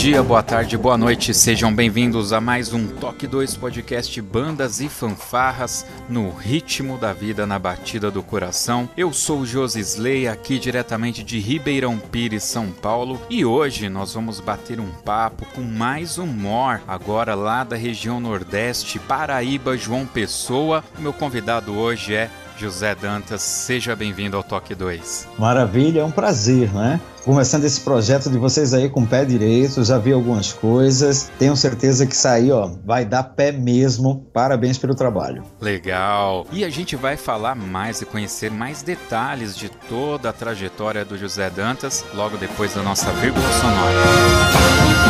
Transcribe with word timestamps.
Dia, 0.00 0.22
boa 0.22 0.42
tarde, 0.42 0.78
boa 0.78 0.96
noite, 0.96 1.34
sejam 1.34 1.70
bem-vindos 1.70 2.32
a 2.32 2.40
mais 2.40 2.72
um 2.72 2.86
Toque 2.86 3.26
2 3.26 3.54
Podcast 3.56 4.18
Bandas 4.22 4.80
e 4.80 4.88
Fanfarras 4.88 5.84
no 6.08 6.30
ritmo 6.30 6.96
da 6.96 7.12
vida 7.12 7.46
na 7.46 7.58
batida 7.58 8.10
do 8.10 8.22
coração. 8.22 8.88
Eu 8.96 9.12
sou 9.12 9.40
o 9.40 9.46
Josisley, 9.46 10.26
aqui 10.26 10.58
diretamente 10.58 11.22
de 11.22 11.38
Ribeirão 11.38 11.98
Pires, 11.98 12.44
São 12.44 12.68
Paulo, 12.70 13.20
e 13.28 13.44
hoje 13.44 13.90
nós 13.90 14.14
vamos 14.14 14.40
bater 14.40 14.80
um 14.80 14.90
papo 15.04 15.44
com 15.54 15.60
mais 15.60 16.16
um 16.16 16.26
mor, 16.26 16.80
agora 16.88 17.34
lá 17.34 17.62
da 17.62 17.76
região 17.76 18.18
Nordeste, 18.18 18.98
Paraíba, 18.98 19.76
João 19.76 20.06
Pessoa. 20.06 20.82
O 20.98 21.02
meu 21.02 21.12
convidado 21.12 21.74
hoje 21.74 22.14
é 22.14 22.30
José 22.56 22.94
Dantas, 22.94 23.42
seja 23.42 23.94
bem-vindo 23.94 24.34
ao 24.34 24.42
Toque 24.42 24.74
2. 24.74 25.28
Maravilha, 25.38 26.00
é 26.00 26.04
um 26.04 26.10
prazer, 26.10 26.72
né? 26.72 26.98
Começando 27.24 27.64
esse 27.64 27.80
projeto 27.80 28.30
de 28.30 28.38
vocês 28.38 28.72
aí 28.72 28.88
com 28.88 29.02
o 29.02 29.06
pé 29.06 29.24
direito, 29.24 29.84
já 29.84 29.98
vi 29.98 30.12
algumas 30.12 30.52
coisas, 30.52 31.30
tenho 31.38 31.54
certeza 31.54 32.06
que 32.06 32.16
sair, 32.16 32.50
ó, 32.50 32.70
vai 32.84 33.04
dar 33.04 33.22
pé 33.22 33.52
mesmo. 33.52 34.26
Parabéns 34.32 34.78
pelo 34.78 34.94
trabalho. 34.94 35.42
Legal. 35.60 36.46
E 36.50 36.64
a 36.64 36.70
gente 36.70 36.96
vai 36.96 37.16
falar 37.16 37.54
mais 37.54 38.00
e 38.00 38.06
conhecer 38.06 38.50
mais 38.50 38.82
detalhes 38.82 39.54
de 39.54 39.68
toda 39.68 40.30
a 40.30 40.32
trajetória 40.32 41.04
do 41.04 41.18
José 41.18 41.50
Dantas 41.50 42.04
logo 42.14 42.36
depois 42.36 42.74
da 42.74 42.82
nossa 42.82 43.12
vírgula 43.12 43.46
sonora. 43.52 45.09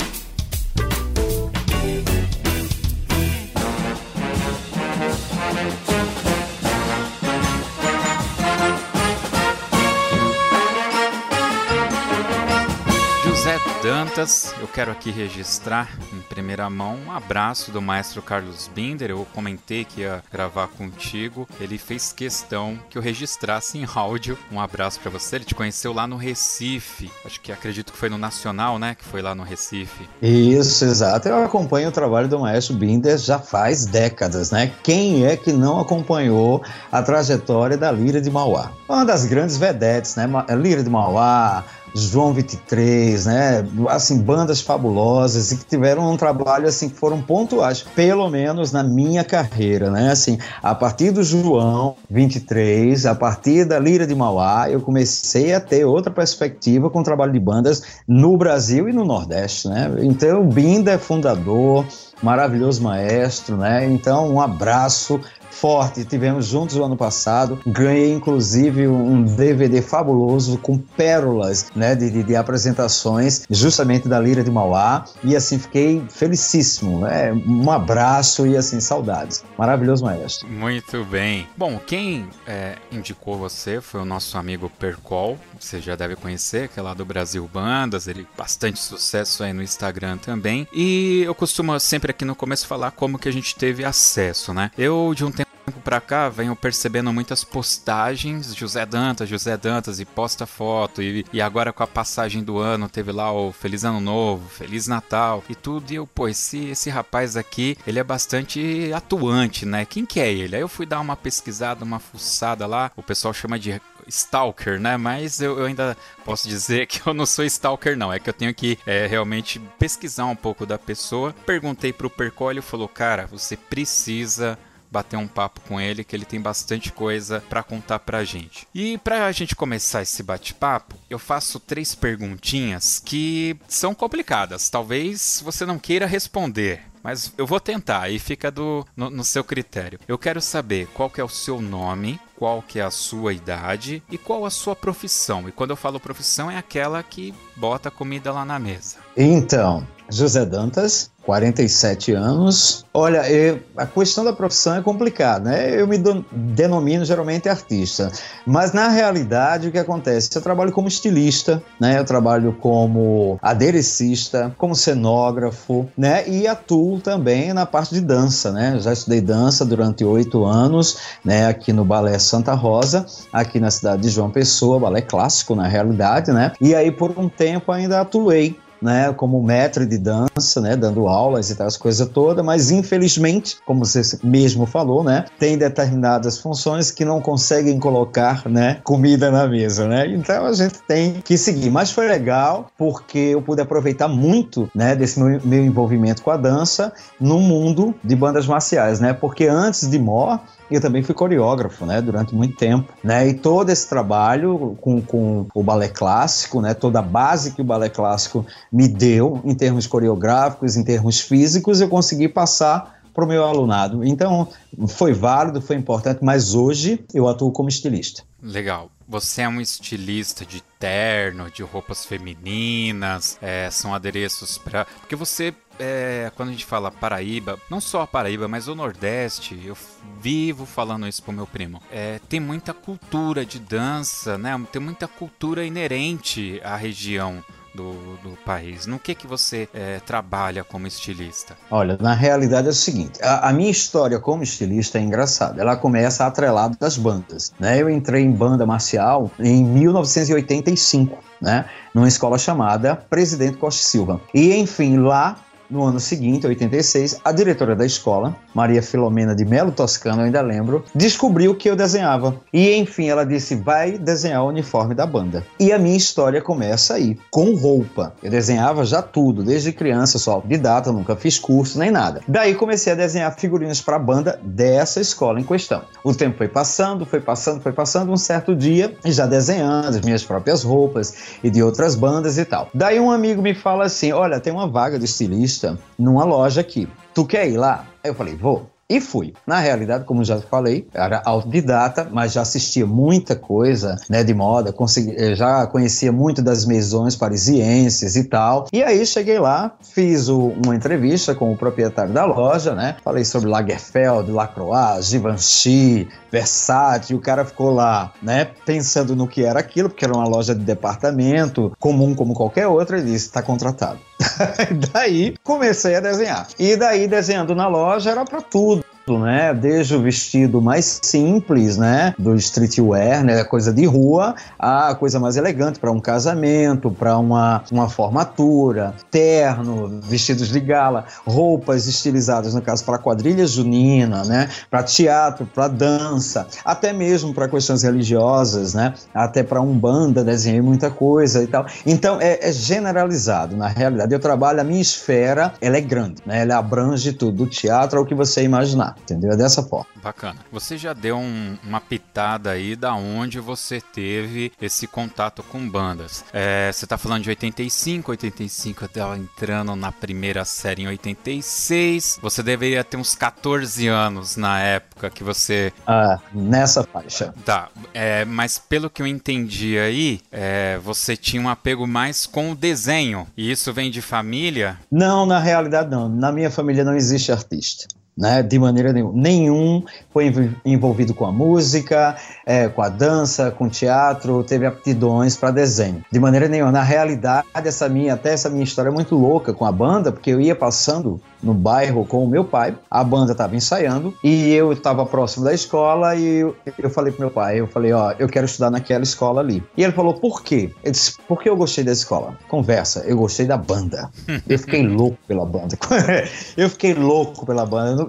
Dantas, 14.21 14.53
eu 14.61 14.67
quero 14.67 14.91
aqui 14.91 15.09
registrar 15.09 15.89
em 16.13 16.19
primeira 16.21 16.69
mão 16.69 16.95
um 17.07 17.11
abraço 17.11 17.71
do 17.71 17.81
maestro 17.81 18.21
Carlos 18.21 18.69
Binder. 18.73 19.09
Eu 19.09 19.25
comentei 19.33 19.83
que 19.83 20.01
ia 20.01 20.23
gravar 20.31 20.67
contigo. 20.67 21.47
Ele 21.59 21.79
fez 21.79 22.13
questão 22.13 22.77
que 22.87 22.99
eu 22.99 23.01
registrasse 23.01 23.79
em 23.79 23.87
áudio. 23.95 24.37
Um 24.51 24.59
abraço 24.59 24.99
para 24.99 25.09
você. 25.09 25.37
Ele 25.37 25.45
te 25.45 25.55
conheceu 25.55 25.91
lá 25.91 26.05
no 26.05 26.17
Recife. 26.17 27.09
Acho 27.25 27.41
que 27.41 27.51
acredito 27.51 27.91
que 27.91 27.97
foi 27.97 28.09
no 28.09 28.17
Nacional, 28.17 28.77
né? 28.77 28.95
Que 28.95 29.03
foi 29.03 29.23
lá 29.23 29.33
no 29.33 29.41
Recife. 29.41 30.07
Isso, 30.21 30.85
exato. 30.85 31.27
Eu 31.27 31.43
acompanho 31.43 31.89
o 31.89 31.91
trabalho 31.91 32.27
do 32.27 32.39
maestro 32.39 32.75
Binder 32.75 33.17
já 33.17 33.39
faz 33.39 33.87
décadas, 33.87 34.51
né? 34.51 34.71
Quem 34.83 35.25
é 35.25 35.35
que 35.35 35.51
não 35.51 35.79
acompanhou 35.79 36.63
a 36.91 37.01
trajetória 37.01 37.75
da 37.75 37.91
Lira 37.91 38.21
de 38.21 38.29
Mauá? 38.29 38.71
Uma 38.87 39.03
das 39.03 39.25
grandes 39.25 39.57
vedetes, 39.57 40.15
né? 40.15 40.29
Lira 40.55 40.83
de 40.83 40.89
Mauá, 40.91 41.63
João 41.93 42.33
23, 42.33 43.25
né? 43.25 43.67
Assim, 43.89 44.19
bandas 44.19 44.61
fabulosas 44.61 45.51
e 45.51 45.57
que 45.57 45.65
tiveram 45.65 46.11
um 46.11 46.17
trabalho 46.17 46.67
assim 46.67 46.89
que 46.89 46.95
foram 46.95 47.21
pontuais, 47.21 47.81
pelo 47.81 48.29
menos 48.29 48.71
na 48.71 48.83
minha 48.83 49.23
carreira, 49.23 49.89
né? 49.89 50.11
Assim, 50.11 50.37
a 50.63 50.73
partir 50.73 51.11
do 51.11 51.23
João 51.23 51.95
23, 52.09 53.05
a 53.05 53.15
partir 53.15 53.65
da 53.65 53.77
Lira 53.77 54.07
de 54.07 54.15
Mauá, 54.15 54.69
eu 54.69 54.81
comecei 54.81 55.53
a 55.53 55.59
ter 55.59 55.85
outra 55.85 56.11
perspectiva 56.11 56.89
com 56.89 56.99
o 56.99 57.03
trabalho 57.03 57.33
de 57.33 57.39
bandas 57.39 57.83
no 58.07 58.37
Brasil 58.37 58.87
e 58.87 58.93
no 58.93 59.03
Nordeste, 59.03 59.67
né? 59.67 59.91
Então, 59.99 60.47
Binda 60.47 60.91
é 60.91 60.97
fundador, 60.97 61.85
maravilhoso 62.21 62.81
maestro, 62.81 63.57
né? 63.57 63.85
Então, 63.85 64.29
um 64.29 64.39
abraço 64.39 65.19
forte. 65.61 66.03
Tivemos 66.03 66.47
juntos 66.47 66.75
o 66.75 66.83
ano 66.83 66.97
passado. 66.97 67.59
Ganhei, 67.67 68.11
inclusive, 68.11 68.87
um 68.87 69.21
DVD 69.21 69.79
fabuloso 69.81 70.57
com 70.57 70.75
pérolas 70.77 71.71
né, 71.75 71.93
de, 71.93 72.09
de, 72.09 72.23
de 72.23 72.35
apresentações, 72.35 73.43
justamente 73.47 74.07
da 74.07 74.19
Lira 74.19 74.43
de 74.43 74.49
Mauá. 74.49 75.05
E 75.23 75.35
assim, 75.35 75.59
fiquei 75.59 76.03
felicíssimo. 76.09 77.01
Né? 77.01 77.31
Um 77.31 77.69
abraço 77.69 78.47
e 78.47 78.57
assim, 78.57 78.79
saudades. 78.79 79.43
Maravilhoso 79.55 80.03
maestro. 80.03 80.49
Muito 80.49 81.05
bem. 81.05 81.47
Bom, 81.55 81.79
quem 81.85 82.27
é, 82.47 82.77
indicou 82.91 83.37
você 83.37 83.79
foi 83.79 84.01
o 84.01 84.05
nosso 84.05 84.37
amigo 84.39 84.69
Percol. 84.79 85.37
Você 85.59 85.79
já 85.79 85.95
deve 85.95 86.15
conhecer, 86.15 86.69
que 86.69 86.79
é 86.79 86.83
lá 86.83 86.95
do 86.95 87.05
Brasil 87.05 87.47
Bandas. 87.53 88.07
Ele 88.07 88.25
bastante 88.35 88.79
sucesso 88.79 89.43
aí 89.43 89.53
no 89.53 89.61
Instagram 89.61 90.17
também. 90.17 90.67
E 90.73 91.21
eu 91.23 91.35
costumo 91.35 91.79
sempre 91.79 92.09
aqui 92.09 92.25
no 92.25 92.35
começo 92.35 92.65
falar 92.65 92.89
como 92.91 93.19
que 93.19 93.29
a 93.29 93.33
gente 93.33 93.55
teve 93.55 93.85
acesso, 93.85 94.53
né? 94.53 94.71
Eu, 94.75 95.13
de 95.15 95.23
um 95.23 95.31
tempo 95.31 95.50
pra 95.83 96.01
cá 96.01 96.29
venho 96.29 96.55
percebendo 96.55 97.11
muitas 97.13 97.43
postagens 97.43 98.55
José 98.55 98.85
Dantas, 98.85 99.29
José 99.29 99.57
Dantas 99.57 99.99
e 99.99 100.05
posta 100.05 100.45
foto 100.45 101.01
e, 101.01 101.25
e 101.31 101.41
agora 101.41 101.73
com 101.73 101.83
a 101.83 101.87
passagem 101.87 102.43
do 102.43 102.57
ano 102.57 102.89
teve 102.89 103.11
lá 103.11 103.31
o 103.31 103.51
Feliz 103.51 103.83
Ano 103.83 103.99
Novo, 103.99 104.47
Feliz 104.49 104.87
Natal 104.87 105.43
e 105.49 105.55
tudo 105.55 105.91
e 105.91 105.95
eu, 105.95 106.07
pô, 106.07 106.27
esse, 106.27 106.69
esse 106.69 106.89
rapaz 106.89 107.35
aqui, 107.37 107.77
ele 107.85 107.99
é 107.99 108.03
bastante 108.03 108.91
atuante, 108.93 109.65
né? 109.65 109.85
Quem 109.85 110.05
que 110.05 110.19
é 110.19 110.31
ele? 110.31 110.55
Aí 110.55 110.61
eu 110.61 110.67
fui 110.67 110.85
dar 110.85 110.99
uma 110.99 111.15
pesquisada, 111.15 111.83
uma 111.83 111.99
fuçada 111.99 112.65
lá, 112.65 112.91
o 112.95 113.03
pessoal 113.03 113.33
chama 113.33 113.59
de 113.59 113.81
stalker, 114.07 114.79
né? 114.79 114.97
Mas 114.97 115.41
eu, 115.41 115.59
eu, 115.59 115.65
ainda 115.65 115.97
posso 116.25 116.47
dizer 116.47 116.85
que 116.87 117.07
eu 117.07 117.13
não 117.13 117.25
sou 117.25 117.45
stalker, 117.45 117.97
não. 117.97 118.11
É 118.11 118.19
que 118.19 118.29
eu 118.29 118.33
tenho 118.33 118.53
que 118.53 118.77
é, 118.85 119.07
realmente 119.07 119.59
pesquisar 119.79 120.25
um 120.25 120.35
pouco 120.35 120.65
da 120.65 120.77
pessoa. 120.77 121.33
Perguntei 121.45 121.93
pro 121.93 122.09
Percol, 122.09 122.51
ele 122.51 122.61
falou, 122.61 122.87
cara, 122.87 123.27
você 123.27 123.55
precisa 123.55 124.57
bater 124.91 125.17
um 125.17 125.27
papo 125.27 125.61
com 125.61 125.79
ele, 125.79 126.03
que 126.03 126.15
ele 126.15 126.25
tem 126.25 126.39
bastante 126.39 126.91
coisa 126.91 127.41
para 127.49 127.63
contar 127.63 127.99
pra 127.99 128.23
gente. 128.23 128.67
E 128.75 128.97
pra 128.97 129.31
gente 129.31 129.55
começar 129.55 130.01
esse 130.01 130.21
bate-papo, 130.21 130.95
eu 131.09 131.17
faço 131.17 131.59
três 131.59 131.95
perguntinhas 131.95 133.01
que 133.03 133.55
são 133.67 133.95
complicadas. 133.95 134.69
Talvez 134.69 135.41
você 135.43 135.65
não 135.65 135.79
queira 135.79 136.05
responder, 136.05 136.81
mas 137.03 137.33
eu 137.37 137.47
vou 137.47 137.59
tentar 137.59 138.09
e 138.09 138.19
fica 138.19 138.51
do, 138.51 138.85
no, 138.95 139.09
no, 139.09 139.23
seu 139.23 139.43
critério. 139.43 139.99
Eu 140.07 140.17
quero 140.17 140.41
saber 140.41 140.87
qual 140.93 141.09
que 141.09 141.21
é 141.21 141.23
o 141.23 141.29
seu 141.29 141.61
nome, 141.61 142.19
qual 142.35 142.61
que 142.61 142.79
é 142.79 142.83
a 142.83 142.91
sua 142.91 143.33
idade 143.33 144.03
e 144.09 144.17
qual 144.17 144.45
a 144.45 144.49
sua 144.49 144.75
profissão. 144.75 145.47
E 145.47 145.51
quando 145.51 145.71
eu 145.71 145.75
falo 145.75 145.99
profissão 145.99 146.51
é 146.51 146.57
aquela 146.57 147.01
que 147.01 147.33
bota 147.55 147.89
comida 147.89 148.31
lá 148.31 148.45
na 148.45 148.59
mesa. 148.59 148.97
Então, 149.15 149.87
José 150.11 150.45
Dantas, 150.45 151.09
47 151.23 152.13
anos. 152.13 152.85
Olha, 152.93 153.29
eu, 153.29 153.59
a 153.77 153.85
questão 153.85 154.23
da 154.23 154.33
profissão 154.33 154.75
é 154.75 154.81
complicada, 154.81 155.49
né? 155.49 155.79
Eu 155.79 155.87
me 155.87 155.97
do, 155.97 156.25
denomino 156.31 157.05
geralmente 157.05 157.47
artista, 157.47 158.11
mas 158.45 158.73
na 158.73 158.89
realidade 158.89 159.67
o 159.67 159.71
que 159.71 159.77
acontece? 159.77 160.29
Eu 160.35 160.41
trabalho 160.41 160.71
como 160.71 160.87
estilista, 160.87 161.61
né? 161.79 161.99
Eu 161.99 162.05
trabalho 162.05 162.53
como 162.59 163.39
aderecista, 163.41 164.53
como 164.57 164.75
cenógrafo, 164.75 165.87
né? 165.97 166.27
E 166.27 166.47
atuo 166.47 166.99
também 166.99 167.53
na 167.53 167.65
parte 167.65 167.93
de 167.93 168.01
dança, 168.01 168.51
né? 168.51 168.73
Eu 168.75 168.79
já 168.79 168.91
estudei 168.91 169.21
dança 169.21 169.63
durante 169.63 170.03
oito 170.03 170.43
anos, 170.43 170.97
né? 171.23 171.45
Aqui 171.47 171.71
no 171.71 171.85
Balé 171.85 172.17
Santa 172.19 172.53
Rosa, 172.53 173.05
aqui 173.31 173.59
na 173.59 173.71
cidade 173.71 174.01
de 174.01 174.09
João 174.09 174.29
Pessoa, 174.29 174.79
balé 174.79 175.01
clássico 175.01 175.55
na 175.55 175.67
realidade, 175.67 176.31
né? 176.31 176.51
E 176.59 176.75
aí 176.75 176.91
por 176.91 177.17
um 177.17 177.29
tempo 177.29 177.71
ainda 177.71 178.01
atuei 178.01 178.57
né, 178.81 179.13
como 179.13 179.41
mestre 179.41 179.85
de 179.85 179.97
dança, 179.97 180.59
né, 180.59 180.75
dando 180.75 181.07
aulas 181.07 181.49
e 181.49 181.55
tal, 181.55 181.67
as 181.67 181.77
coisas 181.77 182.07
todas, 182.09 182.43
mas 182.43 182.71
infelizmente, 182.71 183.57
como 183.65 183.85
você 183.85 184.01
mesmo 184.23 184.65
falou, 184.65 185.03
né, 185.03 185.25
tem 185.37 185.57
determinadas 185.57 186.37
funções 186.37 186.89
que 186.89 187.05
não 187.05 187.21
conseguem 187.21 187.79
colocar, 187.79 188.47
né, 188.49 188.79
comida 188.83 189.29
na 189.29 189.47
mesa, 189.47 189.87
né, 189.87 190.07
então 190.07 190.45
a 190.45 190.53
gente 190.53 190.79
tem 190.87 191.21
que 191.21 191.37
seguir, 191.37 191.69
mas 191.69 191.91
foi 191.91 192.07
legal 192.07 192.71
porque 192.77 193.19
eu 193.19 193.41
pude 193.41 193.61
aproveitar 193.61 194.07
muito, 194.07 194.69
né, 194.73 194.95
desse 194.95 195.19
meu, 195.19 195.39
meu 195.43 195.63
envolvimento 195.63 196.21
com 196.21 196.31
a 196.31 196.37
dança 196.37 196.91
no 197.19 197.39
mundo 197.39 197.93
de 198.03 198.15
bandas 198.15 198.47
marciais, 198.47 198.99
né, 198.99 199.13
porque 199.13 199.45
antes 199.45 199.89
de 199.89 199.99
Mor, 199.99 200.39
eu 200.69 200.79
também 200.79 201.03
fui 201.03 201.13
coreógrafo, 201.13 201.85
né, 201.85 202.01
durante 202.01 202.33
muito 202.33 202.55
tempo, 202.55 202.91
né, 203.03 203.27
e 203.27 203.33
todo 203.33 203.69
esse 203.69 203.87
trabalho 203.87 204.77
com, 204.81 205.01
com 205.01 205.45
o 205.53 205.61
balé 205.61 205.89
clássico, 205.89 206.61
né, 206.61 206.73
toda 206.73 206.99
a 206.99 207.01
base 207.01 207.51
que 207.51 207.61
o 207.61 207.65
balé 207.65 207.89
clássico 207.89 208.45
me 208.71 208.87
deu 208.87 209.41
em 209.43 209.53
termos 209.53 209.85
coreográficos, 209.85 210.77
em 210.77 210.83
termos 210.83 211.19
físicos, 211.19 211.81
eu 211.81 211.89
consegui 211.89 212.27
passar 212.27 213.01
para 213.13 213.25
o 213.25 213.27
meu 213.27 213.43
alunado. 213.43 214.05
Então, 214.05 214.47
foi 214.87 215.13
válido, 215.13 215.61
foi 215.61 215.75
importante, 215.75 216.23
mas 216.23 216.55
hoje 216.55 217.03
eu 217.13 217.27
atuo 217.27 217.51
como 217.51 217.69
estilista. 217.69 218.23
Legal. 218.41 218.89
Você 219.07 219.41
é 219.41 219.49
um 219.49 219.59
estilista 219.59 220.45
de 220.45 220.61
terno, 220.79 221.51
de 221.51 221.61
roupas 221.61 222.05
femininas, 222.05 223.37
é, 223.41 223.69
são 223.69 223.93
adereços 223.93 224.57
para. 224.57 224.85
Porque 224.85 225.17
você, 225.17 225.53
é, 225.77 226.31
quando 226.33 226.47
a 226.47 226.51
gente 226.53 226.65
fala 226.65 226.89
Paraíba, 226.89 227.59
não 227.69 227.81
só 227.81 228.03
a 228.03 228.07
Paraíba, 228.07 228.47
mas 228.47 228.69
o 228.69 228.75
Nordeste, 228.75 229.61
eu 229.65 229.75
vivo 230.21 230.65
falando 230.65 231.05
isso 231.05 231.21
pro 231.21 231.33
meu 231.33 231.45
primo. 231.45 231.81
É, 231.91 232.21
tem 232.29 232.39
muita 232.39 232.73
cultura 232.73 233.45
de 233.45 233.59
dança, 233.59 234.37
né? 234.37 234.59
Tem 234.71 234.81
muita 234.81 235.09
cultura 235.09 235.65
inerente 235.65 236.61
à 236.63 236.77
região 236.77 237.43
do, 237.73 237.93
do 238.17 238.37
país? 238.45 238.85
No 238.85 238.99
que 238.99 239.15
que 239.15 239.27
você 239.27 239.67
é, 239.73 239.99
trabalha 239.99 240.63
como 240.63 240.87
estilista? 240.87 241.57
Olha, 241.69 241.97
na 241.99 242.13
realidade 242.13 242.67
é 242.67 242.71
o 242.71 242.73
seguinte, 242.73 243.21
a, 243.21 243.49
a, 243.49 243.53
minha 243.53 243.71
história 243.71 244.19
como 244.19 244.43
estilista 244.43 244.97
é 244.97 245.01
engraçada. 245.01 245.61
Ela 245.61 245.75
começa 245.75 246.25
atrelada 246.25 246.75
das 246.79 246.97
bandas, 246.97 247.53
né? 247.59 247.81
Eu 247.81 247.89
entrei 247.89 248.23
em 248.23 248.31
banda 248.31 248.65
marcial 248.65 249.31
em 249.39 249.63
1985, 249.63 251.17
né? 251.41 251.65
Numa 251.93 252.07
escola 252.07 252.37
chamada 252.37 252.95
Presidente 252.95 253.57
Costa 253.57 253.83
Silva. 253.83 254.21
E 254.33 254.53
enfim, 254.55 254.97
lá 254.97 255.37
no 255.71 255.83
ano 255.83 255.99
seguinte, 255.99 256.45
86, 256.45 257.21
a 257.23 257.31
diretora 257.31 257.75
da 257.75 257.85
escola, 257.85 258.35
Maria 258.53 258.83
Filomena 258.83 259.33
de 259.33 259.45
Melo 259.45 259.71
Toscano, 259.71 260.21
ainda 260.21 260.41
lembro, 260.41 260.83
descobriu 260.93 261.55
que 261.55 261.69
eu 261.69 261.75
desenhava. 261.75 262.35
E 262.51 262.75
enfim, 262.75 263.07
ela 263.07 263.25
disse: 263.25 263.55
vai 263.55 263.97
desenhar 263.97 264.43
o 264.43 264.49
uniforme 264.49 264.93
da 264.93 265.05
banda. 265.05 265.45
E 265.59 265.71
a 265.71 265.79
minha 265.79 265.95
história 265.95 266.41
começa 266.41 266.95
aí, 266.95 267.17
com 267.29 267.55
roupa. 267.55 268.13
Eu 268.21 268.29
desenhava 268.29 268.83
já 268.83 269.01
tudo, 269.01 269.43
desde 269.43 269.71
criança, 269.71 270.19
só 270.19 270.33
autodidata, 270.33 270.91
nunca 270.91 271.15
fiz 271.15 271.39
curso 271.39 271.79
nem 271.79 271.89
nada. 271.89 272.21
Daí 272.27 272.53
comecei 272.53 272.91
a 272.91 272.95
desenhar 272.95 273.33
figurinos 273.37 273.81
para 273.81 273.95
a 273.95 273.99
banda 273.99 274.39
dessa 274.43 274.99
escola 274.99 275.39
em 275.39 275.43
questão. 275.43 275.83
O 276.03 276.13
tempo 276.13 276.37
foi 276.37 276.47
passando, 276.47 277.05
foi 277.05 277.21
passando, 277.21 277.61
foi 277.61 277.71
passando. 277.71 278.11
Um 278.11 278.17
certo 278.17 278.55
dia, 278.55 278.95
já 279.05 279.25
desenhando 279.25 279.87
as 279.87 280.01
minhas 280.01 280.23
próprias 280.23 280.63
roupas 280.63 281.13
e 281.43 281.49
de 281.49 281.63
outras 281.63 281.95
bandas 281.95 282.37
e 282.37 282.43
tal. 282.43 282.69
Daí 282.73 282.99
um 282.99 283.09
amigo 283.09 283.41
me 283.41 283.53
fala 283.53 283.85
assim: 283.85 284.11
olha, 284.11 284.39
tem 284.39 284.51
uma 284.51 284.67
vaga 284.67 284.99
de 284.99 285.05
estilista 285.05 285.60
numa 285.97 286.23
loja 286.23 286.61
aqui. 286.61 286.87
Tu 287.13 287.25
quer 287.25 287.49
ir 287.49 287.57
lá? 287.57 287.85
Aí 288.03 288.09
eu 288.09 288.15
falei, 288.15 288.35
vou. 288.35 288.69
E 288.91 288.99
fui. 288.99 289.33
Na 289.47 289.57
realidade, 289.57 290.03
como 290.03 290.21
já 290.21 290.37
falei, 290.41 290.85
era 290.93 291.21
autodidata, 291.23 292.09
mas 292.11 292.33
já 292.33 292.41
assistia 292.41 292.85
muita 292.85 293.37
coisa 293.37 293.95
né, 294.09 294.21
de 294.21 294.33
moda, 294.33 294.73
consegui, 294.73 295.15
eh, 295.15 295.33
já 295.33 295.65
conhecia 295.65 296.11
muito 296.11 296.41
das 296.41 296.65
mesões 296.65 297.15
parisienses 297.15 298.17
e 298.17 298.25
tal. 298.25 298.67
E 298.73 298.83
aí 298.83 299.05
cheguei 299.05 299.39
lá, 299.39 299.71
fiz 299.81 300.27
o, 300.27 300.51
uma 300.65 300.75
entrevista 300.75 301.33
com 301.33 301.53
o 301.53 301.57
proprietário 301.57 302.11
da 302.11 302.25
loja, 302.25 302.75
né? 302.75 302.97
Falei 303.01 303.23
sobre 303.23 303.49
Lagerfeld, 303.49 304.29
Lacroix, 304.29 305.05
Givenchy, 305.05 306.09
Versace, 306.29 307.13
e 307.13 307.15
o 307.15 307.21
cara 307.21 307.45
ficou 307.45 307.71
lá, 307.71 308.11
né, 308.21 308.49
pensando 308.65 309.15
no 309.15 309.25
que 309.25 309.45
era 309.45 309.61
aquilo, 309.61 309.87
porque 309.87 310.03
era 310.03 310.13
uma 310.13 310.27
loja 310.27 310.53
de 310.53 310.65
departamento, 310.65 311.71
comum 311.79 312.13
como 312.13 312.33
qualquer 312.33 312.67
outra, 312.67 312.99
e 312.99 313.03
disse: 313.03 313.27
está 313.27 313.41
contratado. 313.41 313.99
daí 314.93 315.35
comecei 315.43 315.95
a 315.95 315.99
desenhar. 315.99 316.47
E 316.59 316.75
daí, 316.75 317.07
desenhando 317.07 317.55
na 317.55 317.67
loja, 317.67 318.11
era 318.11 318.25
para 318.25 318.41
tudo 318.41 318.83
né? 319.07 319.53
Desde 319.53 319.95
o 319.95 320.01
vestido 320.01 320.61
mais 320.61 320.99
simples, 321.03 321.77
né? 321.77 322.13
Do 322.17 322.35
streetwear, 322.35 323.23
né? 323.23 323.43
Coisa 323.43 323.73
de 323.73 323.85
rua, 323.85 324.35
a 324.57 324.93
coisa 324.95 325.19
mais 325.19 325.37
elegante 325.37 325.79
para 325.79 325.91
um 325.91 325.99
casamento, 325.99 326.91
para 326.91 327.17
uma, 327.17 327.63
uma 327.71 327.89
formatura, 327.89 328.93
terno, 329.09 329.99
vestidos 330.03 330.49
de 330.49 330.59
gala, 330.59 331.05
roupas 331.25 331.87
estilizadas, 331.87 332.53
no 332.53 332.61
caso, 332.61 332.83
para 332.83 332.97
quadrilha 332.97 333.45
junina, 333.47 334.23
né? 334.23 334.49
Para 334.69 334.83
teatro, 334.83 335.45
para 335.45 335.67
dança, 335.67 336.47
até 336.63 336.93
mesmo 336.93 337.33
para 337.33 337.47
questões 337.47 337.83
religiosas, 337.83 338.73
né? 338.73 338.93
Até 339.13 339.43
para 339.43 339.61
umbanda, 339.61 340.23
desenhei 340.23 340.61
muita 340.61 340.89
coisa 340.89 341.43
e 341.43 341.47
tal. 341.47 341.65
Então, 341.85 342.19
é, 342.21 342.39
é, 342.41 342.51
generalizado, 342.51 343.55
na 343.55 343.67
realidade. 343.67 344.13
Eu 344.13 344.19
trabalho, 344.19 344.61
a 344.61 344.63
minha 344.63 344.81
esfera, 344.81 345.53
ela 345.61 345.77
é 345.77 345.81
grande, 345.81 346.21
né? 346.25 346.41
Ela 346.41 346.57
abrange 346.57 347.13
tudo, 347.13 347.31
do 347.31 347.47
teatro 347.47 347.99
ao 347.99 348.05
que 348.05 348.13
você 348.13 348.43
imaginar 348.43 348.90
entendeu? 348.99 349.31
É 349.31 349.37
dessa 349.37 349.63
forma. 349.63 349.87
Bacana. 350.01 350.39
Você 350.51 350.77
já 350.77 350.93
deu 350.93 351.17
um, 351.17 351.57
uma 351.63 351.79
pitada 351.79 352.51
aí 352.51 352.75
da 352.75 352.93
onde 352.93 353.39
você 353.39 353.79
teve 353.81 354.51
esse 354.61 354.87
contato 354.87 355.43
com 355.43 355.67
bandas. 355.67 356.23
É, 356.33 356.71
você 356.71 356.87
tá 356.87 356.97
falando 356.97 357.23
de 357.23 357.29
85, 357.29 358.11
85 358.11 358.83
eu 358.83 358.89
tava 358.89 359.17
entrando 359.17 359.75
na 359.75 359.91
primeira 359.91 360.43
série 360.45 360.83
em 360.83 360.87
86. 360.87 362.19
Você 362.21 362.43
deveria 362.43 362.83
ter 362.83 362.97
uns 362.97 363.15
14 363.15 363.87
anos 363.87 364.35
na 364.35 364.59
época 364.59 365.09
que 365.09 365.23
você. 365.23 365.71
Ah, 365.85 366.19
nessa 366.33 366.83
faixa. 366.83 367.33
Tá, 367.45 367.69
é, 367.93 368.25
mas 368.25 368.57
pelo 368.57 368.89
que 368.89 369.01
eu 369.01 369.07
entendi 369.07 369.77
aí, 369.77 370.21
é, 370.31 370.79
você 370.83 371.15
tinha 371.15 371.41
um 371.41 371.49
apego 371.49 371.87
mais 371.87 372.25
com 372.25 372.51
o 372.51 372.55
desenho. 372.55 373.27
E 373.35 373.51
isso 373.51 373.71
vem 373.73 373.91
de 373.91 374.01
família? 374.01 374.77
Não, 374.91 375.25
na 375.25 375.39
realidade 375.39 375.89
não. 375.89 376.09
Na 376.09 376.31
minha 376.31 376.51
família 376.51 376.83
não 376.83 376.95
existe 376.95 377.31
artista 377.31 378.00
né? 378.17 378.43
De 378.43 378.57
maneira 378.59 378.93
nenhuma. 378.93 379.13
Nenhum 379.15 379.83
foi 380.11 380.33
envolvido 380.65 381.13
com 381.13 381.25
a 381.25 381.31
música, 381.31 382.15
é, 382.45 382.67
com 382.67 382.81
a 382.81 382.89
dança, 382.89 383.51
com 383.51 383.65
o 383.65 383.69
teatro, 383.69 384.43
teve 384.43 384.65
aptidões 384.65 385.35
para 385.35 385.51
desenho. 385.51 386.03
De 386.11 386.19
maneira 386.19 386.47
nenhuma. 386.47 386.71
Na 386.71 386.83
realidade, 386.83 387.47
essa 387.53 387.87
minha, 387.87 388.13
até 388.13 388.33
essa 388.33 388.49
minha 388.49 388.63
história 388.63 388.89
é 388.89 388.91
muito 388.91 389.15
louca 389.15 389.53
com 389.53 389.65
a 389.65 389.71
banda, 389.71 390.11
porque 390.11 390.31
eu 390.31 390.41
ia 390.41 390.55
passando 390.55 391.19
no 391.41 391.53
bairro 391.53 392.05
com 392.05 392.23
o 392.23 392.27
meu 392.27 392.43
pai, 392.45 392.75
a 392.89 393.03
banda 393.03 393.31
estava 393.31 393.55
ensaiando 393.55 394.13
e 394.23 394.53
eu 394.53 394.71
estava 394.73 395.05
próximo 395.05 395.43
da 395.43 395.53
escola 395.53 396.15
e 396.15 396.39
eu, 396.39 396.55
eu 396.77 396.89
falei 396.89 397.11
pro 397.11 397.21
meu 397.21 397.31
pai, 397.31 397.59
eu 397.59 397.67
falei, 397.67 397.91
ó, 397.93 398.13
eu 398.19 398.27
quero 398.27 398.45
estudar 398.45 398.69
naquela 398.69 399.03
escola 399.03 399.41
ali. 399.41 399.63
E 399.75 399.83
ele 399.83 399.93
falou, 399.93 400.13
por 400.13 400.43
quê? 400.43 400.71
Eu 400.83 400.91
disse, 400.91 401.15
porque 401.27 401.49
eu 401.49 401.55
gostei 401.55 401.83
da 401.83 401.91
escola. 401.91 402.37
Conversa, 402.47 403.03
eu 403.07 403.17
gostei 403.17 403.45
da 403.45 403.57
banda. 403.57 404.09
Eu 404.47 404.59
fiquei 404.59 404.85
louco 404.85 405.17
pela 405.27 405.45
banda. 405.45 405.77
eu 406.57 406.69
fiquei 406.69 406.93
louco 406.93 407.45
pela 407.45 407.65
banda. 407.65 408.00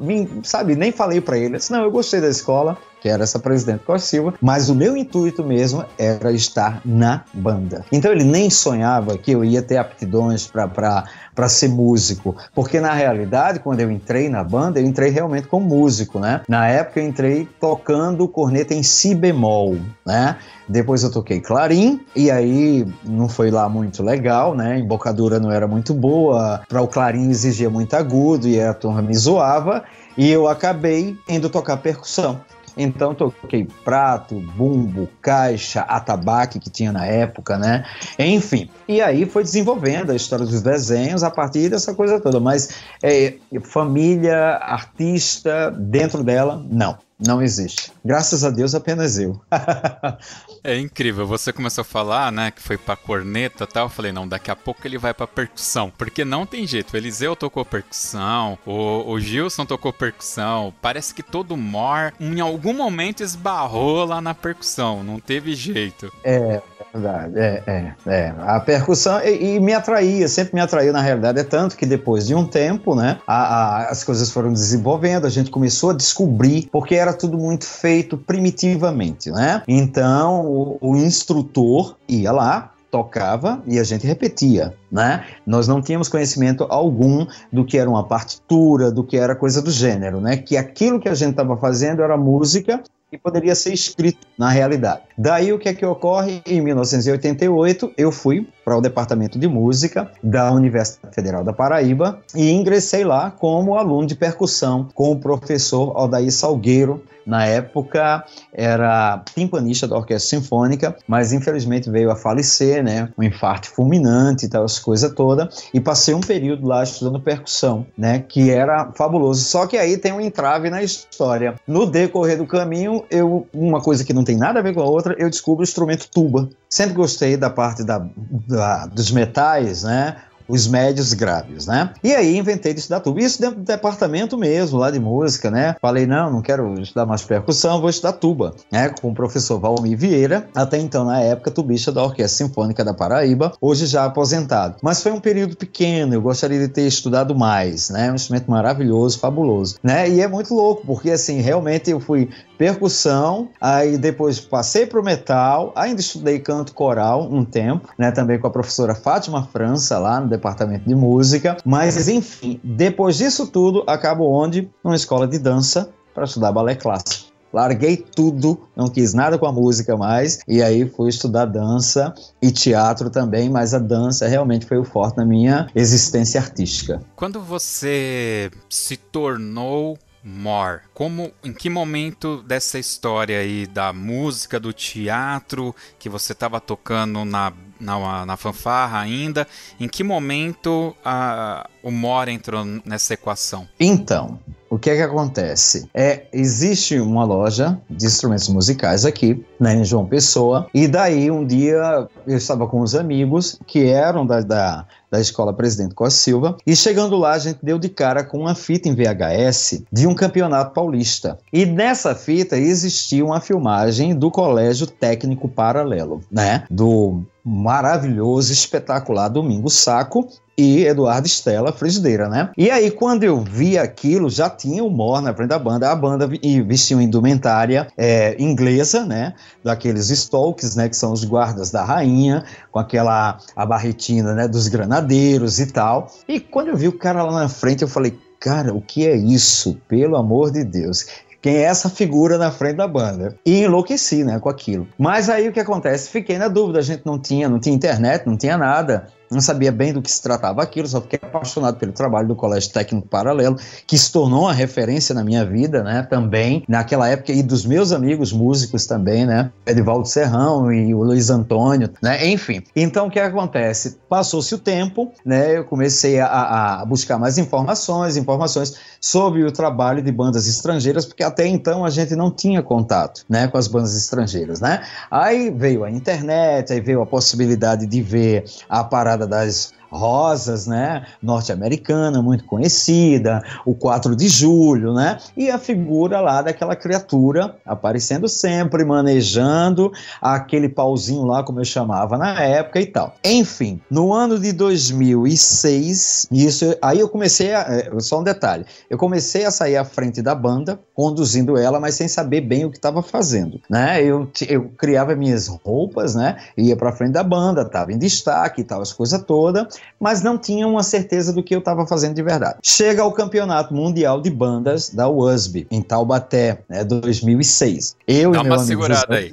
Sabe, 0.42 0.74
nem 0.74 0.92
falei 0.92 1.20
para 1.20 1.38
ele. 1.38 1.54
Eu 1.54 1.58
disse, 1.58 1.72
não, 1.72 1.82
eu 1.82 1.90
gostei 1.90 2.20
da 2.20 2.28
escola 2.28 2.78
que 3.02 3.08
era 3.08 3.24
essa 3.24 3.40
presidente 3.40 3.82
Costa 3.84 4.06
Silva, 4.06 4.34
mas 4.40 4.70
o 4.70 4.74
meu 4.76 4.96
intuito 4.96 5.42
mesmo 5.44 5.84
era 5.98 6.30
estar 6.30 6.80
na 6.84 7.24
banda. 7.34 7.84
Então 7.90 8.12
ele 8.12 8.22
nem 8.22 8.48
sonhava 8.48 9.18
que 9.18 9.32
eu 9.32 9.44
ia 9.44 9.60
ter 9.60 9.76
aptidões 9.76 10.46
para 10.46 11.48
ser 11.48 11.68
músico, 11.68 12.36
porque 12.54 12.78
na 12.78 12.92
realidade, 12.92 13.58
quando 13.58 13.80
eu 13.80 13.90
entrei 13.90 14.28
na 14.28 14.44
banda, 14.44 14.78
eu 14.78 14.86
entrei 14.86 15.10
realmente 15.10 15.48
como 15.48 15.66
músico, 15.66 16.20
né? 16.20 16.42
Na 16.48 16.68
época 16.68 17.00
eu 17.00 17.08
entrei 17.08 17.48
tocando 17.60 18.28
corneta 18.28 18.72
em 18.72 18.84
si 18.84 19.16
bemol, 19.16 19.76
né? 20.06 20.36
Depois 20.68 21.02
eu 21.02 21.10
toquei 21.10 21.40
clarim 21.40 22.00
e 22.14 22.30
aí 22.30 22.86
não 23.02 23.28
foi 23.28 23.50
lá 23.50 23.68
muito 23.68 24.00
legal, 24.00 24.54
né? 24.54 24.78
Embocadura 24.78 25.40
não 25.40 25.50
era 25.50 25.66
muito 25.66 25.92
boa, 25.92 26.62
para 26.68 26.80
o 26.80 26.86
clarim 26.86 27.30
exigia 27.30 27.68
muito 27.68 27.94
agudo 27.94 28.46
e 28.46 28.60
a 28.60 28.72
turma 28.72 29.02
me 29.02 29.14
zoava 29.14 29.82
e 30.16 30.30
eu 30.30 30.46
acabei 30.46 31.18
indo 31.28 31.50
tocar 31.50 31.78
percussão 31.78 32.40
Então 32.76 33.14
toquei 33.14 33.68
prato, 33.84 34.34
bumbo, 34.34 35.08
caixa, 35.20 35.80
atabaque 35.82 36.58
que 36.58 36.70
tinha 36.70 36.92
na 36.92 37.06
época, 37.06 37.58
né? 37.58 37.84
Enfim. 38.18 38.68
E 38.88 39.00
aí 39.00 39.26
foi 39.26 39.42
desenvolvendo 39.42 40.10
a 40.10 40.16
história 40.16 40.44
dos 40.46 40.62
desenhos 40.62 41.22
a 41.22 41.30
partir 41.30 41.68
dessa 41.68 41.94
coisa 41.94 42.20
toda. 42.20 42.40
Mas 42.40 42.76
é, 43.02 43.34
família, 43.62 44.56
artista, 44.56 45.70
dentro 45.70 46.24
dela, 46.24 46.64
não. 46.70 46.96
Não 47.24 47.40
existe. 47.40 47.92
Graças 48.04 48.44
a 48.44 48.50
Deus, 48.50 48.74
apenas 48.74 49.18
eu. 49.18 49.40
é 50.64 50.76
incrível. 50.78 51.26
Você 51.26 51.52
começou 51.52 51.82
a 51.82 51.84
falar, 51.84 52.32
né, 52.32 52.50
que 52.50 52.60
foi 52.60 52.76
pra 52.76 52.96
corneta 52.96 53.64
e 53.64 53.66
tal. 53.66 53.86
Eu 53.86 53.90
falei, 53.90 54.10
não, 54.10 54.26
daqui 54.26 54.50
a 54.50 54.56
pouco 54.56 54.80
ele 54.84 54.98
vai 54.98 55.14
pra 55.14 55.26
percussão. 55.26 55.92
Porque 55.96 56.24
não 56.24 56.44
tem 56.44 56.66
jeito. 56.66 56.92
O 56.92 56.96
Eliseu 56.96 57.36
tocou 57.36 57.64
percussão, 57.64 58.58
o, 58.66 59.12
o 59.12 59.20
Gilson 59.20 59.64
tocou 59.64 59.92
percussão. 59.92 60.74
Parece 60.82 61.14
que 61.14 61.22
todo 61.22 61.56
mor, 61.56 62.12
em 62.18 62.40
algum 62.40 62.72
momento, 62.72 63.22
esbarrou 63.22 64.04
lá 64.04 64.20
na 64.20 64.34
percussão. 64.34 65.02
Não 65.04 65.20
teve 65.20 65.54
jeito. 65.54 66.12
É, 66.24 66.60
verdade. 66.92 67.38
É, 67.38 67.62
é, 67.66 67.94
é. 68.06 68.34
A 68.40 68.60
percussão, 68.60 69.20
e, 69.20 69.54
e, 69.54 69.60
me 69.60 69.72
atraía, 69.72 70.28
sempre 70.28 70.54
me 70.54 70.60
atraiu 70.60 70.92
na 70.92 71.00
realidade. 71.00 71.40
É 71.40 71.44
tanto 71.44 71.76
que 71.76 71.86
depois 71.86 72.26
de 72.26 72.34
um 72.34 72.46
tempo, 72.46 72.94
né, 72.94 73.18
a, 73.26 73.36
a, 73.36 73.90
as 73.90 74.04
coisas 74.04 74.30
foram 74.30 74.52
desenvolvendo, 74.52 75.26
a 75.26 75.30
gente 75.30 75.50
começou 75.50 75.90
a 75.90 75.94
descobrir, 75.94 76.68
porque 76.70 76.94
era 76.94 77.12
tudo 77.12 77.38
muito 77.38 77.64
feito 77.92 78.16
primitivamente, 78.16 79.30
né? 79.30 79.62
Então, 79.68 80.46
o, 80.46 80.78
o 80.80 80.96
instrutor 80.96 81.94
ia 82.08 82.32
lá, 82.32 82.72
tocava 82.90 83.62
e 83.66 83.78
a 83.78 83.84
gente 83.84 84.06
repetia, 84.06 84.72
né? 84.90 85.26
Nós 85.46 85.68
não 85.68 85.82
tínhamos 85.82 86.08
conhecimento 86.08 86.66
algum 86.70 87.26
do 87.52 87.66
que 87.66 87.76
era 87.76 87.88
uma 87.88 88.04
partitura, 88.04 88.90
do 88.90 89.04
que 89.04 89.18
era 89.18 89.34
coisa 89.34 89.60
do 89.60 89.70
gênero, 89.70 90.22
né? 90.22 90.38
Que 90.38 90.56
aquilo 90.56 90.98
que 90.98 91.08
a 91.08 91.14
gente 91.14 91.32
estava 91.32 91.54
fazendo 91.58 92.02
era 92.02 92.16
música 92.16 92.82
e 93.12 93.18
poderia 93.18 93.54
ser 93.54 93.74
escrito 93.74 94.26
na 94.38 94.48
realidade. 94.48 95.02
Daí 95.18 95.52
o 95.52 95.58
que 95.58 95.68
é 95.68 95.74
que 95.74 95.84
ocorre? 95.84 96.40
Em 96.46 96.62
1988 96.62 97.92
eu 97.98 98.10
fui 98.10 98.48
para 98.64 98.76
o 98.76 98.80
departamento 98.80 99.38
de 99.38 99.48
música 99.48 100.10
da 100.22 100.52
Universidade 100.52 101.14
Federal 101.14 101.44
da 101.44 101.52
Paraíba 101.52 102.20
e 102.34 102.50
ingressei 102.50 103.04
lá 103.04 103.30
como 103.30 103.76
aluno 103.76 104.06
de 104.06 104.14
percussão 104.14 104.88
com 104.94 105.12
o 105.12 105.18
professor 105.18 105.92
Aldair 105.96 106.32
Salgueiro, 106.32 107.02
na 107.26 107.46
época 107.46 108.24
era 108.52 109.22
timpanista 109.34 109.86
da 109.86 109.96
Orquestra 109.96 110.38
Sinfônica, 110.38 110.96
mas 111.06 111.32
infelizmente 111.32 111.90
veio 111.90 112.10
a 112.10 112.16
falecer, 112.16 112.82
né? 112.82 113.08
Um 113.16 113.22
infarto 113.22 113.70
fulminante 113.70 114.46
e 114.46 114.48
tal, 114.48 114.64
as 114.64 114.78
coisas 114.78 115.12
todas. 115.12 115.68
E 115.72 115.80
passei 115.80 116.14
um 116.14 116.20
período 116.20 116.66
lá 116.66 116.82
estudando 116.82 117.20
percussão, 117.20 117.86
né? 117.96 118.24
Que 118.28 118.50
era 118.50 118.90
fabuloso. 118.94 119.44
Só 119.44 119.66
que 119.66 119.76
aí 119.76 119.96
tem 119.96 120.12
um 120.12 120.20
entrave 120.20 120.68
na 120.70 120.82
história. 120.82 121.54
No 121.66 121.86
decorrer 121.86 122.38
do 122.38 122.46
caminho, 122.46 123.04
eu 123.10 123.46
uma 123.52 123.80
coisa 123.80 124.04
que 124.04 124.12
não 124.12 124.24
tem 124.24 124.36
nada 124.36 124.58
a 124.58 124.62
ver 124.62 124.74
com 124.74 124.80
a 124.80 124.86
outra, 124.86 125.14
eu 125.18 125.30
descubro 125.30 125.60
o 125.60 125.64
instrumento 125.64 126.08
tuba. 126.10 126.48
Sempre 126.72 126.94
gostei 126.94 127.36
da 127.36 127.50
parte 127.50 127.84
da, 127.84 128.02
da 128.48 128.86
dos 128.86 129.10
metais, 129.10 129.82
né? 129.82 130.16
os 130.48 130.66
médios 130.66 131.12
graves, 131.12 131.66
né? 131.66 131.92
E 132.02 132.14
aí 132.14 132.36
inventei 132.36 132.74
de 132.74 132.80
estudar 132.80 133.00
tuba. 133.00 133.20
Isso 133.20 133.40
dentro 133.40 133.56
do 133.56 133.64
departamento 133.64 134.36
mesmo, 134.36 134.78
lá 134.78 134.90
de 134.90 135.00
música, 135.00 135.50
né? 135.50 135.76
Falei, 135.80 136.06
não, 136.06 136.30
não 136.30 136.42
quero 136.42 136.78
estudar 136.80 137.06
mais 137.06 137.22
percussão, 137.22 137.80
vou 137.80 137.88
estudar 137.88 138.12
tuba, 138.12 138.54
né? 138.70 138.90
Com 139.00 139.10
o 139.10 139.14
professor 139.14 139.58
Valmir 139.58 139.96
Vieira, 139.96 140.46
até 140.54 140.78
então, 140.78 141.04
na 141.04 141.20
época, 141.20 141.50
tubista 141.50 141.90
da 141.90 142.02
Orquestra 142.02 142.46
Sinfônica 142.46 142.84
da 142.84 142.92
Paraíba, 142.92 143.52
hoje 143.60 143.86
já 143.86 144.04
aposentado. 144.04 144.76
Mas 144.82 145.02
foi 145.02 145.12
um 145.12 145.20
período 145.20 145.56
pequeno, 145.56 146.14
eu 146.14 146.20
gostaria 146.20 146.58
de 146.58 146.68
ter 146.68 146.86
estudado 146.86 147.34
mais, 147.34 147.90
né? 147.90 148.10
Um 148.10 148.14
instrumento 148.14 148.50
maravilhoso, 148.50 149.18
fabuloso, 149.18 149.76
né? 149.82 150.08
E 150.08 150.20
é 150.20 150.28
muito 150.28 150.54
louco, 150.54 150.86
porque 150.86 151.10
assim, 151.10 151.40
realmente 151.40 151.90
eu 151.90 152.00
fui 152.00 152.28
percussão, 152.62 153.48
aí 153.60 153.98
depois 153.98 154.38
passei 154.38 154.86
para 154.86 155.00
o 155.00 155.02
metal, 155.02 155.72
ainda 155.74 156.00
estudei 156.00 156.38
canto 156.38 156.72
coral 156.72 157.28
um 157.28 157.44
tempo, 157.44 157.88
né? 157.98 158.12
Também 158.12 158.38
com 158.38 158.46
a 158.46 158.50
professora 158.50 158.94
Fátima 158.94 159.42
França 159.42 159.98
lá 159.98 160.20
no 160.20 160.28
departamento 160.28 160.88
de 160.88 160.94
música. 160.94 161.56
Mas, 161.64 162.06
enfim, 162.06 162.60
depois 162.62 163.16
disso 163.16 163.48
tudo, 163.48 163.82
acabo 163.88 164.30
onde? 164.30 164.70
Numa 164.84 164.94
escola 164.94 165.26
de 165.26 165.40
dança 165.40 165.88
para 166.14 166.22
estudar 166.22 166.52
balé 166.52 166.76
clássico. 166.76 167.32
Larguei 167.52 167.96
tudo, 167.96 168.60
não 168.76 168.86
quis 168.88 169.12
nada 169.12 169.36
com 169.36 169.46
a 169.46 169.52
música 169.52 169.96
mais, 169.96 170.38
e 170.46 170.62
aí 170.62 170.88
fui 170.88 171.08
estudar 171.08 171.46
dança 171.46 172.14
e 172.40 172.52
teatro 172.52 173.10
também, 173.10 173.50
mas 173.50 173.74
a 173.74 173.80
dança 173.80 174.28
realmente 174.28 174.66
foi 174.66 174.78
o 174.78 174.84
forte 174.84 175.16
na 175.16 175.24
minha 175.24 175.66
existência 175.74 176.40
artística. 176.40 177.02
Quando 177.16 177.40
você 177.40 178.52
se 178.70 178.96
tornou 178.96 179.98
More. 180.24 180.80
Como, 180.94 181.32
em 181.42 181.52
que 181.52 181.68
momento 181.68 182.42
dessa 182.42 182.78
história 182.78 183.40
aí 183.40 183.66
da 183.66 183.92
música, 183.92 184.60
do 184.60 184.72
teatro, 184.72 185.74
que 185.98 186.08
você 186.08 186.32
estava 186.32 186.60
tocando 186.60 187.24
na, 187.24 187.52
na, 187.80 188.24
na, 188.24 188.36
fanfarra 188.36 189.00
ainda, 189.00 189.46
em 189.80 189.88
que 189.88 190.04
momento 190.04 190.96
a, 191.04 191.68
o 191.82 191.90
More 191.90 192.30
entrou 192.30 192.64
nessa 192.84 193.14
equação? 193.14 193.68
Então, 193.80 194.38
o 194.72 194.78
que 194.78 194.88
é 194.88 194.96
que 194.96 195.02
acontece? 195.02 195.86
É, 195.92 196.22
existe 196.32 196.98
uma 196.98 197.26
loja 197.26 197.78
de 197.90 198.06
instrumentos 198.06 198.48
musicais 198.48 199.04
aqui, 199.04 199.44
né, 199.60 199.74
em 199.74 199.84
João 199.84 200.06
Pessoa, 200.06 200.66
e 200.72 200.88
daí 200.88 201.30
um 201.30 201.44
dia 201.44 202.08
eu 202.26 202.36
estava 202.38 202.66
com 202.66 202.80
os 202.80 202.94
amigos 202.94 203.60
que 203.66 203.84
eram 203.84 204.24
da, 204.24 204.40
da, 204.40 204.86
da 205.10 205.20
Escola 205.20 205.52
Presidente 205.52 205.94
Costa 205.94 206.18
Silva, 206.18 206.56
e 206.66 206.74
chegando 206.74 207.18
lá 207.18 207.32
a 207.32 207.38
gente 207.38 207.58
deu 207.62 207.78
de 207.78 207.90
cara 207.90 208.24
com 208.24 208.38
uma 208.38 208.54
fita 208.54 208.88
em 208.88 208.94
VHS 208.94 209.82
de 209.92 210.06
um 210.06 210.14
campeonato 210.14 210.72
paulista. 210.72 211.38
E 211.52 211.66
nessa 211.66 212.14
fita 212.14 212.56
existia 212.56 213.22
uma 213.22 213.42
filmagem 213.42 214.14
do 214.14 214.30
Colégio 214.30 214.86
Técnico 214.86 215.48
Paralelo, 215.48 216.22
né, 216.30 216.64
do 216.70 217.22
maravilhoso, 217.44 218.52
espetacular 218.52 219.28
Domingo 219.28 219.68
Saco, 219.68 220.28
e 220.56 220.84
Eduardo 220.84 221.26
Stella, 221.26 221.72
frigideira, 221.72 222.28
né? 222.28 222.50
E 222.56 222.70
aí, 222.70 222.90
quando 222.90 223.24
eu 223.24 223.40
vi 223.40 223.78
aquilo, 223.78 224.28
já 224.28 224.50
tinha 224.50 224.84
o 224.84 224.90
Mor 224.90 225.20
na 225.22 225.34
frente 225.34 225.48
da 225.48 225.58
banda. 225.58 225.90
A 225.90 225.96
banda 225.96 226.28
vestiu 226.66 227.00
indumentária 227.00 227.88
é, 227.96 228.36
inglesa, 228.38 229.04
né? 229.04 229.34
Daqueles 229.64 230.08
Stokes, 230.08 230.76
né? 230.76 230.88
Que 230.88 230.96
são 230.96 231.12
os 231.12 231.24
guardas 231.24 231.70
da 231.70 231.84
rainha, 231.84 232.44
com 232.70 232.78
aquela 232.78 233.38
a 233.56 233.66
barretina, 233.66 234.34
né? 234.34 234.46
Dos 234.46 234.68
granadeiros 234.68 235.58
e 235.58 235.66
tal. 235.66 236.10
E 236.28 236.38
quando 236.38 236.68
eu 236.68 236.76
vi 236.76 236.88
o 236.88 236.98
cara 236.98 237.22
lá 237.22 237.42
na 237.42 237.48
frente, 237.48 237.82
eu 237.82 237.88
falei, 237.88 238.18
cara, 238.38 238.74
o 238.74 238.80
que 238.80 239.06
é 239.06 239.16
isso? 239.16 239.78
Pelo 239.88 240.16
amor 240.16 240.50
de 240.50 240.64
Deus 240.64 241.06
quem 241.42 241.56
é 241.56 241.62
essa 241.62 241.90
figura 241.90 242.38
na 242.38 242.52
frente 242.52 242.76
da 242.76 242.86
banda. 242.86 243.36
E 243.44 243.64
enlouqueci, 243.64 244.22
né, 244.22 244.38
com 244.38 244.48
aquilo. 244.48 244.86
Mas 244.96 245.28
aí 245.28 245.48
o 245.48 245.52
que 245.52 245.58
acontece? 245.58 246.08
Fiquei 246.08 246.38
na 246.38 246.46
dúvida, 246.46 246.78
a 246.78 246.82
gente 246.82 247.04
não 247.04 247.18
tinha, 247.18 247.48
não 247.48 247.58
tinha 247.58 247.74
internet, 247.74 248.24
não 248.28 248.36
tinha 248.36 248.56
nada 248.56 249.08
não 249.32 249.40
sabia 249.40 249.72
bem 249.72 249.92
do 249.92 250.02
que 250.02 250.10
se 250.10 250.22
tratava 250.22 250.62
aquilo, 250.62 250.86
só 250.86 251.00
fiquei 251.00 251.18
apaixonado 251.22 251.76
pelo 251.76 251.92
trabalho 251.92 252.28
do 252.28 252.36
Colégio 252.36 252.70
Técnico 252.72 253.08
Paralelo, 253.08 253.56
que 253.86 253.96
se 253.96 254.12
tornou 254.12 254.42
uma 254.42 254.52
referência 254.52 255.14
na 255.14 255.24
minha 255.24 255.44
vida, 255.44 255.82
né, 255.82 256.06
também, 256.08 256.64
naquela 256.68 257.08
época, 257.08 257.32
e 257.32 257.42
dos 257.42 257.64
meus 257.64 257.92
amigos 257.92 258.32
músicos 258.32 258.86
também, 258.86 259.26
né, 259.26 259.50
Edivaldo 259.66 260.06
Serrão 260.06 260.72
e 260.72 260.94
o 260.94 261.02
Luiz 261.02 261.30
Antônio, 261.30 261.90
né, 262.02 262.26
enfim. 262.26 262.62
Então, 262.76 263.06
o 263.06 263.10
que 263.10 263.18
acontece? 263.18 263.98
Passou-se 264.08 264.54
o 264.54 264.58
tempo, 264.58 265.12
né, 265.24 265.56
eu 265.56 265.64
comecei 265.64 266.20
a, 266.20 266.80
a 266.80 266.84
buscar 266.84 267.18
mais 267.18 267.38
informações, 267.38 268.16
informações 268.16 268.74
sobre 269.00 269.44
o 269.44 269.50
trabalho 269.50 270.02
de 270.02 270.12
bandas 270.12 270.46
estrangeiras, 270.46 271.04
porque 271.04 271.22
até 271.22 271.46
então 271.46 271.84
a 271.84 271.90
gente 271.90 272.14
não 272.14 272.30
tinha 272.30 272.62
contato, 272.62 273.24
né, 273.28 273.48
com 273.48 273.58
as 273.58 273.66
bandas 273.66 273.96
estrangeiras, 273.96 274.60
né. 274.60 274.82
Aí 275.10 275.50
veio 275.50 275.84
a 275.84 275.90
internet, 275.90 276.72
aí 276.72 276.80
veio 276.80 277.02
a 277.02 277.06
possibilidade 277.06 277.86
de 277.86 278.02
ver 278.02 278.44
a 278.68 278.84
parada 278.84 279.21
das 279.26 279.74
Rosas, 279.92 280.66
né, 280.66 281.04
norte-americana, 281.22 282.22
muito 282.22 282.44
conhecida, 282.44 283.42
o 283.66 283.74
4 283.74 284.16
de 284.16 284.26
julho, 284.26 284.94
né, 284.94 285.18
e 285.36 285.50
a 285.50 285.58
figura 285.58 286.20
lá 286.20 286.40
daquela 286.40 286.74
criatura 286.74 287.56
aparecendo 287.64 288.26
sempre, 288.28 288.84
manejando 288.84 289.92
aquele 290.20 290.68
pauzinho 290.68 291.24
lá, 291.24 291.42
como 291.42 291.60
eu 291.60 291.64
chamava 291.64 292.16
na 292.16 292.40
época 292.42 292.80
e 292.80 292.86
tal. 292.86 293.14
Enfim, 293.22 293.80
no 293.90 294.12
ano 294.12 294.38
de 294.38 294.52
2006, 294.52 296.28
isso, 296.32 296.76
aí 296.80 296.98
eu 296.98 297.08
comecei 297.08 297.52
a, 297.52 297.60
é, 297.60 297.90
só 298.00 298.20
um 298.20 298.24
detalhe, 298.24 298.64
eu 298.88 298.96
comecei 298.96 299.44
a 299.44 299.50
sair 299.50 299.76
à 299.76 299.84
frente 299.84 300.22
da 300.22 300.34
banda, 300.34 300.80
conduzindo 300.94 301.58
ela, 301.58 301.78
mas 301.78 301.94
sem 301.94 302.08
saber 302.08 302.40
bem 302.40 302.64
o 302.64 302.70
que 302.70 302.78
estava 302.78 303.02
fazendo, 303.02 303.60
né, 303.68 304.02
eu, 304.02 304.30
eu 304.48 304.70
criava 304.78 305.14
minhas 305.14 305.48
roupas, 305.48 306.14
né, 306.14 306.36
ia 306.56 306.76
para 306.76 306.92
frente 306.92 307.12
da 307.12 307.22
banda, 307.22 307.64
tava 307.64 307.92
em 307.92 307.98
destaque 307.98 308.62
e 308.62 308.64
tal, 308.64 308.80
as 308.80 308.92
coisas 308.92 309.22
todas, 309.22 309.81
mas 309.98 310.22
não 310.22 310.36
tinha 310.36 310.66
uma 310.66 310.82
certeza 310.82 311.32
do 311.32 311.42
que 311.42 311.54
eu 311.54 311.58
estava 311.60 311.86
fazendo 311.86 312.14
de 312.14 312.22
verdade. 312.22 312.58
Chega 312.62 313.02
ao 313.02 313.12
Campeonato 313.12 313.74
Mundial 313.74 314.20
de 314.20 314.30
Bandas 314.30 314.90
da 314.90 315.08
USB, 315.08 315.66
em 315.70 315.82
Taubaté, 315.82 316.60
né, 316.68 316.84
2006. 316.84 317.96
Eu 318.06 318.32
Dá 318.32 318.40
e 318.40 318.42
meu 318.42 318.52
uma 318.52 318.58
segurada 318.58 319.14
aí. 319.14 319.30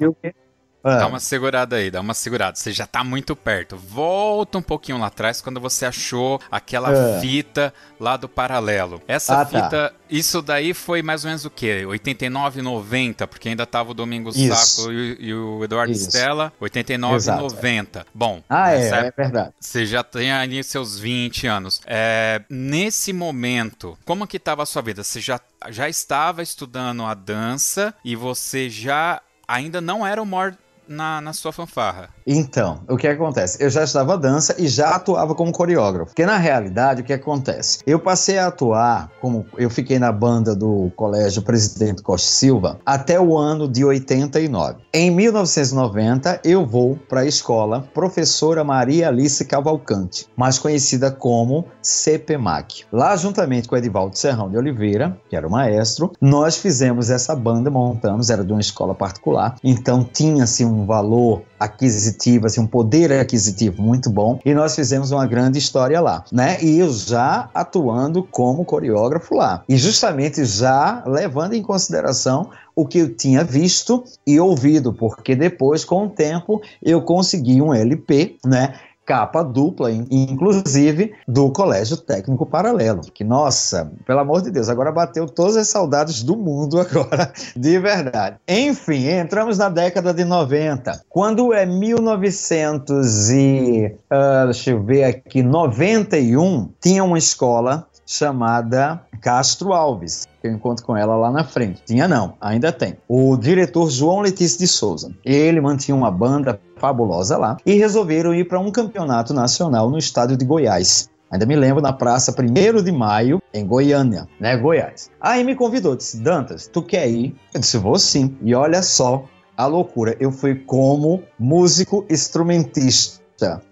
É. 0.82 0.98
Dá 0.98 1.06
uma 1.06 1.20
segurada 1.20 1.76
aí, 1.76 1.90
dá 1.90 2.00
uma 2.00 2.14
segurada. 2.14 2.56
Você 2.56 2.72
já 2.72 2.86
tá 2.86 3.04
muito 3.04 3.36
perto. 3.36 3.76
Volta 3.76 4.58
um 4.58 4.62
pouquinho 4.62 4.98
lá 4.98 5.06
atrás 5.08 5.40
quando 5.40 5.60
você 5.60 5.84
achou 5.84 6.40
aquela 6.50 6.92
é. 6.92 7.20
fita 7.20 7.72
lá 7.98 8.16
do 8.16 8.28
paralelo. 8.28 9.00
Essa 9.06 9.40
ah, 9.40 9.44
tá. 9.44 9.62
fita, 9.62 9.70
tá. 9.70 9.92
isso 10.08 10.40
daí 10.40 10.72
foi 10.72 11.02
mais 11.02 11.24
ou 11.24 11.28
menos 11.28 11.44
o 11.44 11.50
quê? 11.50 11.84
89, 11.86 12.62
90, 12.62 13.26
porque 13.26 13.50
ainda 13.50 13.66
tava 13.66 13.90
o 13.90 13.94
Domingos 13.94 14.36
Saco 14.36 14.90
e, 14.90 15.16
e, 15.20 15.34
o 15.34 15.62
Eduardo 15.62 15.92
isso. 15.92 16.08
Stella. 16.08 16.52
89, 16.58 17.16
Exato, 17.16 17.42
90. 17.42 18.00
É. 18.00 18.04
Bom, 18.14 18.42
ah, 18.48 18.72
é, 18.72 18.88
é 18.88 19.12
verdade. 19.14 19.52
Você 19.60 19.84
já 19.84 20.02
tem 20.02 20.32
ali 20.32 20.64
seus 20.64 20.98
20 20.98 21.46
anos. 21.46 21.80
É, 21.86 22.42
nesse 22.48 23.12
momento, 23.12 23.98
como 24.04 24.26
que 24.26 24.38
tava 24.38 24.62
a 24.62 24.66
sua 24.66 24.80
vida? 24.80 25.04
Você 25.04 25.20
já, 25.20 25.38
já 25.68 25.88
estava 25.88 26.42
estudando 26.42 27.04
a 27.04 27.12
dança 27.12 27.94
e 28.02 28.16
você 28.16 28.70
já 28.70 29.20
ainda 29.46 29.80
não 29.80 30.06
era 30.06 30.22
o 30.22 30.26
maior 30.26 30.56
na, 30.90 31.20
na 31.20 31.32
sua 31.32 31.52
fanfarra? 31.52 32.08
Então, 32.26 32.80
o 32.88 32.96
que 32.96 33.06
acontece? 33.06 33.62
Eu 33.62 33.70
já 33.70 33.84
estava 33.84 34.18
dança 34.18 34.56
e 34.58 34.66
já 34.66 34.96
atuava 34.96 35.34
como 35.34 35.52
coreógrafo. 35.52 36.06
Porque 36.06 36.26
na 36.26 36.36
realidade, 36.36 37.02
o 37.02 37.04
que 37.04 37.12
acontece? 37.12 37.78
Eu 37.86 38.00
passei 38.00 38.38
a 38.38 38.48
atuar 38.48 39.10
como 39.20 39.46
eu 39.56 39.70
fiquei 39.70 39.98
na 39.98 40.10
banda 40.10 40.54
do 40.54 40.90
Colégio 40.96 41.42
Presidente 41.42 42.02
Costa 42.02 42.28
Silva 42.28 42.80
até 42.84 43.20
o 43.20 43.38
ano 43.38 43.68
de 43.68 43.84
89. 43.84 44.80
Em 44.92 45.10
1990, 45.10 46.40
eu 46.42 46.66
vou 46.66 46.96
para 47.08 47.20
a 47.20 47.26
escola 47.26 47.88
Professora 47.94 48.64
Maria 48.64 49.08
Alice 49.08 49.44
Cavalcante, 49.44 50.26
mais 50.36 50.58
conhecida 50.58 51.10
como 51.10 51.66
CPMAC. 51.80 52.84
Lá, 52.92 53.14
juntamente 53.16 53.68
com 53.68 53.76
Edivaldo 53.76 54.18
Serrão 54.18 54.50
de 54.50 54.56
Oliveira, 54.56 55.16
que 55.28 55.36
era 55.36 55.46
o 55.46 55.50
maestro, 55.50 56.12
nós 56.20 56.56
fizemos 56.56 57.10
essa 57.10 57.36
banda, 57.36 57.70
montamos, 57.70 58.30
era 58.30 58.44
de 58.44 58.52
uma 58.52 58.60
escola 58.60 58.94
particular, 58.94 59.56
então 59.62 60.02
tinha-se 60.02 60.64
um 60.64 60.79
valor 60.84 61.42
aquisitivo, 61.58 62.46
assim, 62.46 62.60
um 62.60 62.66
poder 62.66 63.12
aquisitivo 63.12 63.82
muito 63.82 64.10
bom, 64.10 64.40
e 64.44 64.54
nós 64.54 64.74
fizemos 64.74 65.10
uma 65.10 65.26
grande 65.26 65.58
história 65.58 66.00
lá, 66.00 66.24
né? 66.32 66.56
E 66.62 66.78
eu 66.78 66.90
já 66.92 67.50
atuando 67.52 68.22
como 68.22 68.64
coreógrafo 68.64 69.34
lá, 69.34 69.62
e 69.68 69.76
justamente 69.76 70.44
já 70.44 71.02
levando 71.06 71.54
em 71.54 71.62
consideração 71.62 72.50
o 72.74 72.86
que 72.86 72.98
eu 72.98 73.14
tinha 73.14 73.44
visto 73.44 74.04
e 74.26 74.40
ouvido, 74.40 74.92
porque 74.92 75.36
depois, 75.36 75.84
com 75.84 76.06
o 76.06 76.08
tempo, 76.08 76.62
eu 76.82 77.02
consegui 77.02 77.60
um 77.60 77.74
LP, 77.74 78.38
né? 78.44 78.74
Capa 79.10 79.42
dupla, 79.42 79.90
inclusive 79.90 81.12
do 81.26 81.50
Colégio 81.50 81.96
Técnico 81.96 82.46
Paralelo. 82.46 83.00
Que, 83.12 83.24
nossa, 83.24 83.90
pelo 84.06 84.20
amor 84.20 84.40
de 84.40 84.52
Deus, 84.52 84.68
agora 84.68 84.92
bateu 84.92 85.26
todas 85.26 85.56
as 85.56 85.66
saudades 85.66 86.22
do 86.22 86.36
mundo 86.36 86.78
agora, 86.78 87.32
de 87.56 87.76
verdade. 87.80 88.36
Enfim, 88.46 89.08
entramos 89.08 89.58
na 89.58 89.68
década 89.68 90.14
de 90.14 90.24
90. 90.24 91.06
Quando 91.08 91.52
é 91.52 91.66
1900 91.66 93.30
e, 93.30 93.96
uh, 94.12 94.44
deixa 94.44 94.70
eu 94.70 94.80
ver 94.80 95.02
aqui, 95.02 95.42
91, 95.42 96.70
tinha 96.80 97.02
uma 97.02 97.18
escola 97.18 97.88
chamada 98.06 99.00
Castro 99.20 99.72
Alves. 99.72 100.26
Eu 100.42 100.52
encontro 100.52 100.84
com 100.84 100.96
ela 100.96 101.14
lá 101.16 101.30
na 101.30 101.44
frente. 101.44 101.82
Tinha 101.84 102.08
não, 102.08 102.34
ainda 102.40 102.72
tem. 102.72 102.96
O 103.08 103.36
diretor 103.36 103.90
João 103.90 104.20
Letícia 104.20 104.58
de 104.58 104.66
Souza. 104.66 105.12
Ele 105.24 105.60
mantinha 105.60 105.94
uma 105.94 106.10
banda 106.10 106.60
fabulosa 106.76 107.36
lá 107.36 107.56
e 107.64 107.74
resolveram 107.74 108.34
ir 108.34 108.48
para 108.48 108.58
um 108.58 108.70
campeonato 108.70 109.34
nacional 109.34 109.90
no 109.90 109.98
estado 109.98 110.36
de 110.36 110.44
Goiás. 110.44 111.10
Ainda 111.30 111.46
me 111.46 111.54
lembro 111.54 111.80
na 111.80 111.92
praça 111.92 112.34
1 112.36 112.82
de 112.82 112.90
maio, 112.90 113.40
em 113.54 113.64
Goiânia, 113.64 114.26
né, 114.40 114.56
Goiás. 114.56 115.10
Aí 115.20 115.44
me 115.44 115.54
convidou, 115.54 115.94
disse: 115.94 116.20
Dantas, 116.20 116.66
tu 116.66 116.82
quer 116.82 117.08
ir? 117.08 117.36
Eu 117.54 117.60
disse: 117.60 117.78
Vou 117.78 117.98
sim. 117.98 118.36
E 118.42 118.52
olha 118.52 118.82
só 118.82 119.24
a 119.56 119.66
loucura, 119.66 120.16
eu 120.18 120.32
fui 120.32 120.54
como 120.54 121.22
músico 121.38 122.04
instrumentista 122.10 123.19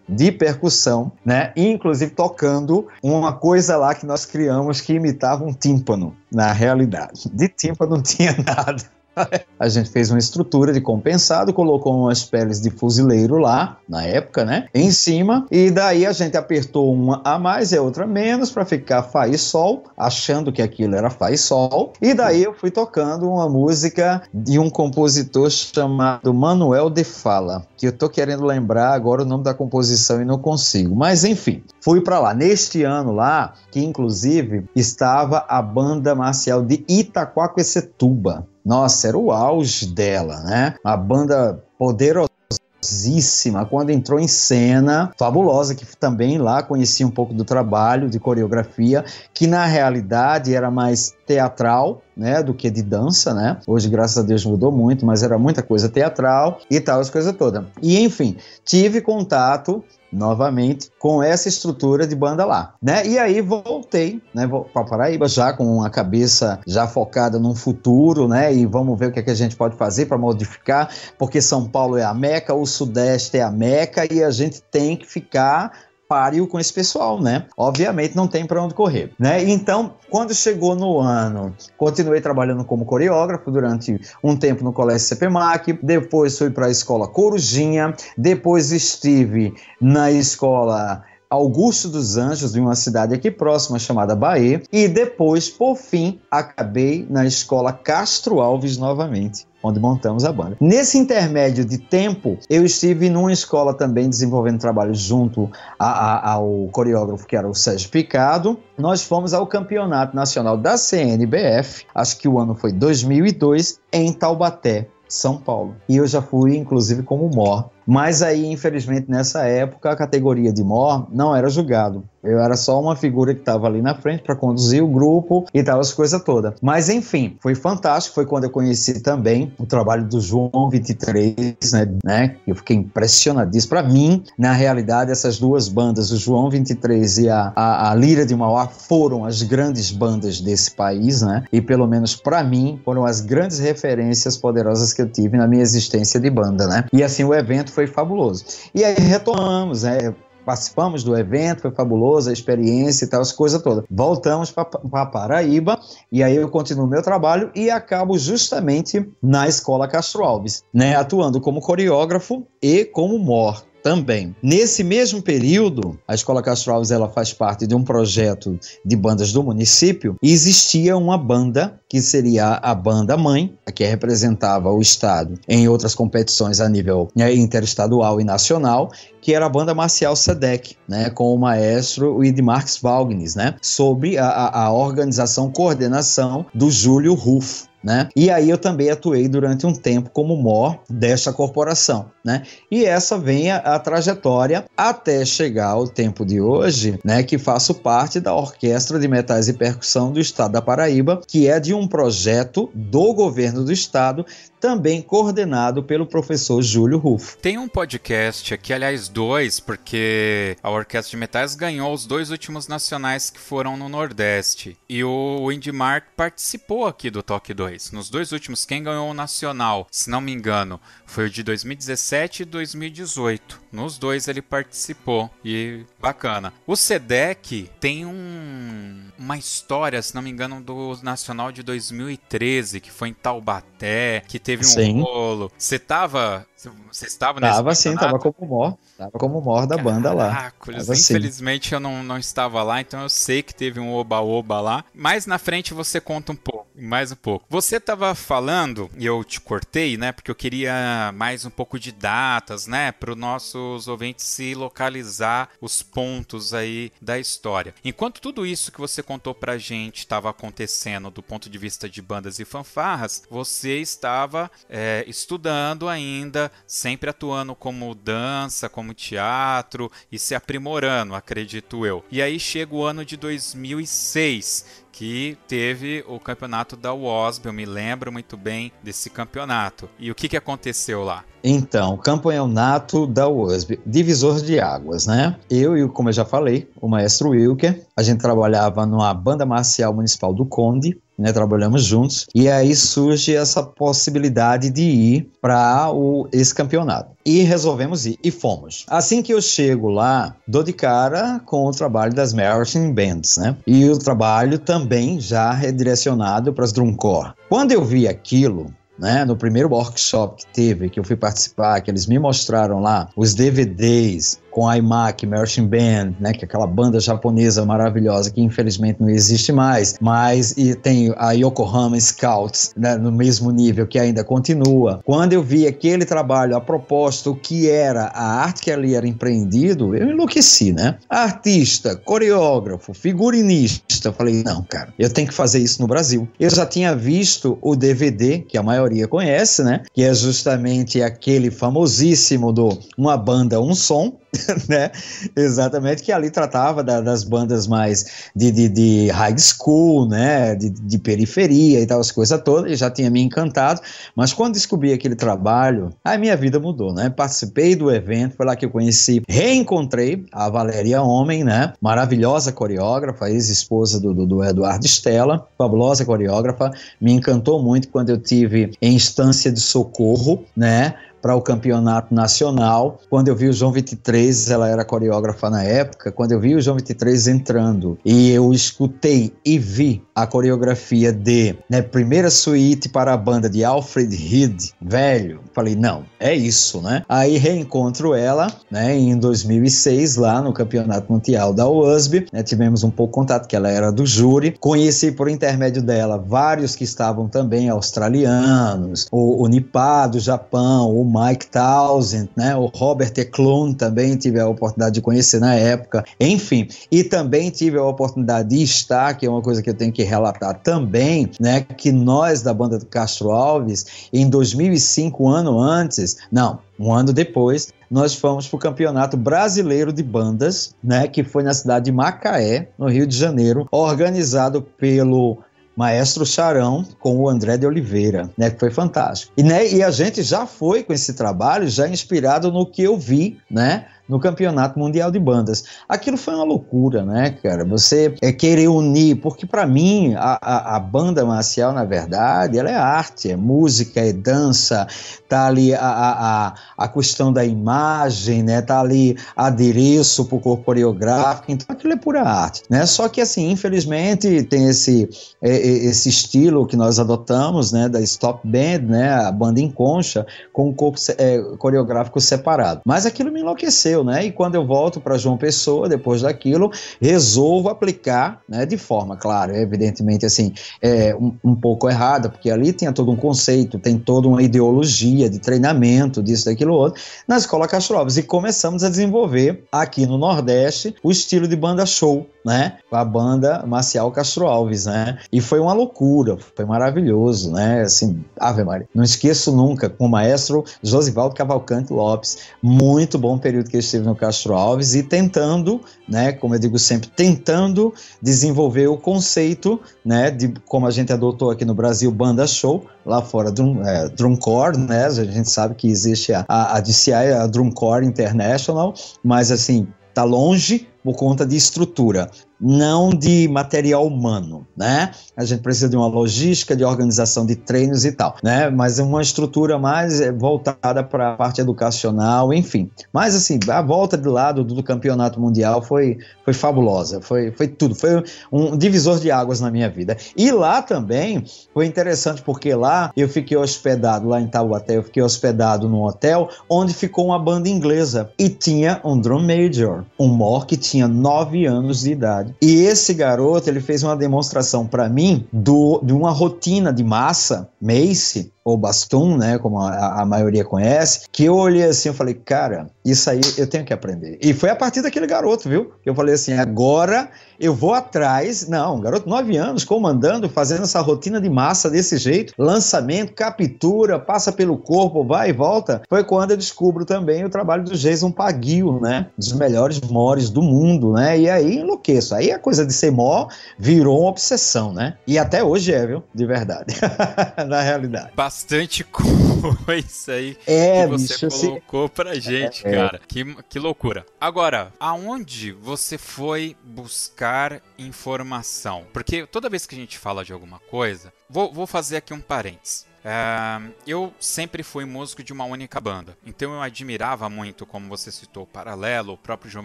de 0.08 0.32
percussão, 0.32 1.12
né? 1.24 1.52
Inclusive 1.56 2.12
tocando 2.12 2.86
uma 3.02 3.32
coisa 3.32 3.76
lá 3.76 3.94
que 3.94 4.06
nós 4.06 4.24
criamos 4.24 4.80
que 4.80 4.94
imitava 4.94 5.44
um 5.44 5.52
tímpano 5.52 6.16
na 6.32 6.52
realidade. 6.52 7.28
De 7.32 7.48
tímpano 7.48 7.96
não 7.96 8.02
tinha 8.02 8.34
nada. 8.44 8.97
a 9.58 9.68
gente 9.68 9.90
fez 9.90 10.10
uma 10.10 10.18
estrutura 10.18 10.72
de 10.72 10.80
compensado, 10.80 11.52
colocou 11.52 11.96
umas 11.96 12.24
peles 12.24 12.60
de 12.60 12.70
fuzileiro 12.70 13.38
lá, 13.38 13.78
na 13.88 14.04
época, 14.04 14.44
né? 14.44 14.66
Em 14.74 14.90
cima, 14.90 15.46
e 15.50 15.70
daí 15.70 16.06
a 16.06 16.12
gente 16.12 16.36
apertou 16.36 16.92
uma 16.92 17.20
a 17.24 17.38
mais 17.38 17.72
e 17.72 17.76
a 17.76 17.82
outra 17.82 18.06
menos 18.06 18.50
para 18.50 18.64
ficar 18.64 19.08
e 19.28 19.38
Sol, 19.38 19.84
achando 19.96 20.52
que 20.52 20.62
aquilo 20.62 20.94
era 20.94 21.14
e 21.30 21.38
Sol. 21.38 21.92
E 22.00 22.14
daí 22.14 22.42
eu 22.42 22.54
fui 22.54 22.70
tocando 22.70 23.28
uma 23.28 23.48
música 23.48 24.22
de 24.32 24.58
um 24.58 24.70
compositor 24.70 25.50
chamado 25.50 26.32
Manuel 26.32 26.90
de 26.90 27.04
Fala, 27.04 27.66
que 27.76 27.86
eu 27.86 27.92
tô 27.92 28.08
querendo 28.08 28.44
lembrar 28.44 28.92
agora 28.92 29.22
o 29.22 29.26
nome 29.26 29.44
da 29.44 29.54
composição 29.54 30.20
e 30.20 30.24
não 30.24 30.38
consigo. 30.38 30.94
Mas 30.94 31.24
enfim, 31.24 31.62
fui 31.80 32.00
para 32.00 32.18
lá. 32.18 32.34
Neste 32.34 32.82
ano 32.82 33.12
lá, 33.12 33.54
que 33.70 33.80
inclusive 33.80 34.64
estava 34.74 35.44
a 35.48 35.60
banda 35.60 36.14
marcial 36.14 36.62
de 36.62 36.84
Itaquaquecetuba. 36.88 38.46
Nossa, 38.68 39.08
era 39.08 39.16
o 39.16 39.30
auge 39.30 39.86
dela, 39.86 40.40
né? 40.40 40.74
A 40.84 40.94
banda 40.94 41.64
poderosíssima 41.78 43.64
quando 43.64 43.88
entrou 43.88 44.20
em 44.20 44.28
cena, 44.28 45.10
fabulosa, 45.18 45.74
que 45.74 45.86
também 45.96 46.36
lá 46.36 46.62
conhecia 46.62 47.06
um 47.06 47.10
pouco 47.10 47.32
do 47.32 47.46
trabalho 47.46 48.10
de 48.10 48.20
coreografia, 48.20 49.06
que 49.32 49.46
na 49.46 49.64
realidade 49.64 50.54
era 50.54 50.70
mais 50.70 51.14
teatral, 51.26 52.02
né, 52.14 52.42
do 52.42 52.52
que 52.52 52.68
de 52.68 52.82
dança, 52.82 53.32
né? 53.32 53.56
Hoje, 53.66 53.88
graças 53.88 54.18
a 54.18 54.22
Deus, 54.22 54.44
mudou 54.44 54.70
muito, 54.70 55.06
mas 55.06 55.22
era 55.22 55.38
muita 55.38 55.62
coisa 55.62 55.88
teatral 55.88 56.58
e 56.70 56.78
tal, 56.78 57.00
as 57.00 57.08
coisas 57.08 57.34
todas. 57.34 57.64
E 57.80 57.98
enfim, 57.98 58.36
tive 58.66 59.00
contato 59.00 59.82
novamente 60.12 60.90
com 60.98 61.22
essa 61.22 61.48
estrutura 61.48 62.06
de 62.06 62.14
banda 62.14 62.44
lá, 62.44 62.74
né? 62.82 63.06
E 63.06 63.18
aí 63.18 63.40
voltei, 63.40 64.22
né, 64.34 64.48
para 64.72 64.84
Paraíba 64.84 65.28
já 65.28 65.52
com 65.52 65.82
a 65.82 65.90
cabeça 65.90 66.60
já 66.66 66.86
focada 66.86 67.38
num 67.38 67.54
futuro, 67.54 68.26
né? 68.26 68.52
E 68.54 68.66
vamos 68.66 68.98
ver 68.98 69.06
o 69.06 69.12
que, 69.12 69.20
é 69.20 69.22
que 69.22 69.30
a 69.30 69.34
gente 69.34 69.56
pode 69.56 69.76
fazer 69.76 70.06
para 70.06 70.18
modificar, 70.18 70.88
porque 71.18 71.40
São 71.40 71.68
Paulo 71.68 71.96
é 71.96 72.04
a 72.04 72.14
Meca, 72.14 72.54
o 72.54 72.66
Sudeste 72.66 73.38
é 73.38 73.42
a 73.42 73.50
Meca 73.50 74.12
e 74.12 74.22
a 74.22 74.30
gente 74.30 74.62
tem 74.62 74.96
que 74.96 75.06
ficar 75.06 75.87
páreo 76.08 76.46
com 76.46 76.58
esse 76.58 76.72
pessoal, 76.72 77.20
né? 77.20 77.44
Obviamente 77.56 78.16
não 78.16 78.26
tem 78.26 78.46
para 78.46 78.62
onde 78.62 78.74
correr, 78.74 79.12
né? 79.18 79.44
Então, 79.44 79.94
quando 80.08 80.34
chegou 80.34 80.74
no 80.74 81.00
ano, 81.00 81.54
continuei 81.76 82.20
trabalhando 82.20 82.64
como 82.64 82.86
coreógrafo 82.86 83.50
durante 83.50 84.00
um 84.24 84.34
tempo 84.34 84.64
no 84.64 84.72
Colégio 84.72 85.06
CPMAC, 85.06 85.78
depois 85.82 86.38
fui 86.38 86.50
para 86.50 86.66
a 86.66 86.70
escola 86.70 87.06
Corujinha, 87.06 87.94
depois 88.16 88.72
estive 88.72 89.54
na 89.80 90.10
escola 90.10 91.04
Augusto 91.30 91.88
dos 91.88 92.16
Anjos, 92.16 92.54
de 92.54 92.60
uma 92.60 92.74
cidade 92.74 93.14
aqui 93.14 93.30
próxima 93.30 93.78
chamada 93.78 94.16
Bahia, 94.16 94.62
e 94.72 94.88
depois, 94.88 95.50
por 95.50 95.76
fim, 95.76 96.18
acabei 96.30 97.06
na 97.10 97.26
escola 97.26 97.70
Castro 97.70 98.40
Alves 98.40 98.78
novamente 98.78 99.47
onde 99.62 99.80
montamos 99.80 100.24
a 100.24 100.32
banda. 100.32 100.56
Nesse 100.60 100.98
intermédio 100.98 101.64
de 101.64 101.78
tempo, 101.78 102.38
eu 102.48 102.64
estive 102.64 103.10
numa 103.10 103.32
escola 103.32 103.74
também 103.74 104.08
desenvolvendo 104.08 104.58
trabalho 104.58 104.94
junto 104.94 105.50
a, 105.78 105.88
a, 105.88 106.32
ao 106.32 106.68
coreógrafo 106.70 107.26
que 107.26 107.36
era 107.36 107.48
o 107.48 107.54
Sérgio 107.54 107.90
Picado. 107.90 108.58
Nós 108.76 109.02
fomos 109.02 109.34
ao 109.34 109.46
campeonato 109.46 110.14
nacional 110.14 110.56
da 110.56 110.76
CNBF, 110.76 111.84
acho 111.94 112.18
que 112.18 112.28
o 112.28 112.38
ano 112.38 112.54
foi 112.54 112.72
2002, 112.72 113.80
em 113.92 114.12
Taubaté, 114.12 114.88
São 115.08 115.36
Paulo. 115.36 115.74
E 115.88 115.96
eu 115.96 116.06
já 116.06 116.22
fui, 116.22 116.56
inclusive, 116.56 117.02
como 117.02 117.28
mor 117.28 117.70
mas 117.90 118.20
aí, 118.20 118.44
infelizmente, 118.44 119.10
nessa 119.10 119.44
época, 119.44 119.90
a 119.90 119.96
categoria 119.96 120.52
de 120.52 120.62
mor 120.62 121.08
não 121.10 121.34
era 121.34 121.48
julgado. 121.48 122.04
Eu 122.22 122.40
era 122.40 122.56
só 122.56 122.80
uma 122.80 122.96
figura 122.96 123.34
que 123.34 123.40
estava 123.40 123.66
ali 123.66 123.80
na 123.80 123.94
frente 123.94 124.22
para 124.22 124.34
conduzir 124.34 124.82
o 124.82 124.88
grupo 124.88 125.46
e 125.54 125.62
tal, 125.62 125.80
as 125.80 125.92
coisas 125.92 126.22
todas. 126.22 126.54
Mas 126.60 126.88
enfim, 126.88 127.36
foi 127.40 127.54
fantástico. 127.54 128.14
Foi 128.14 128.26
quando 128.26 128.44
eu 128.44 128.50
conheci 128.50 129.00
também 129.00 129.52
o 129.58 129.66
trabalho 129.66 130.04
do 130.04 130.20
João 130.20 130.68
23, 130.70 131.72
né? 131.72 131.88
né? 132.04 132.36
Eu 132.46 132.54
fiquei 132.54 132.76
impressionadíssimo. 132.76 133.70
Para 133.70 133.82
mim, 133.82 134.24
na 134.36 134.52
realidade, 134.52 135.10
essas 135.10 135.38
duas 135.38 135.68
bandas, 135.68 136.10
o 136.10 136.16
João 136.16 136.50
23 136.50 137.18
e 137.18 137.28
a, 137.28 137.52
a, 137.54 137.90
a 137.90 137.94
Lira 137.94 138.26
de 138.26 138.34
Mauá, 138.34 138.66
foram 138.66 139.24
as 139.24 139.42
grandes 139.42 139.90
bandas 139.90 140.40
desse 140.40 140.72
país, 140.72 141.22
né? 141.22 141.44
E 141.52 141.60
pelo 141.60 141.86
menos 141.86 142.16
para 142.16 142.42
mim, 142.42 142.80
foram 142.84 143.04
as 143.04 143.20
grandes 143.20 143.58
referências 143.58 144.36
poderosas 144.36 144.92
que 144.92 145.02
eu 145.02 145.08
tive 145.08 145.36
na 145.36 145.46
minha 145.46 145.62
existência 145.62 146.18
de 146.18 146.30
banda, 146.30 146.66
né? 146.66 146.84
E 146.92 147.02
assim, 147.02 147.24
o 147.24 147.34
evento 147.34 147.70
foi 147.70 147.86
fabuloso. 147.86 148.44
E 148.74 148.84
aí 148.84 148.94
retomamos, 148.94 149.82
né? 149.82 150.14
Participamos 150.48 151.04
do 151.04 151.14
evento, 151.14 151.60
foi 151.60 151.70
fabuloso 151.70 152.30
a 152.30 152.32
experiência 152.32 153.04
e 153.04 153.08
tal, 153.08 153.20
as 153.20 153.32
coisas 153.32 153.60
todas. 153.60 153.84
Voltamos 153.90 154.50
para 154.50 155.04
Paraíba 155.04 155.78
e 156.10 156.22
aí 156.22 156.36
eu 156.36 156.48
continuo 156.48 156.86
meu 156.86 157.02
trabalho 157.02 157.50
e 157.54 157.68
acabo 157.68 158.16
justamente 158.16 159.06
na 159.22 159.46
Escola 159.46 159.86
Castro 159.86 160.24
Alves, 160.24 160.64
né, 160.72 160.96
atuando 160.96 161.38
como 161.38 161.60
coreógrafo 161.60 162.46
e 162.62 162.86
como 162.86 163.18
mor 163.18 163.62
também. 163.82 164.34
Nesse 164.42 164.82
mesmo 164.84 165.22
período, 165.22 165.98
a 166.06 166.14
Escola 166.14 166.42
Castro 166.42 166.72
Alves 166.72 166.90
ela 166.90 167.08
faz 167.08 167.32
parte 167.32 167.66
de 167.66 167.74
um 167.74 167.82
projeto 167.82 168.58
de 168.84 168.96
bandas 168.96 169.32
do 169.32 169.42
município 169.42 170.16
e 170.22 170.32
existia 170.32 170.96
uma 170.96 171.16
banda 171.16 171.80
que 171.88 172.02
seria 172.02 172.54
a 172.54 172.74
banda 172.74 173.16
mãe, 173.16 173.56
que 173.74 173.84
representava 173.84 174.70
o 174.70 174.80
estado 174.80 175.34
em 175.48 175.68
outras 175.68 175.94
competições 175.94 176.60
a 176.60 176.68
nível 176.68 177.08
né, 177.16 177.34
interestadual 177.34 178.20
e 178.20 178.24
nacional, 178.24 178.90
que 179.20 179.34
era 179.34 179.46
a 179.46 179.48
banda 179.48 179.74
marcial 179.74 180.14
SEDEC, 180.14 180.76
né, 180.88 181.10
com 181.10 181.34
o 181.34 181.38
maestro 181.38 182.22
Idmarx 182.22 182.78
Wagnis, 182.78 183.34
né, 183.34 183.54
sobre 183.62 184.18
a, 184.18 184.28
a 184.28 184.72
organização, 184.72 185.50
coordenação 185.50 186.44
do 186.54 186.70
Júlio 186.70 187.14
Ruff 187.14 187.67
né? 187.82 188.08
E 188.14 188.30
aí 188.30 188.50
eu 188.50 188.58
também 188.58 188.90
atuei 188.90 189.28
durante 189.28 189.66
um 189.66 189.72
tempo 189.72 190.10
como 190.10 190.36
mor 190.36 190.80
desta 190.88 191.32
corporação, 191.32 192.10
né? 192.24 192.42
E 192.70 192.84
essa 192.84 193.18
vem 193.18 193.50
a, 193.50 193.58
a, 193.58 193.78
trajetória 193.78 194.64
até 194.76 195.24
chegar 195.24 195.70
ao 195.70 195.86
tempo 195.86 196.24
de 196.24 196.40
hoje, 196.40 196.98
né? 197.04 197.22
Que 197.22 197.38
faço 197.38 197.74
parte 197.74 198.20
da 198.20 198.34
Orquestra 198.34 198.98
de 198.98 199.08
Metais 199.08 199.48
e 199.48 199.52
Percussão 199.52 200.12
do 200.12 200.20
Estado 200.20 200.52
da 200.52 200.62
Paraíba, 200.62 201.20
que 201.26 201.48
é 201.48 201.60
de 201.60 201.72
um 201.72 201.86
projeto 201.86 202.70
do 202.74 203.14
governo 203.14 203.64
do 203.64 203.72
estado 203.72 204.24
também 204.60 205.00
coordenado 205.02 205.82
pelo 205.82 206.06
professor 206.06 206.62
Júlio 206.62 206.98
Rufo. 206.98 207.36
Tem 207.38 207.58
um 207.58 207.68
podcast 207.68 208.52
aqui, 208.52 208.72
aliás, 208.72 209.08
dois, 209.08 209.60
porque 209.60 210.56
a 210.62 210.70
Orquestra 210.70 211.10
de 211.10 211.16
Metais 211.16 211.54
ganhou 211.54 211.92
os 211.92 212.06
dois 212.06 212.30
últimos 212.30 212.68
nacionais 212.68 213.30
que 213.30 213.40
foram 213.40 213.76
no 213.76 213.88
Nordeste. 213.88 214.76
E 214.88 215.02
o 215.04 215.50
Indy 215.52 215.72
Mark 215.72 216.06
participou 216.16 216.86
aqui 216.86 217.10
do 217.10 217.22
Toque 217.22 217.54
2. 217.54 217.92
Nos 217.92 218.10
dois 218.10 218.32
últimos, 218.32 218.64
quem 218.64 218.82
ganhou 218.82 219.10
o 219.10 219.14
nacional, 219.14 219.86
se 219.90 220.10
não 220.10 220.20
me 220.20 220.32
engano, 220.32 220.80
foi 221.06 221.26
o 221.26 221.30
de 221.30 221.42
2017 221.42 222.42
e 222.42 222.44
2018. 222.44 223.60
Nos 223.72 223.98
dois 223.98 224.28
ele 224.28 224.42
participou 224.42 225.30
e 225.44 225.84
bacana. 226.00 226.52
O 226.66 226.76
SEDEC 226.76 227.70
tem 227.80 228.06
um, 228.06 229.02
uma 229.18 229.36
história, 229.36 230.00
se 230.00 230.14
não 230.14 230.22
me 230.22 230.30
engano, 230.30 230.60
do 230.60 230.98
Nacional 231.02 231.52
de 231.52 231.62
2013, 231.62 232.80
que 232.80 232.90
foi 232.90 233.08
em 233.08 233.14
Taubaté, 233.14 234.22
que 234.26 234.38
teve 234.38 234.64
um 234.64 234.68
Sim. 234.68 235.02
rolo. 235.02 235.52
Você 235.56 235.78
tava 235.78 236.46
você 236.90 237.06
estava 237.06 237.40
nesse 237.40 237.54
Tava 237.54 237.74
sim, 237.74 237.94
tava 237.94 238.18
como 238.18 238.34
mor. 238.40 238.78
Tava 238.96 239.12
como 239.12 239.40
mor 239.40 239.66
da 239.66 239.76
banda 239.76 240.12
lá. 240.12 240.52
Infelizmente 240.90 241.72
eu 241.72 241.78
não, 241.78 242.02
não 242.02 242.18
estava 242.18 242.62
lá, 242.62 242.80
então 242.80 243.02
eu 243.02 243.08
sei 243.08 243.42
que 243.42 243.54
teve 243.54 243.78
um 243.78 243.92
oba-oba 243.92 244.60
lá. 244.60 244.84
Mais 244.92 245.24
na 245.26 245.38
frente 245.38 245.72
você 245.72 246.00
conta 246.00 246.32
um 246.32 246.36
pouco, 246.36 246.66
mais 246.76 247.12
um 247.12 247.16
pouco. 247.16 247.46
Você 247.48 247.76
estava 247.76 248.14
falando, 248.14 248.90
e 248.96 249.06
eu 249.06 249.22
te 249.22 249.40
cortei, 249.40 249.96
né? 249.96 250.10
Porque 250.10 250.30
eu 250.30 250.34
queria 250.34 251.12
mais 251.14 251.44
um 251.44 251.50
pouco 251.50 251.78
de 251.78 251.92
datas, 251.92 252.66
né? 252.66 252.90
Para 252.90 253.12
os 253.12 253.16
nossos 253.16 253.86
ouvintes 253.86 254.24
se 254.24 254.54
localizar 254.54 255.50
os 255.60 255.82
pontos 255.82 256.52
aí 256.52 256.90
da 257.00 257.18
história. 257.18 257.74
Enquanto 257.84 258.20
tudo 258.20 258.44
isso 258.44 258.72
que 258.72 258.80
você 258.80 259.02
contou 259.02 259.34
pra 259.34 259.58
gente 259.58 259.98
estava 259.98 260.30
acontecendo 260.30 261.10
do 261.10 261.22
ponto 261.22 261.48
de 261.48 261.58
vista 261.58 261.88
de 261.88 262.02
bandas 262.02 262.38
e 262.40 262.44
fanfarras, 262.44 263.22
você 263.30 263.80
estava 263.80 264.50
é, 264.68 265.04
estudando 265.06 265.88
ainda 265.88 266.47
sempre 266.66 267.10
atuando 267.10 267.54
como 267.54 267.94
dança, 267.94 268.68
como 268.68 268.94
teatro 268.94 269.90
e 270.10 270.18
se 270.18 270.34
aprimorando, 270.34 271.14
acredito 271.14 271.86
eu. 271.86 272.04
E 272.10 272.20
aí 272.20 272.38
chega 272.38 272.74
o 272.74 272.84
ano 272.84 273.04
de 273.04 273.16
2006, 273.16 274.84
que 274.98 275.38
teve 275.46 276.04
o 276.08 276.18
campeonato 276.18 276.76
da 276.76 276.92
WOSB, 276.92 277.48
eu 277.48 277.52
me 277.52 277.64
lembro 277.64 278.10
muito 278.10 278.36
bem 278.36 278.72
desse 278.82 279.08
campeonato. 279.08 279.88
E 279.98 280.10
o 280.10 280.14
que, 280.14 280.28
que 280.28 280.36
aconteceu 280.36 281.04
lá? 281.04 281.24
Então, 281.42 281.96
campeonato 281.96 283.06
da 283.06 283.28
WOSB, 283.28 283.78
divisor 283.86 284.40
de 284.42 284.58
águas, 284.58 285.06
né? 285.06 285.38
Eu 285.48 285.78
e, 285.78 285.88
como 285.88 286.08
eu 286.08 286.12
já 286.12 286.24
falei, 286.24 286.68
o 286.80 286.88
maestro 286.88 287.30
Wilker, 287.30 287.86
a 287.96 288.02
gente 288.02 288.20
trabalhava 288.20 288.84
numa 288.84 289.14
banda 289.14 289.46
marcial 289.46 289.94
municipal 289.94 290.34
do 290.34 290.44
Conde, 290.44 291.00
né, 291.18 291.32
trabalhamos 291.32 291.84
juntos, 291.84 292.26
e 292.34 292.48
aí 292.48 292.74
surge 292.76 293.34
essa 293.34 293.62
possibilidade 293.62 294.70
de 294.70 294.82
ir 294.82 295.30
para 295.40 295.88
esse 296.32 296.54
campeonato. 296.54 297.10
E 297.24 297.40
resolvemos 297.40 298.06
ir, 298.06 298.18
e 298.22 298.30
fomos. 298.30 298.86
Assim 298.88 299.22
que 299.22 299.32
eu 299.32 299.42
chego 299.42 299.90
lá, 299.90 300.34
dou 300.46 300.62
de 300.62 300.72
cara 300.72 301.40
com 301.44 301.66
o 301.66 301.72
trabalho 301.72 302.14
das 302.14 302.32
Marching 302.32 302.92
Bands, 302.92 303.36
né? 303.36 303.56
E 303.66 303.88
o 303.88 303.98
trabalho 303.98 304.58
também 304.58 305.20
já 305.20 305.52
redirecionado 305.52 306.52
para 306.52 306.64
as 306.64 306.72
Drumcore. 306.72 307.32
Quando 307.48 307.72
eu 307.72 307.84
vi 307.84 308.06
aquilo, 308.06 308.72
né, 308.98 309.24
no 309.24 309.36
primeiro 309.36 309.68
workshop 309.70 310.44
que 310.44 310.52
teve, 310.52 310.90
que 310.90 310.98
eu 310.98 311.04
fui 311.04 311.16
participar, 311.16 311.80
que 311.80 311.90
eles 311.90 312.06
me 312.06 312.18
mostraram 312.18 312.80
lá 312.80 313.08
os 313.16 313.34
DVDs 313.34 314.40
com 314.58 314.74
IMAC 314.74 315.24
Marching 315.24 315.68
Band, 315.68 316.14
né, 316.18 316.32
que 316.32 316.40
é 316.40 316.44
aquela 316.44 316.66
banda 316.66 316.98
japonesa 316.98 317.64
maravilhosa 317.64 318.28
que 318.28 318.40
infelizmente 318.40 319.00
não 319.00 319.08
existe 319.08 319.52
mais, 319.52 319.94
mas 320.00 320.50
e 320.56 320.74
tem 320.74 321.14
a 321.16 321.30
Yokohama 321.30 321.98
Scouts 322.00 322.72
né, 322.76 322.96
no 322.96 323.12
mesmo 323.12 323.52
nível 323.52 323.86
que 323.86 324.00
ainda 324.00 324.24
continua. 324.24 324.98
Quando 325.04 325.32
eu 325.32 325.44
vi 325.44 325.64
aquele 325.64 326.04
trabalho, 326.04 326.56
a 326.56 326.60
proposta, 326.60 327.30
o 327.30 327.36
que 327.36 327.70
era 327.70 328.06
a 328.06 328.42
arte 328.42 328.62
que 328.62 328.72
ali 328.72 328.96
era 328.96 329.06
empreendido, 329.06 329.94
eu 329.94 330.10
enlouqueci, 330.10 330.72
né? 330.72 330.96
Artista, 331.08 331.94
coreógrafo, 331.94 332.92
figurinista, 332.92 334.08
eu 334.08 334.12
falei, 334.12 334.42
não, 334.42 334.62
cara, 334.62 334.92
eu 334.98 335.08
tenho 335.08 335.28
que 335.28 335.34
fazer 335.34 335.60
isso 335.60 335.80
no 335.80 335.86
Brasil. 335.86 336.28
Eu 336.40 336.50
já 336.50 336.66
tinha 336.66 336.96
visto 336.96 337.56
o 337.62 337.76
DVD, 337.76 338.40
que 338.40 338.58
a 338.58 338.62
maioria 338.62 339.06
conhece, 339.06 339.62
né, 339.62 339.84
que 339.94 340.02
é 340.02 340.12
justamente 340.12 341.00
aquele 341.00 341.48
famosíssimo 341.48 342.52
do 342.52 342.76
Uma 342.96 343.16
Banda, 343.16 343.60
Um 343.60 343.72
Som, 343.72 344.18
né? 344.68 344.90
Exatamente, 345.36 346.02
que 346.02 346.12
ali 346.12 346.30
tratava 346.30 346.82
da, 346.82 347.00
das 347.00 347.24
bandas 347.24 347.66
mais 347.66 348.30
de, 348.34 348.50
de, 348.50 348.68
de, 348.68 349.08
high 349.08 349.38
school, 349.38 350.08
né? 350.08 350.54
De, 350.54 350.70
de 350.70 350.98
periferia 350.98 351.80
e 351.80 351.86
tal, 351.86 352.00
as 352.00 352.10
coisas 352.10 352.40
todas, 352.42 352.70
e 352.70 352.76
já 352.76 352.90
tinha 352.90 353.10
me 353.10 353.20
encantado, 353.20 353.80
mas 354.14 354.32
quando 354.32 354.54
descobri 354.54 354.92
aquele 354.92 355.14
trabalho, 355.14 355.90
a 356.04 356.16
minha 356.16 356.36
vida 356.36 356.60
mudou, 356.60 356.92
né? 356.92 357.10
Participei 357.10 357.74
do 357.74 357.90
evento, 357.90 358.36
foi 358.36 358.46
lá 358.46 358.54
que 358.54 358.64
eu 358.64 358.70
conheci, 358.70 359.22
reencontrei 359.28 360.24
a 360.32 360.48
Valéria 360.48 361.02
Homem, 361.02 361.44
né? 361.44 361.72
Maravilhosa 361.80 362.52
coreógrafa, 362.52 363.30
ex-esposa 363.30 364.00
do, 364.00 364.14
do, 364.14 364.26
do 364.26 364.44
Eduardo 364.44 364.86
Stella, 364.86 365.46
fabulosa 365.56 366.04
coreógrafa, 366.04 366.70
me 367.00 367.12
encantou 367.12 367.62
muito 367.62 367.88
quando 367.88 368.10
eu 368.10 368.18
tive 368.18 368.72
em 368.80 368.94
instância 368.94 369.50
de 369.50 369.60
socorro, 369.60 370.44
né? 370.56 370.94
Para 371.20 371.34
o 371.34 371.40
campeonato 371.40 372.14
nacional. 372.14 373.00
Quando 373.08 373.28
eu 373.28 373.36
vi 373.36 373.48
o 373.48 373.52
João 373.52 373.72
23, 373.72 374.50
ela 374.50 374.68
era 374.68 374.84
coreógrafa 374.84 375.50
na 375.50 375.62
época, 375.62 376.12
quando 376.12 376.32
eu 376.32 376.40
vi 376.40 376.54
o 376.54 376.60
João 376.60 376.76
23 376.76 377.28
entrando 377.28 377.98
e 378.04 378.30
eu 378.30 378.52
escutei 378.52 379.32
e 379.44 379.58
vi 379.58 380.02
a 380.14 380.26
coreografia 380.26 381.12
de 381.12 381.54
né, 381.70 381.80
primeira 381.80 382.30
suíte 382.30 382.88
para 382.88 383.12
a 383.12 383.16
banda 383.16 383.48
de 383.48 383.64
Alfred 383.64 384.14
Reed, 384.14 384.70
velho, 384.80 385.40
falei, 385.52 385.76
não, 385.76 386.04
é 386.18 386.34
isso, 386.34 386.80
né? 386.80 387.04
Aí 387.08 387.36
reencontro 387.36 388.14
ela, 388.14 388.52
né, 388.70 388.96
em 388.96 389.16
2006 389.16 390.16
lá 390.16 390.42
no 390.42 390.52
Campeonato 390.52 391.12
Mundial 391.12 391.54
da 391.54 391.68
USB, 391.68 392.26
né, 392.32 392.42
tivemos 392.42 392.82
um 392.82 392.90
pouco 392.90 393.14
contato 393.14 393.46
que 393.46 393.54
ela 393.54 393.68
era 393.68 393.92
do 393.92 394.04
júri, 394.04 394.56
conheci 394.58 395.12
por 395.12 395.28
intermédio 395.28 395.82
dela 395.82 396.18
vários 396.18 396.74
que 396.74 396.84
estavam 396.84 397.28
também 397.28 397.68
australianos, 397.68 399.06
o, 399.12 399.44
o 399.44 399.46
Nipá 399.46 400.06
do 400.06 400.18
Japão, 400.18 400.90
o 400.90 401.04
Mike 401.08 401.46
Townsend, 401.46 402.28
né? 402.36 402.54
O 402.56 402.66
Robert 402.66 403.12
Eklund 403.16 403.76
também 403.76 404.16
tive 404.16 404.38
a 404.38 404.48
oportunidade 404.48 404.94
de 404.94 405.00
conhecer 405.00 405.40
na 405.40 405.54
época. 405.54 406.04
Enfim, 406.20 406.68
e 406.90 407.02
também 407.02 407.50
tive 407.50 407.78
a 407.78 407.84
oportunidade 407.84 408.50
de 408.50 408.62
estar, 408.62 409.14
que 409.14 409.26
é 409.26 409.30
uma 409.30 409.42
coisa 409.42 409.62
que 409.62 409.70
eu 409.70 409.74
tenho 409.74 409.92
que 409.92 410.02
relatar 410.02 410.60
também, 410.62 411.30
né? 411.40 411.60
Que 411.62 411.90
nós 411.90 412.42
da 412.42 412.52
banda 412.52 412.78
do 412.78 412.86
Castro 412.86 413.30
Alves, 413.30 414.08
em 414.12 414.28
2005, 414.28 415.24
um 415.24 415.28
ano 415.28 415.58
antes, 415.58 416.16
não, 416.30 416.58
um 416.78 416.92
ano 416.92 417.12
depois, 417.12 417.72
nós 417.90 418.14
fomos 418.14 418.46
para 418.46 418.56
o 418.56 418.60
Campeonato 418.60 419.16
Brasileiro 419.16 419.92
de 419.92 420.02
Bandas, 420.02 420.74
né, 420.82 421.08
que 421.08 421.24
foi 421.24 421.42
na 421.42 421.54
cidade 421.54 421.86
de 421.86 421.92
Macaé, 421.92 422.68
no 422.78 422.88
Rio 422.88 423.06
de 423.06 423.16
Janeiro, 423.16 423.66
organizado 423.70 424.62
pelo 424.62 425.38
Maestro 425.78 426.26
Charão 426.26 426.84
com 426.98 427.18
o 427.18 427.28
André 427.28 427.56
de 427.56 427.64
Oliveira, 427.64 428.28
né, 428.36 428.50
que 428.50 428.58
foi 428.58 428.68
fantástico. 428.68 429.32
E, 429.36 429.44
né, 429.44 429.64
e 429.64 429.80
a 429.80 429.92
gente 429.92 430.24
já 430.24 430.44
foi 430.44 430.82
com 430.82 430.92
esse 430.92 431.14
trabalho 431.14 431.68
já 431.68 431.86
inspirado 431.86 432.50
no 432.50 432.66
que 432.66 432.82
eu 432.82 432.98
vi, 432.98 433.38
né, 433.48 433.86
no 434.08 434.18
Campeonato 434.18 434.78
Mundial 434.78 435.10
de 435.10 435.18
Bandas. 435.18 435.64
Aquilo 435.88 436.16
foi 436.16 436.34
uma 436.34 436.44
loucura, 436.44 437.04
né, 437.04 437.36
cara? 437.42 437.64
Você 437.64 438.14
é 438.22 438.32
querer 438.32 438.68
unir, 438.68 439.16
porque 439.16 439.46
para 439.46 439.66
mim 439.66 440.14
a, 440.16 440.38
a, 440.40 440.76
a, 440.76 440.80
banda 440.80 441.24
marcial, 441.24 441.72
na 441.72 441.84
verdade, 441.84 442.58
ela 442.58 442.70
é 442.70 442.74
arte, 442.74 443.30
é 443.30 443.36
música, 443.36 444.00
é 444.00 444.12
dança, 444.12 444.86
tá 445.28 445.46
ali 445.46 445.74
a, 445.74 445.80
a, 445.80 446.54
a 446.76 446.88
questão 446.88 447.32
da 447.32 447.44
imagem, 447.44 448.42
né? 448.42 448.62
Tá 448.62 448.80
ali 448.80 449.16
adereço 449.36 450.24
pro 450.24 450.40
corpo 450.40 450.64
coreográfico, 450.64 451.50
então 451.52 451.66
aquilo 451.70 451.92
é 451.92 451.96
pura 451.96 452.22
arte, 452.22 452.62
né? 452.70 452.86
Só 452.86 453.08
que 453.08 453.20
assim, 453.20 453.50
infelizmente 453.50 454.42
tem 454.44 454.68
esse 454.68 455.08
é, 455.40 455.50
é, 455.50 455.68
esse 455.88 456.08
estilo 456.08 456.66
que 456.66 456.76
nós 456.76 456.98
adotamos, 456.98 457.72
né, 457.72 457.88
da 457.88 458.00
stop 458.00 458.46
band, 458.46 458.86
né, 458.88 459.12
a 459.12 459.30
banda 459.30 459.60
em 459.60 459.70
concha 459.70 460.26
com 460.52 460.68
o 460.68 460.74
corpo 460.74 460.98
é, 461.16 461.38
coreográfico 461.58 462.20
separado. 462.20 462.80
Mas 462.84 463.06
aquilo 463.06 463.30
me 463.30 463.40
enlouqueceu, 463.40 463.97
né? 464.04 464.26
E 464.26 464.32
quando 464.32 464.54
eu 464.54 464.66
volto 464.66 465.00
para 465.00 465.18
João 465.18 465.36
Pessoa 465.36 465.88
depois 465.88 466.22
daquilo, 466.22 466.70
resolvo 467.00 467.68
aplicar, 467.68 468.40
né, 468.48 468.64
de 468.66 468.76
forma, 468.76 469.16
claro, 469.16 469.54
evidentemente 469.54 470.26
assim, 470.26 470.52
é, 470.80 471.14
um, 471.14 471.34
um 471.44 471.54
pouco 471.54 471.88
errada, 471.88 472.28
porque 472.28 472.50
ali 472.50 472.72
tinha 472.72 472.92
todo 472.92 473.10
um 473.10 473.16
conceito, 473.16 473.78
tem 473.78 473.98
toda 473.98 474.28
uma 474.28 474.42
ideologia 474.42 475.28
de 475.28 475.38
treinamento, 475.38 476.22
disso, 476.22 476.46
daquilo 476.46 476.74
outro, 476.74 477.00
na 477.26 477.36
escola 477.36 477.68
Castro 477.68 477.96
Alves 477.96 478.16
e 478.16 478.22
começamos 478.22 478.84
a 478.84 478.88
desenvolver 478.88 479.64
aqui 479.70 480.06
no 480.06 480.18
Nordeste 480.18 480.94
o 481.02 481.10
estilo 481.10 481.48
de 481.48 481.56
banda 481.56 481.84
show, 481.86 482.26
né? 482.48 482.78
Com 482.88 482.96
a 482.96 483.04
banda 483.04 483.62
Marcial 483.66 484.10
Castro 484.10 484.46
Alves, 484.46 484.86
né? 484.86 485.18
E 485.30 485.38
foi 485.38 485.60
uma 485.60 485.74
loucura, 485.74 486.38
foi 486.56 486.64
maravilhoso, 486.64 487.52
né? 487.52 487.82
Assim, 487.82 488.24
Ave 488.40 488.64
Maria. 488.64 488.88
Não 488.94 489.04
esqueço 489.04 489.54
nunca 489.54 489.90
com 489.90 490.06
o 490.06 490.08
maestro 490.08 490.64
Josivaldo 490.82 491.34
Cavalcante 491.34 491.92
Lopes. 491.92 492.38
Muito 492.62 493.18
bom 493.18 493.36
período 493.36 493.68
que 493.68 493.76
eu 493.76 493.80
estive 493.80 494.06
no 494.06 494.16
Castro 494.16 494.54
Alves 494.54 494.94
e 494.94 495.02
tentando, 495.02 495.82
né? 496.08 496.32
Como 496.32 496.54
eu 496.54 496.58
digo 496.58 496.78
sempre, 496.78 497.10
tentando 497.10 497.92
desenvolver 498.22 498.86
o 498.86 498.96
conceito, 498.96 499.78
né? 500.02 500.30
De 500.30 500.48
como 500.66 500.86
a 500.86 500.90
gente 500.90 501.12
adotou 501.12 501.50
aqui 501.50 501.66
no 501.66 501.74
Brasil, 501.74 502.10
banda 502.10 502.46
show, 502.46 502.86
lá 503.04 503.20
fora 503.20 503.52
drum, 503.52 503.84
é, 503.84 504.08
drumcore, 504.08 504.78
né? 504.78 505.04
A 505.04 505.10
gente 505.10 505.50
sabe 505.50 505.74
que 505.74 505.86
existe 505.86 506.32
a, 506.32 506.46
a, 506.48 506.78
a 506.78 506.80
DCI, 506.80 507.12
a 507.12 507.46
Drumcore 507.46 508.06
International, 508.06 508.94
mas 509.22 509.50
assim, 509.50 509.86
tá 510.18 510.24
longe 510.24 510.88
por 511.04 511.14
conta 511.14 511.46
de 511.46 511.54
estrutura 511.54 512.28
não 512.60 513.10
de 513.10 513.46
material 513.46 514.04
humano, 514.04 514.66
né? 514.76 515.12
A 515.38 515.44
gente 515.44 515.62
precisa 515.62 515.88
de 515.88 515.96
uma 515.96 516.08
logística, 516.08 516.74
de 516.74 516.84
organização 516.84 517.46
de 517.46 517.54
treinos 517.54 518.04
e 518.04 518.10
tal, 518.10 518.34
né? 518.42 518.68
Mas 518.70 518.98
é 518.98 519.04
uma 519.04 519.22
estrutura 519.22 519.78
mais 519.78 520.20
eh, 520.20 520.32
voltada 520.32 521.04
para 521.04 521.34
a 521.34 521.36
parte 521.36 521.60
educacional, 521.60 522.52
enfim. 522.52 522.90
Mas 523.12 523.36
assim, 523.36 523.60
a 523.68 523.80
volta 523.80 524.18
de 524.18 524.28
lado 524.28 524.64
do 524.64 524.82
campeonato 524.82 525.40
mundial 525.40 525.80
foi, 525.80 526.18
foi 526.44 526.52
fabulosa, 526.52 527.20
foi, 527.20 527.52
foi 527.52 527.68
tudo, 527.68 527.94
foi 527.94 528.20
um 528.50 528.76
divisor 528.76 529.20
de 529.20 529.30
águas 529.30 529.60
na 529.60 529.70
minha 529.70 529.88
vida. 529.88 530.16
E 530.36 530.50
lá 530.50 530.82
também 530.82 531.44
foi 531.72 531.86
interessante 531.86 532.42
porque 532.42 532.74
lá 532.74 533.12
eu 533.16 533.28
fiquei 533.28 533.56
hospedado 533.56 534.26
lá 534.26 534.40
em 534.40 534.48
Taubaté, 534.48 534.96
eu 534.96 535.04
fiquei 535.04 535.22
hospedado 535.22 535.88
num 535.88 536.02
hotel 536.02 536.48
onde 536.68 536.92
ficou 536.92 537.26
uma 537.26 537.38
banda 537.38 537.68
inglesa 537.68 538.28
e 538.36 538.48
tinha 538.48 539.00
um 539.04 539.16
drum 539.16 539.46
major, 539.46 540.04
um 540.18 540.26
mor 540.26 540.66
que 540.66 540.76
tinha 540.76 541.06
nove 541.06 541.64
anos 541.64 542.00
de 542.00 542.10
idade. 542.10 542.56
E 542.60 542.82
esse 542.82 543.14
garoto, 543.14 543.70
ele 543.70 543.80
fez 543.80 544.02
uma 544.02 544.16
demonstração 544.16 544.84
para 544.84 545.08
mim 545.08 545.27
do, 545.52 546.00
de 546.02 546.12
uma 546.12 546.30
rotina 546.30 546.92
de 546.92 547.02
massa, 547.02 547.68
Mace, 547.80 548.52
ou 548.68 548.76
Bastum, 548.76 549.36
né, 549.36 549.58
como 549.58 549.80
a, 549.80 550.22
a, 550.22 550.26
maioria 550.26 550.64
conhece, 550.64 551.26
que 551.32 551.44
eu 551.44 551.56
olhei 551.56 551.84
assim, 551.84 552.08
eu 552.08 552.14
falei, 552.14 552.34
cara, 552.34 552.88
isso 553.04 553.30
aí 553.30 553.40
eu 553.56 553.66
tenho 553.66 553.84
que 553.84 553.92
aprender. 553.92 554.38
E 554.42 554.52
foi 554.52 554.68
a 554.68 554.76
partir 554.76 555.00
daquele 555.00 555.26
garoto, 555.26 555.68
viu? 555.68 555.92
Eu 556.04 556.14
falei 556.14 556.34
assim, 556.34 556.52
agora 556.52 557.30
eu 557.58 557.74
vou 557.74 557.94
atrás. 557.94 558.68
Não, 558.68 559.00
garoto, 559.00 559.28
nove 559.28 559.56
anos, 559.56 559.84
comandando, 559.84 560.48
fazendo 560.48 560.82
essa 560.82 561.00
rotina 561.00 561.40
de 561.40 561.48
massa 561.48 561.90
desse 561.90 562.16
jeito, 562.18 562.52
lançamento, 562.58 563.32
captura, 563.32 564.18
passa 564.18 564.52
pelo 564.52 564.76
corpo, 564.76 565.24
vai 565.24 565.50
e 565.50 565.52
volta. 565.52 566.02
Foi 566.08 566.22
quando 566.22 566.50
eu 566.52 566.56
descubro 566.56 567.04
também 567.04 567.44
o 567.44 567.50
trabalho 567.50 567.84
do 567.84 567.96
Jason 567.96 568.30
Paguio, 568.30 569.00
né? 569.00 569.28
Dos 569.36 569.52
melhores 569.52 570.00
mores 570.00 570.50
do 570.50 570.62
mundo, 570.62 571.12
né? 571.12 571.38
E 571.38 571.48
aí 571.48 571.78
enlouqueço. 571.78 572.34
Aí 572.34 572.52
a 572.52 572.58
coisa 572.58 572.84
de 572.84 572.92
ser 572.92 573.10
mó 573.10 573.48
virou 573.78 574.20
uma 574.20 574.30
obsessão, 574.30 574.92
né? 574.92 575.16
E 575.26 575.38
até 575.38 575.64
hoje 575.64 575.92
é, 575.92 576.06
viu? 576.06 576.22
De 576.34 576.46
verdade. 576.46 576.94
Na 577.66 577.80
realidade 577.80 578.32
bastante 578.58 579.04
coisa 579.06 580.32
aí 580.32 580.56
é, 580.66 581.02
que 581.02 581.06
você 581.06 581.46
bicho, 581.46 581.60
colocou 581.60 582.04
assim... 582.06 582.14
pra 582.14 582.34
gente, 582.34 582.86
é, 582.86 582.90
cara. 582.90 583.20
Que, 583.28 583.54
que 583.68 583.78
loucura. 583.78 584.26
Agora, 584.40 584.92
aonde 584.98 585.70
você 585.72 586.18
foi 586.18 586.76
buscar 586.82 587.80
informação? 587.96 589.06
Porque 589.12 589.46
toda 589.46 589.68
vez 589.68 589.86
que 589.86 589.94
a 589.94 589.98
gente 589.98 590.18
fala 590.18 590.44
de 590.44 590.52
alguma 590.52 590.80
coisa, 590.80 591.32
vou, 591.48 591.72
vou 591.72 591.86
fazer 591.86 592.16
aqui 592.16 592.34
um 592.34 592.40
parênteses. 592.40 593.06
É, 593.24 593.80
eu 594.06 594.32
sempre 594.38 594.82
fui 594.82 595.04
músico 595.04 595.42
de 595.42 595.52
uma 595.52 595.64
única 595.64 596.00
banda, 596.00 596.36
então 596.44 596.72
eu 596.74 596.82
admirava 596.82 597.48
muito, 597.48 597.84
como 597.84 598.08
você 598.08 598.30
citou, 598.30 598.66
Paralelo, 598.66 599.32
o 599.32 599.38
próprio 599.38 599.70
João 599.70 599.84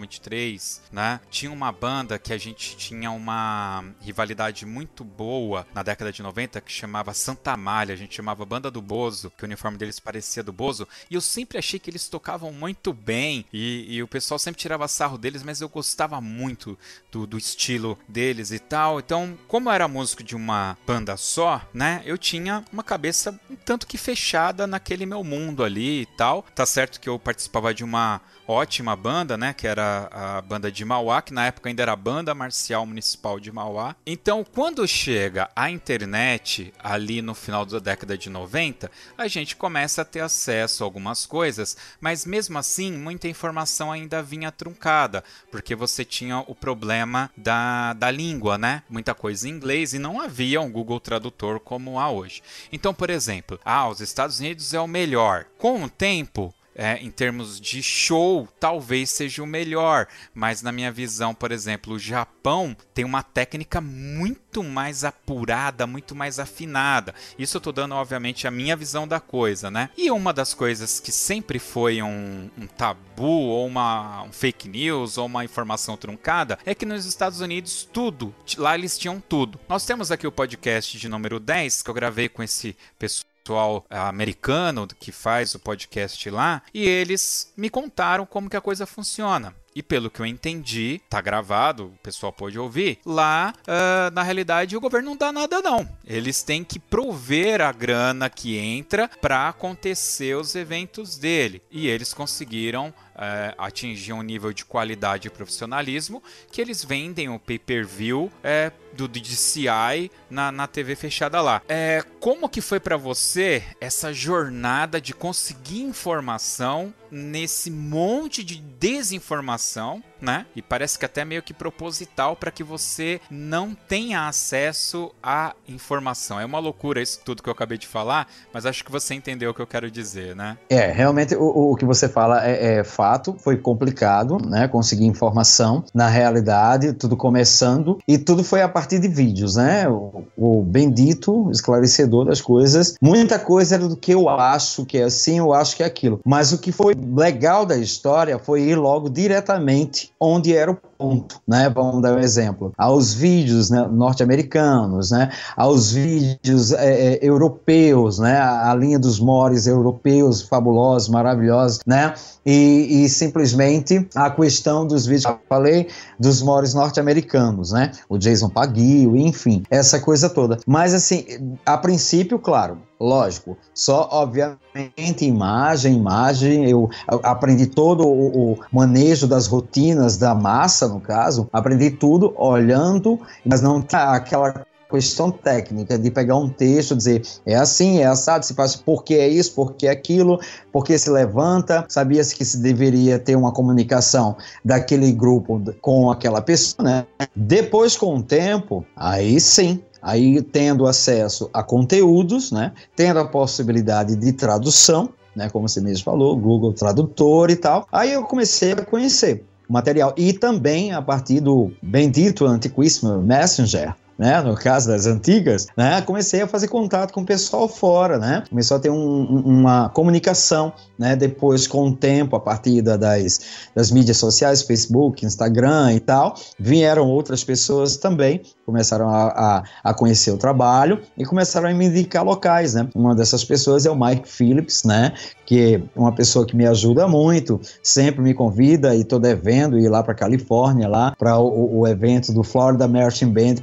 23, 0.00 0.82
né? 0.92 1.20
Tinha 1.30 1.52
uma 1.52 1.72
banda 1.72 2.18
que 2.18 2.32
a 2.32 2.38
gente 2.38 2.76
tinha 2.76 3.10
uma 3.10 3.84
rivalidade 4.00 4.64
muito 4.64 5.04
boa 5.04 5.66
na 5.74 5.82
década 5.82 6.12
de 6.12 6.22
90 6.22 6.60
que 6.60 6.72
chamava 6.72 7.12
Santa 7.14 7.56
Malha, 7.56 7.94
a 7.94 7.96
gente 7.96 8.14
chamava 8.14 8.44
Banda 8.44 8.70
do 8.70 8.80
Bozo, 8.80 9.30
que 9.36 9.42
o 9.44 9.46
uniforme 9.46 9.78
deles 9.78 9.98
parecia 9.98 10.42
do 10.42 10.52
Bozo, 10.52 10.86
e 11.10 11.14
eu 11.14 11.20
sempre 11.20 11.58
achei 11.58 11.78
que 11.78 11.90
eles 11.90 12.08
tocavam 12.08 12.52
muito 12.52 12.92
bem 12.92 13.44
e, 13.52 13.96
e 13.96 14.02
o 14.02 14.08
pessoal 14.08 14.38
sempre 14.38 14.60
tirava 14.60 14.88
sarro 14.88 15.18
deles, 15.18 15.42
mas 15.42 15.60
eu 15.60 15.68
gostava 15.68 16.20
muito 16.20 16.78
do, 17.10 17.26
do 17.26 17.38
estilo 17.38 17.98
deles 18.08 18.50
e 18.50 18.58
tal. 18.58 18.98
Então, 19.00 19.36
como 19.48 19.68
eu 19.68 19.72
era 19.72 19.88
músico 19.88 20.22
de 20.22 20.36
uma 20.36 20.76
banda 20.86 21.16
só, 21.16 21.60
né? 21.72 22.02
Eu 22.04 22.18
tinha 22.18 22.64
uma 22.72 22.82
cabeça 22.82 23.23
cabeça 23.24 23.40
um 23.50 23.56
tanto 23.56 23.86
que 23.86 23.96
fechada 23.96 24.66
naquele 24.66 25.06
meu 25.06 25.22
mundo 25.24 25.64
ali 25.64 26.02
e 26.02 26.06
tal. 26.06 26.44
Tá 26.54 26.66
certo 26.66 27.00
que 27.00 27.08
eu 27.08 27.18
participava 27.18 27.72
de 27.72 27.84
uma 27.84 28.20
ótima 28.46 28.94
banda, 28.94 29.36
né? 29.36 29.52
Que 29.52 29.66
era 29.66 30.08
a 30.10 30.40
banda 30.40 30.70
de 30.70 30.84
Mauá, 30.84 31.22
que 31.22 31.32
na 31.32 31.46
época 31.46 31.68
ainda 31.68 31.82
era 31.82 31.92
a 31.92 31.96
Banda 31.96 32.34
Marcial 32.34 32.84
Municipal 32.86 33.40
de 33.40 33.50
Mauá. 33.50 33.96
Então, 34.06 34.44
quando 34.44 34.86
chega 34.86 35.50
a 35.54 35.70
internet, 35.70 36.72
ali 36.78 37.22
no 37.22 37.34
final 37.34 37.64
da 37.64 37.78
década 37.78 38.16
de 38.16 38.28
90, 38.28 38.90
a 39.16 39.28
gente 39.28 39.56
começa 39.56 40.02
a 40.02 40.04
ter 40.04 40.20
acesso 40.20 40.82
a 40.82 40.86
algumas 40.86 41.26
coisas, 41.26 41.76
mas 42.00 42.24
mesmo 42.26 42.58
assim, 42.58 42.92
muita 42.92 43.28
informação 43.28 43.90
ainda 43.90 44.22
vinha 44.22 44.52
truncada, 44.52 45.24
porque 45.50 45.74
você 45.74 46.04
tinha 46.04 46.40
o 46.46 46.54
problema 46.54 47.30
da, 47.36 47.92
da 47.94 48.10
língua, 48.10 48.58
né? 48.58 48.82
Muita 48.88 49.14
coisa 49.14 49.48
em 49.48 49.52
inglês 49.52 49.94
e 49.94 49.98
não 49.98 50.20
havia 50.20 50.60
um 50.60 50.70
Google 50.70 51.00
Tradutor 51.00 51.60
como 51.60 51.98
há 51.98 52.10
hoje. 52.10 52.42
Então, 52.72 52.92
por 52.94 53.10
exemplo, 53.10 53.58
ah, 53.64 53.88
os 53.88 54.00
Estados 54.00 54.40
Unidos 54.40 54.74
é 54.74 54.80
o 54.80 54.86
melhor. 54.86 55.46
Com 55.58 55.84
o 55.84 55.88
tempo, 55.88 56.54
é, 56.74 56.96
em 56.98 57.10
termos 57.10 57.60
de 57.60 57.82
show, 57.82 58.48
talvez 58.58 59.10
seja 59.10 59.42
o 59.42 59.46
melhor, 59.46 60.06
mas 60.34 60.62
na 60.62 60.72
minha 60.72 60.90
visão, 60.90 61.34
por 61.34 61.52
exemplo, 61.52 61.94
o 61.94 61.98
Japão 61.98 62.76
tem 62.92 63.04
uma 63.04 63.22
técnica 63.22 63.80
muito 63.80 64.62
mais 64.62 65.04
apurada, 65.04 65.86
muito 65.86 66.14
mais 66.14 66.38
afinada. 66.38 67.14
Isso 67.38 67.56
eu 67.56 67.60
tô 67.60 67.72
dando, 67.72 67.94
obviamente, 67.94 68.46
a 68.46 68.50
minha 68.50 68.76
visão 68.76 69.06
da 69.06 69.20
coisa, 69.20 69.70
né? 69.70 69.90
E 69.96 70.10
uma 70.10 70.32
das 70.32 70.54
coisas 70.54 71.00
que 71.00 71.12
sempre 71.12 71.58
foi 71.58 72.02
um, 72.02 72.50
um 72.58 72.66
tabu, 72.66 73.24
ou 73.24 73.66
uma 73.66 74.22
um 74.24 74.32
fake 74.32 74.68
news, 74.68 75.18
ou 75.18 75.26
uma 75.26 75.44
informação 75.44 75.96
truncada, 75.96 76.58
é 76.64 76.74
que 76.74 76.86
nos 76.86 77.06
Estados 77.06 77.40
Unidos 77.40 77.88
tudo, 77.92 78.34
lá 78.56 78.74
eles 78.74 78.98
tinham 78.98 79.20
tudo. 79.20 79.58
Nós 79.68 79.84
temos 79.84 80.10
aqui 80.10 80.26
o 80.26 80.32
podcast 80.32 80.98
de 80.98 81.08
número 81.08 81.38
10, 81.38 81.82
que 81.82 81.90
eu 81.90 81.94
gravei 81.94 82.28
com 82.28 82.42
esse 82.42 82.76
pessoal 82.98 83.33
pessoal 83.44 83.84
é, 83.90 83.98
americano 83.98 84.88
que 84.98 85.12
faz 85.12 85.54
o 85.54 85.58
podcast 85.58 86.30
lá 86.30 86.62
e 86.72 86.88
eles 86.88 87.52
me 87.54 87.68
contaram 87.68 88.24
como 88.24 88.48
que 88.48 88.56
a 88.56 88.60
coisa 88.60 88.86
funciona. 88.86 89.54
E 89.74 89.82
pelo 89.82 90.08
que 90.08 90.20
eu 90.20 90.26
entendi, 90.26 91.00
tá 91.10 91.20
gravado, 91.20 91.86
o 91.86 91.98
pessoal 92.02 92.32
pode 92.32 92.56
ouvir. 92.56 93.00
Lá, 93.04 93.52
uh, 93.66 94.14
na 94.14 94.22
realidade, 94.22 94.76
o 94.76 94.80
governo 94.80 95.10
não 95.10 95.16
dá 95.16 95.32
nada, 95.32 95.60
não. 95.60 95.86
Eles 96.06 96.44
têm 96.44 96.62
que 96.62 96.78
prover 96.78 97.60
a 97.60 97.72
grana 97.72 98.30
que 98.30 98.56
entra 98.56 99.10
para 99.20 99.48
acontecer 99.48 100.36
os 100.36 100.54
eventos 100.54 101.18
dele. 101.18 101.60
E 101.72 101.88
eles 101.88 102.14
conseguiram 102.14 102.94
é, 103.16 103.54
atingir 103.56 104.12
um 104.12 104.22
nível 104.22 104.52
de 104.52 104.64
qualidade 104.64 105.28
e 105.28 105.30
profissionalismo 105.30 106.22
que 106.50 106.60
eles 106.60 106.84
vendem 106.84 107.28
o 107.28 107.38
pay-per-view 107.38 108.30
é, 108.42 108.72
do 108.92 109.08
DCI 109.08 110.10
na, 110.30 110.52
na 110.52 110.66
TV 110.66 110.94
fechada 110.94 111.40
lá. 111.40 111.62
É, 111.68 112.04
como 112.20 112.48
que 112.48 112.60
foi 112.60 112.80
para 112.80 112.96
você 112.96 113.62
essa 113.80 114.12
jornada 114.12 115.00
de 115.00 115.12
conseguir 115.12 115.82
informação 115.82 116.94
nesse 117.10 117.70
monte 117.70 118.42
de 118.42 118.56
desinformação 118.56 120.02
né? 120.24 120.46
E 120.56 120.62
parece 120.62 120.98
que 120.98 121.04
até 121.04 121.24
meio 121.24 121.42
que 121.42 121.52
proposital 121.52 122.34
para 122.34 122.50
que 122.50 122.64
você 122.64 123.20
não 123.30 123.74
tenha 123.74 124.26
acesso 124.26 125.12
à 125.22 125.54
informação. 125.68 126.40
É 126.40 126.44
uma 126.44 126.58
loucura 126.58 127.02
isso 127.02 127.20
tudo 127.24 127.42
que 127.42 127.48
eu 127.48 127.52
acabei 127.52 127.78
de 127.78 127.86
falar, 127.86 128.26
mas 128.52 128.66
acho 128.66 128.84
que 128.84 128.90
você 128.90 129.14
entendeu 129.14 129.50
o 129.50 129.54
que 129.54 129.60
eu 129.60 129.66
quero 129.66 129.90
dizer, 129.90 130.34
né? 130.34 130.56
É, 130.68 130.90
realmente 130.90 131.36
o, 131.36 131.72
o 131.72 131.76
que 131.76 131.84
você 131.84 132.08
fala 132.08 132.44
é, 132.46 132.78
é, 132.78 132.84
fato, 132.84 133.36
foi 133.38 133.56
complicado, 133.56 134.38
né? 134.44 134.66
Conseguir 134.66 135.04
informação. 135.04 135.84
Na 135.92 136.08
realidade, 136.08 136.92
tudo 136.94 137.16
começando 137.16 137.98
e 138.08 138.16
tudo 138.16 138.42
foi 138.42 138.62
a 138.62 138.68
partir 138.68 138.98
de 138.98 139.08
vídeos, 139.08 139.56
né? 139.56 139.88
O, 139.88 140.24
o 140.36 140.62
bendito 140.62 141.50
esclarecedor 141.50 142.24
das 142.24 142.40
coisas. 142.40 142.96
Muita 143.00 143.38
coisa 143.38 143.74
era 143.74 143.88
do 143.88 143.96
que 143.96 144.14
eu 144.14 144.28
acho 144.28 144.86
que 144.86 144.98
é 144.98 145.04
assim, 145.04 145.38
eu 145.38 145.52
acho 145.52 145.76
que 145.76 145.82
é 145.82 145.86
aquilo. 145.86 146.20
Mas 146.24 146.52
o 146.52 146.58
que 146.58 146.72
foi 146.72 146.94
legal 146.94 147.66
da 147.66 147.76
história 147.76 148.38
foi 148.38 148.62
ir 148.62 148.76
logo 148.76 149.10
diretamente 149.10 150.13
onde 150.20 150.54
era 150.56 150.70
o 150.70 150.74
ponto, 150.74 151.40
né? 151.46 151.70
Vamos 151.74 152.02
dar 152.02 152.14
um 152.14 152.18
exemplo. 152.18 152.72
Aos 152.78 153.12
vídeos 153.12 153.70
né, 153.70 153.86
norte-americanos, 153.90 155.10
né? 155.10 155.30
Aos 155.56 155.92
vídeos 155.92 156.72
é, 156.72 157.14
é, 157.14 157.18
europeus, 157.22 158.18
né? 158.18 158.38
A, 158.40 158.74
linha 158.74 158.98
dos 158.98 159.20
mores 159.20 159.66
europeus 159.66 160.42
fabulosos, 160.42 161.08
maravilhosos, 161.08 161.80
né? 161.86 162.14
E, 162.44 163.04
e, 163.04 163.08
simplesmente 163.08 164.06
a 164.14 164.30
questão 164.30 164.86
dos 164.86 165.06
vídeos 165.06 165.24
que 165.24 165.32
eu 165.32 165.38
falei 165.48 165.88
dos 166.18 166.42
mores 166.42 166.74
norte-americanos, 166.74 167.72
né? 167.72 167.90
O 168.08 168.18
Jason 168.18 168.48
Paguio, 168.48 169.16
enfim, 169.16 169.62
essa 169.70 170.00
coisa 170.00 170.28
toda. 170.28 170.58
Mas 170.66 170.94
assim, 170.94 171.24
a 171.64 171.76
princípio, 171.76 172.38
claro, 172.38 172.78
lógico, 173.04 173.56
só 173.74 174.08
obviamente 174.10 175.24
imagem, 175.24 175.96
imagem, 175.96 176.68
eu 176.68 176.88
aprendi 177.22 177.66
todo 177.66 178.06
o, 178.06 178.52
o, 178.52 178.58
manejo 178.72 179.26
das 179.26 179.46
rotinas 179.46 180.16
da 180.16 180.34
massa, 180.34 180.88
no 180.88 181.00
caso, 181.00 181.48
aprendi 181.52 181.90
tudo 181.90 182.34
olhando, 182.36 183.20
mas 183.44 183.60
não 183.60 183.82
tá 183.82 184.14
aquela 184.14 184.66
questão 184.90 185.30
técnica 185.30 185.98
de 185.98 186.10
pegar 186.10 186.36
um 186.36 186.48
texto, 186.48 186.94
dizer 186.94 187.22
é 187.44 187.56
assim, 187.56 187.98
é 187.98 188.06
assado, 188.06 188.44
se 188.44 188.54
faz 188.54 188.76
por 188.76 189.02
que 189.02 189.14
é 189.14 189.28
isso, 189.28 189.52
por 189.54 189.74
que 189.74 189.86
é 189.86 189.90
aquilo, 189.90 190.38
por 190.72 190.84
que 190.84 190.96
se 190.96 191.10
levanta, 191.10 191.84
sabia-se 191.88 192.34
que 192.34 192.44
se 192.44 192.58
deveria 192.58 193.18
ter 193.18 193.36
uma 193.36 193.52
comunicação 193.52 194.36
daquele 194.64 195.10
grupo 195.12 195.60
com 195.80 196.10
aquela 196.10 196.40
pessoa, 196.40 196.84
né? 196.84 197.06
Depois, 197.34 197.96
com 197.96 198.16
o 198.16 198.22
tempo, 198.22 198.84
aí 198.96 199.40
sim, 199.40 199.82
aí 200.04 200.42
tendo 200.42 200.86
acesso 200.86 201.48
a 201.52 201.62
conteúdos, 201.62 202.52
né? 202.52 202.72
Tendo 202.94 203.18
a 203.18 203.24
possibilidade 203.24 204.14
de 204.14 204.32
tradução, 204.34 205.08
né? 205.34 205.48
Como 205.48 205.66
você 205.66 205.80
mesmo 205.80 206.04
falou, 206.04 206.36
Google 206.36 206.74
Tradutor 206.74 207.50
e 207.50 207.56
tal. 207.56 207.88
Aí 207.90 208.12
eu 208.12 208.22
comecei 208.24 208.72
a 208.72 208.84
conhecer 208.84 209.42
material 209.66 210.14
e 210.16 210.34
também 210.34 210.92
a 210.92 211.00
partir 211.00 211.40
do 211.40 211.72
bendito 211.82 212.44
antiquíssimo 212.44 213.22
Messenger, 213.22 213.94
né, 214.18 214.40
no 214.40 214.54
caso 214.54 214.88
das 214.88 215.06
antigas, 215.06 215.66
né, 215.76 216.00
comecei 216.02 216.42
a 216.42 216.46
fazer 216.46 216.68
contato 216.68 217.12
com 217.12 217.22
o 217.22 217.26
pessoal 217.26 217.68
fora, 217.68 218.18
né, 218.18 218.44
começou 218.48 218.76
a 218.76 218.80
ter 218.80 218.90
um, 218.90 219.24
uma 219.44 219.88
comunicação, 219.90 220.72
né, 220.98 221.16
depois 221.16 221.66
com 221.66 221.88
o 221.88 221.96
tempo, 221.96 222.36
a 222.36 222.40
partir 222.40 222.82
das, 222.82 223.40
das 223.74 223.90
mídias 223.90 224.16
sociais, 224.16 224.62
Facebook, 224.62 225.24
Instagram 225.24 225.92
e 225.94 226.00
tal, 226.00 226.34
vieram 226.58 227.08
outras 227.08 227.42
pessoas 227.42 227.96
também, 227.96 228.42
começaram 228.64 229.08
a, 229.08 229.26
a, 229.26 229.64
a, 229.90 229.94
conhecer 229.94 230.30
o 230.30 230.36
trabalho 230.36 231.00
e 231.18 231.24
começaram 231.24 231.68
a 231.68 231.74
me 231.74 231.86
indicar 231.86 232.24
locais, 232.24 232.74
né, 232.74 232.88
uma 232.94 233.14
dessas 233.14 233.44
pessoas 233.44 233.86
é 233.86 233.90
o 233.90 233.98
Mike 233.98 234.28
Phillips, 234.28 234.84
né, 234.84 235.12
que 235.46 235.74
é 235.74 235.82
uma 235.98 236.12
pessoa 236.12 236.46
que 236.46 236.56
me 236.56 236.66
ajuda 236.66 237.06
muito, 237.06 237.60
sempre 237.82 238.22
me 238.22 238.32
convida 238.34 238.94
e 238.94 239.00
estou 239.00 239.18
devendo 239.18 239.78
ir 239.78 239.88
lá 239.88 240.02
para 240.02 240.14
Califórnia, 240.14 240.88
lá 240.88 241.14
para 241.18 241.38
o, 241.38 241.80
o, 241.80 241.86
evento 241.86 242.32
do 242.32 242.42
Florida 242.42 242.88
Marching 242.88 243.30
Band 243.30 243.56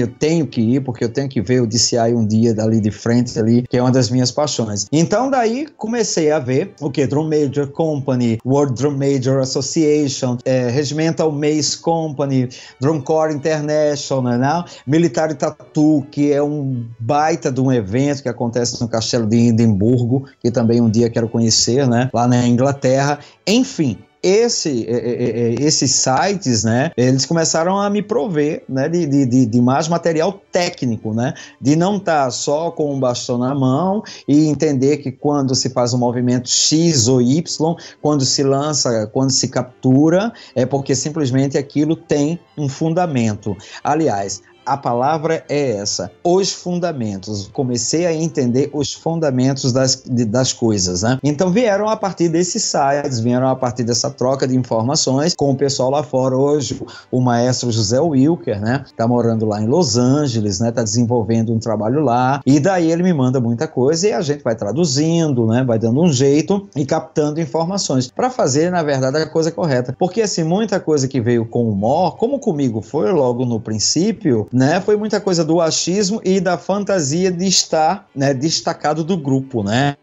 Eu 0.00 0.08
tenho 0.08 0.46
que 0.46 0.60
ir 0.60 0.80
porque 0.80 1.04
eu 1.04 1.08
tenho 1.08 1.28
que 1.28 1.40
ver 1.40 1.60
o 1.60 1.66
DCI 1.66 2.14
um 2.14 2.26
dia 2.26 2.54
dali 2.54 2.80
de 2.80 2.90
frente 2.90 3.38
ali, 3.38 3.62
que 3.62 3.76
é 3.76 3.82
uma 3.82 3.90
das 3.90 4.10
minhas 4.10 4.30
paixões. 4.30 4.86
Então 4.92 5.30
daí 5.30 5.66
comecei 5.76 6.30
a 6.30 6.38
ver 6.38 6.74
o 6.80 6.90
que 6.90 7.06
Drum 7.06 7.28
Major 7.28 7.66
Company, 7.68 8.38
World 8.44 8.74
Drum 8.74 8.96
Major 8.96 9.40
Association, 9.40 10.38
é, 10.44 10.68
Regimental 10.68 11.30
Mace 11.30 11.78
Company, 11.78 12.48
Drum 12.80 13.00
Corps 13.00 13.34
International, 13.34 14.38
né? 14.38 14.64
Militar 14.86 15.34
Tatu, 15.34 16.06
que 16.10 16.32
é 16.32 16.42
um 16.42 16.86
baita 16.98 17.50
de 17.50 17.60
um 17.60 17.72
evento 17.72 18.22
que 18.22 18.28
acontece 18.28 18.80
no 18.80 18.88
Castelo 18.88 19.26
de 19.26 19.48
Edimburgo, 19.48 20.24
que 20.40 20.50
também 20.50 20.80
um 20.80 20.90
dia 20.90 21.10
quero 21.10 21.28
conhecer, 21.28 21.86
né? 21.86 22.10
Lá 22.12 22.26
na 22.26 22.46
Inglaterra. 22.46 23.18
Enfim, 23.46 23.98
esse, 24.22 24.86
é, 24.88 24.92
é, 24.92 25.40
é, 25.52 25.54
esses 25.60 25.92
sites, 25.92 26.64
né, 26.64 26.90
eles 26.96 27.24
começaram 27.24 27.78
a 27.78 27.88
me 27.88 28.02
prover, 28.02 28.62
né, 28.68 28.88
de, 28.88 29.06
de, 29.06 29.46
de 29.46 29.60
mais 29.60 29.88
material 29.88 30.40
técnico, 30.50 31.14
né, 31.14 31.34
de 31.60 31.76
não 31.76 31.96
estar 31.96 32.24
tá 32.24 32.30
só 32.30 32.70
com 32.70 32.92
um 32.92 32.98
bastão 32.98 33.38
na 33.38 33.54
mão 33.54 34.02
e 34.26 34.46
entender 34.46 34.98
que 34.98 35.12
quando 35.12 35.54
se 35.54 35.70
faz 35.70 35.94
um 35.94 35.98
movimento 35.98 36.48
X 36.48 37.08
ou 37.08 37.22
Y, 37.22 37.76
quando 38.02 38.24
se 38.24 38.42
lança, 38.42 39.06
quando 39.12 39.30
se 39.30 39.48
captura, 39.48 40.32
é 40.54 40.66
porque 40.66 40.94
simplesmente 40.94 41.56
aquilo 41.56 41.94
tem 41.94 42.38
um 42.56 42.68
fundamento. 42.68 43.56
Aliás, 43.82 44.42
a 44.68 44.76
palavra 44.76 45.42
é 45.48 45.70
essa, 45.70 46.10
os 46.22 46.52
fundamentos. 46.52 47.48
Comecei 47.52 48.04
a 48.06 48.12
entender 48.12 48.70
os 48.74 48.92
fundamentos 48.92 49.72
das, 49.72 50.02
de, 50.04 50.24
das 50.26 50.52
coisas, 50.52 51.02
né? 51.02 51.18
Então 51.22 51.50
vieram 51.50 51.88
a 51.88 51.96
partir 51.96 52.28
desses 52.28 52.62
sites, 52.62 53.18
vieram 53.18 53.48
a 53.48 53.56
partir 53.56 53.82
dessa 53.82 54.10
troca 54.10 54.46
de 54.46 54.54
informações 54.54 55.34
com 55.34 55.50
o 55.50 55.56
pessoal 55.56 55.90
lá 55.90 56.02
fora. 56.02 56.36
Hoje, 56.36 56.80
o 57.10 57.20
maestro 57.20 57.72
José 57.72 57.98
Wilker, 57.98 58.60
né? 58.60 58.84
Tá 58.96 59.08
morando 59.08 59.46
lá 59.46 59.60
em 59.62 59.66
Los 59.66 59.96
Angeles, 59.96 60.60
né? 60.60 60.70
Tá 60.70 60.82
desenvolvendo 60.82 61.52
um 61.52 61.58
trabalho 61.58 62.00
lá. 62.02 62.40
E 62.44 62.60
daí 62.60 62.92
ele 62.92 63.02
me 63.02 63.12
manda 63.14 63.40
muita 63.40 63.66
coisa 63.66 64.08
e 64.08 64.12
a 64.12 64.20
gente 64.20 64.42
vai 64.42 64.54
traduzindo, 64.54 65.46
né? 65.46 65.64
Vai 65.64 65.78
dando 65.78 66.02
um 66.02 66.12
jeito 66.12 66.68
e 66.76 66.84
captando 66.84 67.40
informações 67.40 68.10
para 68.10 68.28
fazer, 68.28 68.70
na 68.70 68.82
verdade, 68.82 69.16
a 69.16 69.26
coisa 69.26 69.50
correta. 69.50 69.96
Porque, 69.98 70.20
assim, 70.20 70.44
muita 70.44 70.78
coisa 70.78 71.08
que 71.08 71.20
veio 71.20 71.46
com 71.46 71.68
humor, 71.68 72.16
como 72.16 72.38
comigo 72.38 72.82
foi 72.82 73.10
logo 73.12 73.46
no 73.46 73.58
princípio, 73.58 74.46
né? 74.58 74.80
Foi 74.80 74.96
muita 74.96 75.20
coisa 75.20 75.44
do 75.44 75.60
achismo 75.60 76.20
e 76.24 76.40
da 76.40 76.58
fantasia 76.58 77.30
de 77.30 77.46
estar 77.46 78.08
né, 78.12 78.34
destacado 78.34 79.04
do 79.04 79.16
grupo, 79.16 79.62
né? 79.62 79.96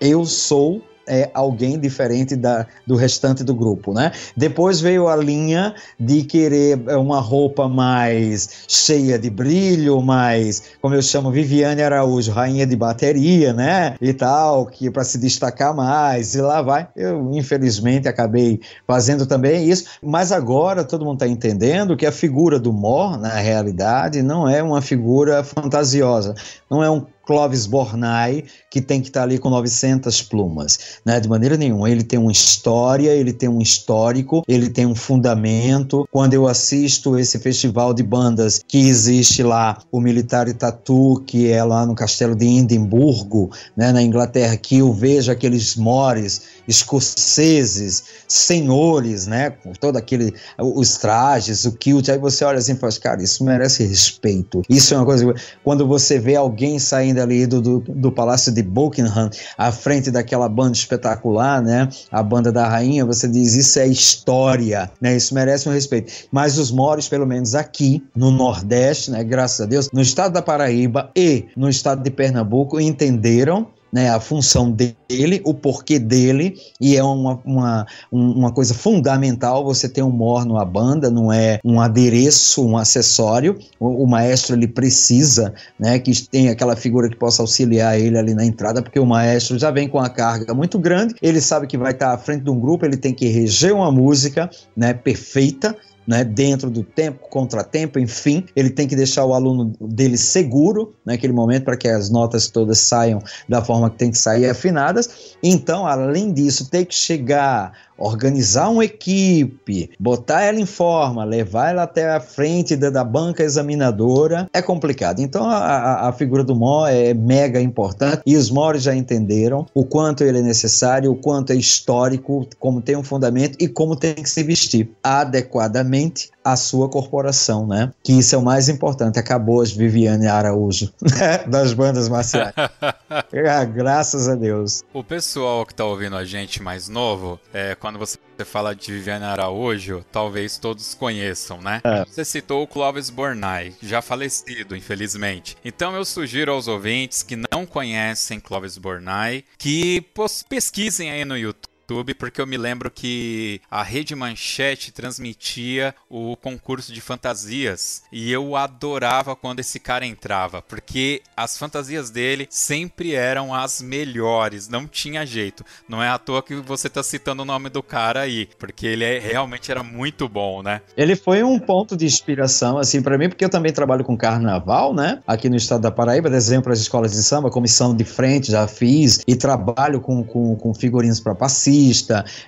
Eu 0.00 0.24
sou 0.24 0.82
é, 1.06 1.30
alguém 1.34 1.78
diferente 1.78 2.36
da, 2.36 2.66
do 2.86 2.96
restante 2.96 3.42
do 3.44 3.54
grupo, 3.54 3.92
né? 3.92 4.12
Depois 4.36 4.80
veio 4.80 5.08
a 5.08 5.16
linha 5.16 5.74
de 5.98 6.22
querer 6.22 6.80
é, 6.86 6.96
uma 6.96 7.20
roupa 7.20 7.68
mais 7.68 8.64
cheia 8.68 9.18
de 9.18 9.30
brilho, 9.30 10.00
mais, 10.00 10.62
como 10.80 10.94
eu 10.94 11.02
chamo, 11.02 11.30
Viviane 11.30 11.82
Araújo, 11.82 12.32
rainha 12.32 12.66
de 12.66 12.76
bateria, 12.76 13.52
né? 13.52 13.94
E 14.00 14.12
tal, 14.12 14.66
que 14.66 14.90
para 14.90 15.04
se 15.04 15.18
destacar 15.18 15.74
mais, 15.74 16.34
e 16.34 16.40
lá 16.40 16.62
vai. 16.62 16.88
Eu, 16.96 17.30
infelizmente, 17.32 18.08
acabei 18.08 18.60
fazendo 18.86 19.26
também 19.26 19.68
isso, 19.68 19.86
mas 20.02 20.32
agora 20.32 20.84
todo 20.84 21.04
mundo 21.04 21.14
está 21.14 21.28
entendendo 21.28 21.96
que 21.96 22.06
a 22.06 22.12
figura 22.12 22.58
do 22.58 22.72
Mor, 22.72 23.18
na 23.18 23.34
realidade, 23.34 24.22
não 24.22 24.48
é 24.48 24.62
uma 24.62 24.80
figura 24.80 25.42
fantasiosa, 25.42 26.34
não 26.70 26.82
é 26.82 26.90
um 26.90 27.04
Clovis 27.24 27.66
Bornai, 27.66 28.44
que 28.70 28.80
tem 28.80 29.00
que 29.00 29.08
estar 29.08 29.20
tá 29.20 29.24
ali 29.24 29.38
com 29.38 29.50
900 29.50 30.22
plumas, 30.22 30.78
né? 31.04 31.20
De 31.20 31.28
maneira 31.28 31.56
nenhuma. 31.56 31.90
Ele 31.90 32.02
tem 32.02 32.18
uma 32.18 32.32
história, 32.32 33.10
ele 33.10 33.32
tem 33.32 33.48
um 33.48 33.60
histórico, 33.60 34.42
ele 34.48 34.68
tem 34.68 34.86
um 34.86 34.94
fundamento. 34.94 36.06
Quando 36.10 36.34
eu 36.34 36.46
assisto 36.46 37.18
esse 37.18 37.38
festival 37.38 37.94
de 37.94 38.02
bandas 38.02 38.60
que 38.66 38.78
existe 38.78 39.42
lá, 39.42 39.78
o 39.90 40.00
Militar 40.00 40.52
Tatu, 40.52 41.22
que 41.26 41.50
é 41.50 41.62
lá 41.62 41.86
no 41.86 41.94
Castelo 41.94 42.34
de 42.34 42.46
Edimburgo, 42.46 43.50
né, 43.76 43.92
na 43.92 44.02
Inglaterra, 44.02 44.56
que 44.56 44.78
eu 44.78 44.92
vejo 44.92 45.30
aqueles 45.30 45.76
mores 45.76 46.42
escoceses, 46.66 48.04
senhores, 48.28 49.26
né, 49.26 49.50
com 49.50 49.72
todo 49.72 49.96
aquele 49.96 50.34
os 50.58 50.96
trajes, 50.96 51.64
o 51.64 51.72
kilt, 51.72 52.08
aí 52.08 52.18
você 52.18 52.44
olha 52.44 52.58
assim 52.58 52.72
e 52.72 52.76
fala, 52.76 52.92
cara, 53.00 53.22
isso 53.22 53.44
merece 53.44 53.84
respeito. 53.84 54.62
Isso 54.68 54.94
é 54.94 54.96
uma 54.96 55.04
coisa 55.04 55.34
quando 55.64 55.86
você 55.86 56.18
vê 56.18 56.36
alguém 56.36 56.78
saindo 56.78 57.20
ali 57.20 57.46
do, 57.46 57.60
do, 57.60 57.80
do 57.80 58.12
Palácio 58.12 58.52
de 58.52 58.62
Buckingham, 58.62 59.30
à 59.56 59.72
frente 59.72 60.10
daquela 60.10 60.48
banda 60.48 60.72
espetacular, 60.72 61.62
né, 61.62 61.88
a 62.10 62.22
banda 62.22 62.52
da 62.52 62.68
rainha, 62.68 63.04
você 63.04 63.28
diz, 63.28 63.54
isso 63.54 63.78
é 63.78 63.86
história, 63.86 64.90
né, 65.00 65.16
isso 65.16 65.34
merece 65.34 65.68
um 65.68 65.72
respeito. 65.72 66.12
Mas 66.30 66.58
os 66.58 66.70
mores, 66.70 67.08
pelo 67.08 67.26
menos 67.26 67.54
aqui 67.54 68.02
no 68.14 68.30
Nordeste, 68.30 69.10
né, 69.10 69.22
graças 69.24 69.60
a 69.60 69.66
Deus, 69.66 69.88
no 69.92 70.00
estado 70.00 70.32
da 70.32 70.42
Paraíba 70.42 71.10
e 71.16 71.46
no 71.56 71.68
estado 71.68 72.02
de 72.02 72.10
Pernambuco, 72.10 72.80
entenderam 72.80 73.68
né, 73.92 74.08
a 74.08 74.18
função 74.18 74.70
dele, 74.70 75.42
o 75.44 75.52
porquê 75.52 75.98
dele, 75.98 76.56
e 76.80 76.96
é 76.96 77.04
uma, 77.04 77.38
uma, 77.44 77.86
uma 78.10 78.52
coisa 78.52 78.72
fundamental 78.72 79.64
você 79.64 79.88
ter 79.88 80.02
um 80.02 80.10
morno 80.10 80.58
à 80.58 80.64
banda, 80.64 81.10
não 81.10 81.32
é 81.32 81.60
um 81.64 81.80
adereço, 81.80 82.66
um 82.66 82.76
acessório. 82.76 83.58
O, 83.78 84.04
o 84.04 84.06
maestro 84.06 84.56
ele 84.56 84.66
precisa 84.66 85.52
né, 85.78 85.98
que 85.98 86.12
tenha 86.28 86.52
aquela 86.52 86.74
figura 86.74 87.08
que 87.08 87.16
possa 87.16 87.42
auxiliar 87.42 88.00
ele 88.00 88.16
ali 88.16 88.34
na 88.34 88.44
entrada, 88.44 88.80
porque 88.80 88.98
o 88.98 89.06
maestro 89.06 89.58
já 89.58 89.70
vem 89.70 89.88
com 89.88 89.98
a 89.98 90.08
carga 90.08 90.54
muito 90.54 90.78
grande, 90.78 91.14
ele 91.20 91.40
sabe 91.40 91.66
que 91.66 91.76
vai 91.76 91.92
estar 91.92 92.12
à 92.12 92.18
frente 92.18 92.44
de 92.44 92.50
um 92.50 92.58
grupo, 92.58 92.86
ele 92.86 92.96
tem 92.96 93.12
que 93.12 93.26
reger 93.28 93.74
uma 93.74 93.92
música 93.92 94.48
né, 94.74 94.94
perfeita 94.94 95.76
né, 96.06 96.24
dentro 96.24 96.70
do 96.70 96.82
tempo, 96.82 97.28
contratempo, 97.28 97.98
enfim, 97.98 98.44
ele 98.56 98.70
tem 98.70 98.88
que 98.88 98.96
deixar 98.96 99.24
o 99.24 99.34
aluno 99.34 99.72
dele 99.80 100.16
seguro 100.16 100.94
naquele 101.04 101.32
momento 101.32 101.64
para 101.64 101.76
que 101.76 101.88
as 101.88 102.10
notas 102.10 102.48
todas 102.48 102.78
saiam 102.78 103.22
da 103.48 103.62
forma 103.62 103.90
que 103.90 103.98
tem 103.98 104.10
que 104.10 104.18
sair 104.18 104.48
afinadas. 104.48 105.36
Então, 105.42 105.86
além 105.86 106.32
disso, 106.32 106.68
tem 106.68 106.84
que 106.84 106.94
chegar 106.94 107.72
organizar 108.02 108.68
uma 108.68 108.84
equipe, 108.84 109.90
botar 109.98 110.42
ela 110.42 110.58
em 110.58 110.66
forma, 110.66 111.24
levar 111.24 111.70
ela 111.70 111.84
até 111.84 112.10
a 112.10 112.20
frente 112.20 112.74
da, 112.74 112.90
da 112.90 113.04
banca 113.04 113.44
examinadora, 113.44 114.48
é 114.52 114.60
complicado. 114.60 115.20
Então 115.20 115.44
a, 115.48 116.08
a, 116.08 116.12
figura 116.12 116.42
do 116.42 116.54
MO 116.54 116.86
é 116.86 117.14
mega 117.14 117.60
importante 117.60 118.22
e 118.26 118.36
os 118.36 118.50
MORs 118.50 118.82
já 118.82 118.94
entenderam 118.94 119.66
o 119.72 119.84
quanto 119.84 120.24
ele 120.24 120.38
é 120.38 120.42
necessário, 120.42 121.12
o 121.12 121.16
quanto 121.16 121.52
é 121.52 121.56
histórico, 121.56 122.46
como 122.58 122.80
tem 122.80 122.96
um 122.96 123.04
fundamento 123.04 123.56
e 123.60 123.68
como 123.68 123.94
tem 123.94 124.14
que 124.14 124.28
se 124.28 124.42
vestir 124.42 124.90
adequadamente 125.02 126.31
a 126.44 126.56
sua 126.56 126.88
corporação, 126.88 127.66
né? 127.66 127.92
Que 128.02 128.12
isso 128.12 128.34
é 128.34 128.38
o 128.38 128.42
mais 128.42 128.68
importante. 128.68 129.18
Acabou 129.18 129.60
as 129.60 129.70
Viviane 129.70 130.26
Araújo 130.26 130.92
né? 131.00 131.38
das 131.46 131.72
bandas 131.72 132.08
marciais. 132.08 132.52
ah, 132.58 133.64
graças 133.64 134.28
a 134.28 134.34
Deus. 134.34 134.82
O 134.92 135.04
pessoal 135.04 135.64
que 135.66 135.74
tá 135.74 135.84
ouvindo 135.84 136.16
a 136.16 136.24
gente 136.24 136.62
mais 136.62 136.88
novo, 136.88 137.40
é, 137.52 137.74
quando 137.74 137.98
você 137.98 138.18
fala 138.44 138.74
de 138.74 138.92
Viviane 138.92 139.24
Araújo, 139.24 140.04
talvez 140.10 140.58
todos 140.58 140.94
conheçam, 140.94 141.60
né? 141.60 141.80
É. 141.84 142.04
Você 142.04 142.24
citou 142.24 142.62
o 142.62 142.66
Clóvis 142.66 143.10
Bornai, 143.10 143.74
já 143.80 144.02
falecido, 144.02 144.76
infelizmente. 144.76 145.56
Então 145.64 145.94
eu 145.94 146.04
sugiro 146.04 146.52
aos 146.52 146.68
ouvintes 146.68 147.22
que 147.22 147.36
não 147.36 147.64
conhecem 147.64 148.40
Clóvis 148.40 148.78
Bornai 148.78 149.44
que 149.58 150.04
pesquisem 150.48 151.10
aí 151.10 151.24
no 151.24 151.36
YouTube 151.36 151.71
YouTube, 151.92 152.14
porque 152.14 152.40
eu 152.40 152.46
me 152.46 152.56
lembro 152.56 152.90
que 152.90 153.60
a 153.70 153.82
Rede 153.82 154.14
Manchete 154.14 154.90
transmitia 154.90 155.94
o 156.08 156.36
concurso 156.36 156.92
de 156.92 157.00
fantasias 157.00 158.02
e 158.10 158.32
eu 158.32 158.56
adorava 158.56 159.36
quando 159.36 159.60
esse 159.60 159.78
cara 159.78 160.06
entrava, 160.06 160.62
porque 160.62 161.22
as 161.36 161.58
fantasias 161.58 162.10
dele 162.10 162.46
sempre 162.50 163.14
eram 163.14 163.54
as 163.54 163.82
melhores, 163.82 164.68
não 164.68 164.86
tinha 164.86 165.26
jeito. 165.26 165.64
Não 165.88 166.02
é 166.02 166.08
à 166.08 166.18
toa 166.18 166.42
que 166.42 166.54
você 166.56 166.88
tá 166.88 167.02
citando 167.02 167.42
o 167.42 167.46
nome 167.46 167.68
do 167.68 167.82
cara 167.82 168.20
aí, 168.20 168.48
porque 168.58 168.86
ele 168.86 169.04
é, 169.04 169.18
realmente 169.18 169.70
era 169.70 169.82
muito 169.82 170.28
bom, 170.28 170.62
né? 170.62 170.80
Ele 170.96 171.14
foi 171.14 171.42
um 171.42 171.58
ponto 171.58 171.96
de 171.96 172.06
inspiração, 172.06 172.78
assim, 172.78 173.02
para 173.02 173.18
mim, 173.18 173.28
porque 173.28 173.44
eu 173.44 173.50
também 173.50 173.72
trabalho 173.72 174.04
com 174.04 174.16
carnaval, 174.16 174.94
né? 174.94 175.22
Aqui 175.26 175.48
no 175.48 175.56
estado 175.56 175.82
da 175.82 175.90
Paraíba, 175.90 176.30
desenho 176.30 176.62
para 176.62 176.72
as 176.72 176.80
escolas 176.80 177.12
de 177.12 177.22
samba, 177.22 177.50
comissão 177.50 177.94
de 177.94 178.04
frente 178.04 178.50
já 178.50 178.66
fiz, 178.66 179.20
e 179.26 179.36
trabalho 179.36 180.00
com, 180.00 180.24
com, 180.24 180.56
com 180.56 180.74
figurinos 180.74 181.20
para 181.20 181.34
passeio 181.34 181.81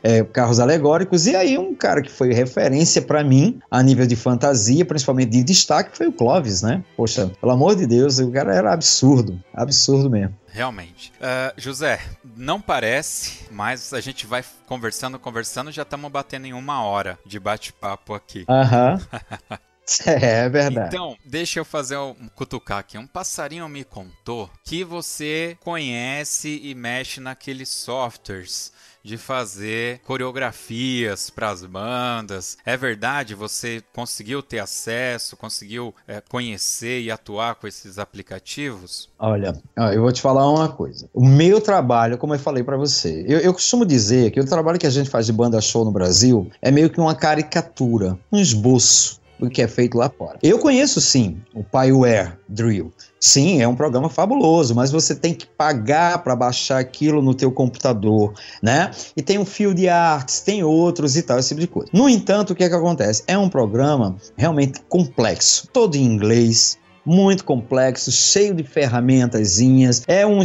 é, 0.02 0.22
carros 0.24 0.60
alegóricos, 0.60 1.26
e 1.26 1.34
aí 1.34 1.58
um 1.58 1.74
cara 1.74 2.02
que 2.02 2.10
foi 2.10 2.32
referência 2.32 3.02
para 3.02 3.24
mim 3.24 3.60
a 3.70 3.82
nível 3.82 4.06
de 4.06 4.16
fantasia, 4.16 4.84
principalmente 4.84 5.30
de 5.30 5.42
destaque, 5.42 5.96
foi 5.96 6.08
o 6.08 6.12
Clovis, 6.12 6.62
né? 6.62 6.84
Poxa, 6.96 7.30
pelo 7.40 7.52
amor 7.52 7.74
de 7.76 7.86
Deus, 7.86 8.18
o 8.18 8.30
cara 8.30 8.54
era 8.54 8.72
absurdo, 8.72 9.42
absurdo 9.52 10.10
mesmo. 10.10 10.34
Realmente. 10.48 11.12
Uh, 11.16 11.60
José, 11.60 12.00
não 12.36 12.60
parece, 12.60 13.46
mas 13.50 13.92
a 13.92 14.00
gente 14.00 14.24
vai 14.24 14.44
conversando, 14.66 15.18
conversando, 15.18 15.72
já 15.72 15.82
estamos 15.82 16.10
batendo 16.12 16.46
em 16.46 16.52
uma 16.52 16.84
hora 16.84 17.18
de 17.26 17.40
bate-papo 17.40 18.14
aqui. 18.14 18.44
Aham. 18.48 19.00
É, 20.06 20.46
é 20.46 20.48
verdade. 20.48 20.88
Então, 20.88 21.16
deixa 21.24 21.60
eu 21.60 21.64
fazer 21.64 21.98
um 21.98 22.28
cutucar 22.34 22.78
aqui. 22.78 22.96
Um 22.96 23.06
passarinho 23.06 23.68
me 23.68 23.84
contou 23.84 24.50
que 24.64 24.82
você 24.82 25.58
conhece 25.60 26.60
e 26.62 26.74
mexe 26.74 27.20
naqueles 27.20 27.68
softwares 27.68 28.72
de 29.04 29.18
fazer 29.18 30.00
coreografias 30.00 31.28
para 31.28 31.50
as 31.50 31.62
bandas. 31.64 32.56
É 32.64 32.74
verdade? 32.76 33.34
Você 33.34 33.82
conseguiu 33.92 34.42
ter 34.42 34.60
acesso, 34.60 35.36
conseguiu 35.36 35.94
é, 36.08 36.22
conhecer 36.26 37.02
e 37.02 37.10
atuar 37.10 37.56
com 37.56 37.66
esses 37.66 37.98
aplicativos? 37.98 39.10
Olha, 39.18 39.52
eu 39.92 40.00
vou 40.00 40.10
te 40.10 40.22
falar 40.22 40.50
uma 40.50 40.70
coisa. 40.70 41.08
O 41.12 41.24
meu 41.24 41.60
trabalho, 41.60 42.16
como 42.16 42.34
eu 42.34 42.38
falei 42.38 42.64
para 42.64 42.78
você, 42.78 43.24
eu, 43.28 43.40
eu 43.40 43.52
costumo 43.52 43.84
dizer 43.84 44.30
que 44.30 44.40
o 44.40 44.46
trabalho 44.46 44.78
que 44.78 44.86
a 44.86 44.90
gente 44.90 45.10
faz 45.10 45.26
de 45.26 45.32
banda 45.32 45.60
show 45.60 45.84
no 45.84 45.92
Brasil 45.92 46.50
é 46.62 46.70
meio 46.70 46.88
que 46.88 46.98
uma 46.98 47.14
caricatura, 47.14 48.18
um 48.32 48.38
esboço 48.38 49.20
do 49.38 49.50
que 49.50 49.60
é 49.60 49.68
feito 49.68 49.98
lá 49.98 50.08
fora. 50.08 50.38
Eu 50.42 50.58
conheço 50.58 51.00
sim 51.00 51.42
o 51.54 51.62
Pyware 51.62 52.38
Drill. 52.48 52.92
Sim, 53.26 53.62
é 53.62 53.66
um 53.66 53.74
programa 53.74 54.10
fabuloso, 54.10 54.74
mas 54.74 54.92
você 54.92 55.14
tem 55.14 55.32
que 55.32 55.46
pagar 55.46 56.22
para 56.22 56.36
baixar 56.36 56.78
aquilo 56.78 57.22
no 57.22 57.32
teu 57.32 57.50
computador, 57.50 58.34
né? 58.62 58.90
E 59.16 59.22
tem 59.22 59.38
o 59.38 59.46
Field 59.46 59.88
Arts, 59.88 60.42
tem 60.42 60.62
outros 60.62 61.16
e 61.16 61.22
tal, 61.22 61.38
esse 61.38 61.48
tipo 61.48 61.60
de 61.62 61.66
coisa. 61.66 61.88
No 61.90 62.06
entanto, 62.06 62.50
o 62.50 62.54
que 62.54 62.62
é 62.62 62.68
que 62.68 62.74
acontece? 62.74 63.24
É 63.26 63.38
um 63.38 63.48
programa 63.48 64.14
realmente 64.36 64.78
complexo, 64.90 65.66
todo 65.72 65.96
em 65.96 66.04
inglês, 66.04 66.78
muito 67.04 67.44
complexo, 67.44 68.10
cheio 68.10 68.54
de 68.54 68.62
ferramentazinhas. 68.62 70.02
É 70.06 70.26
um 70.26 70.42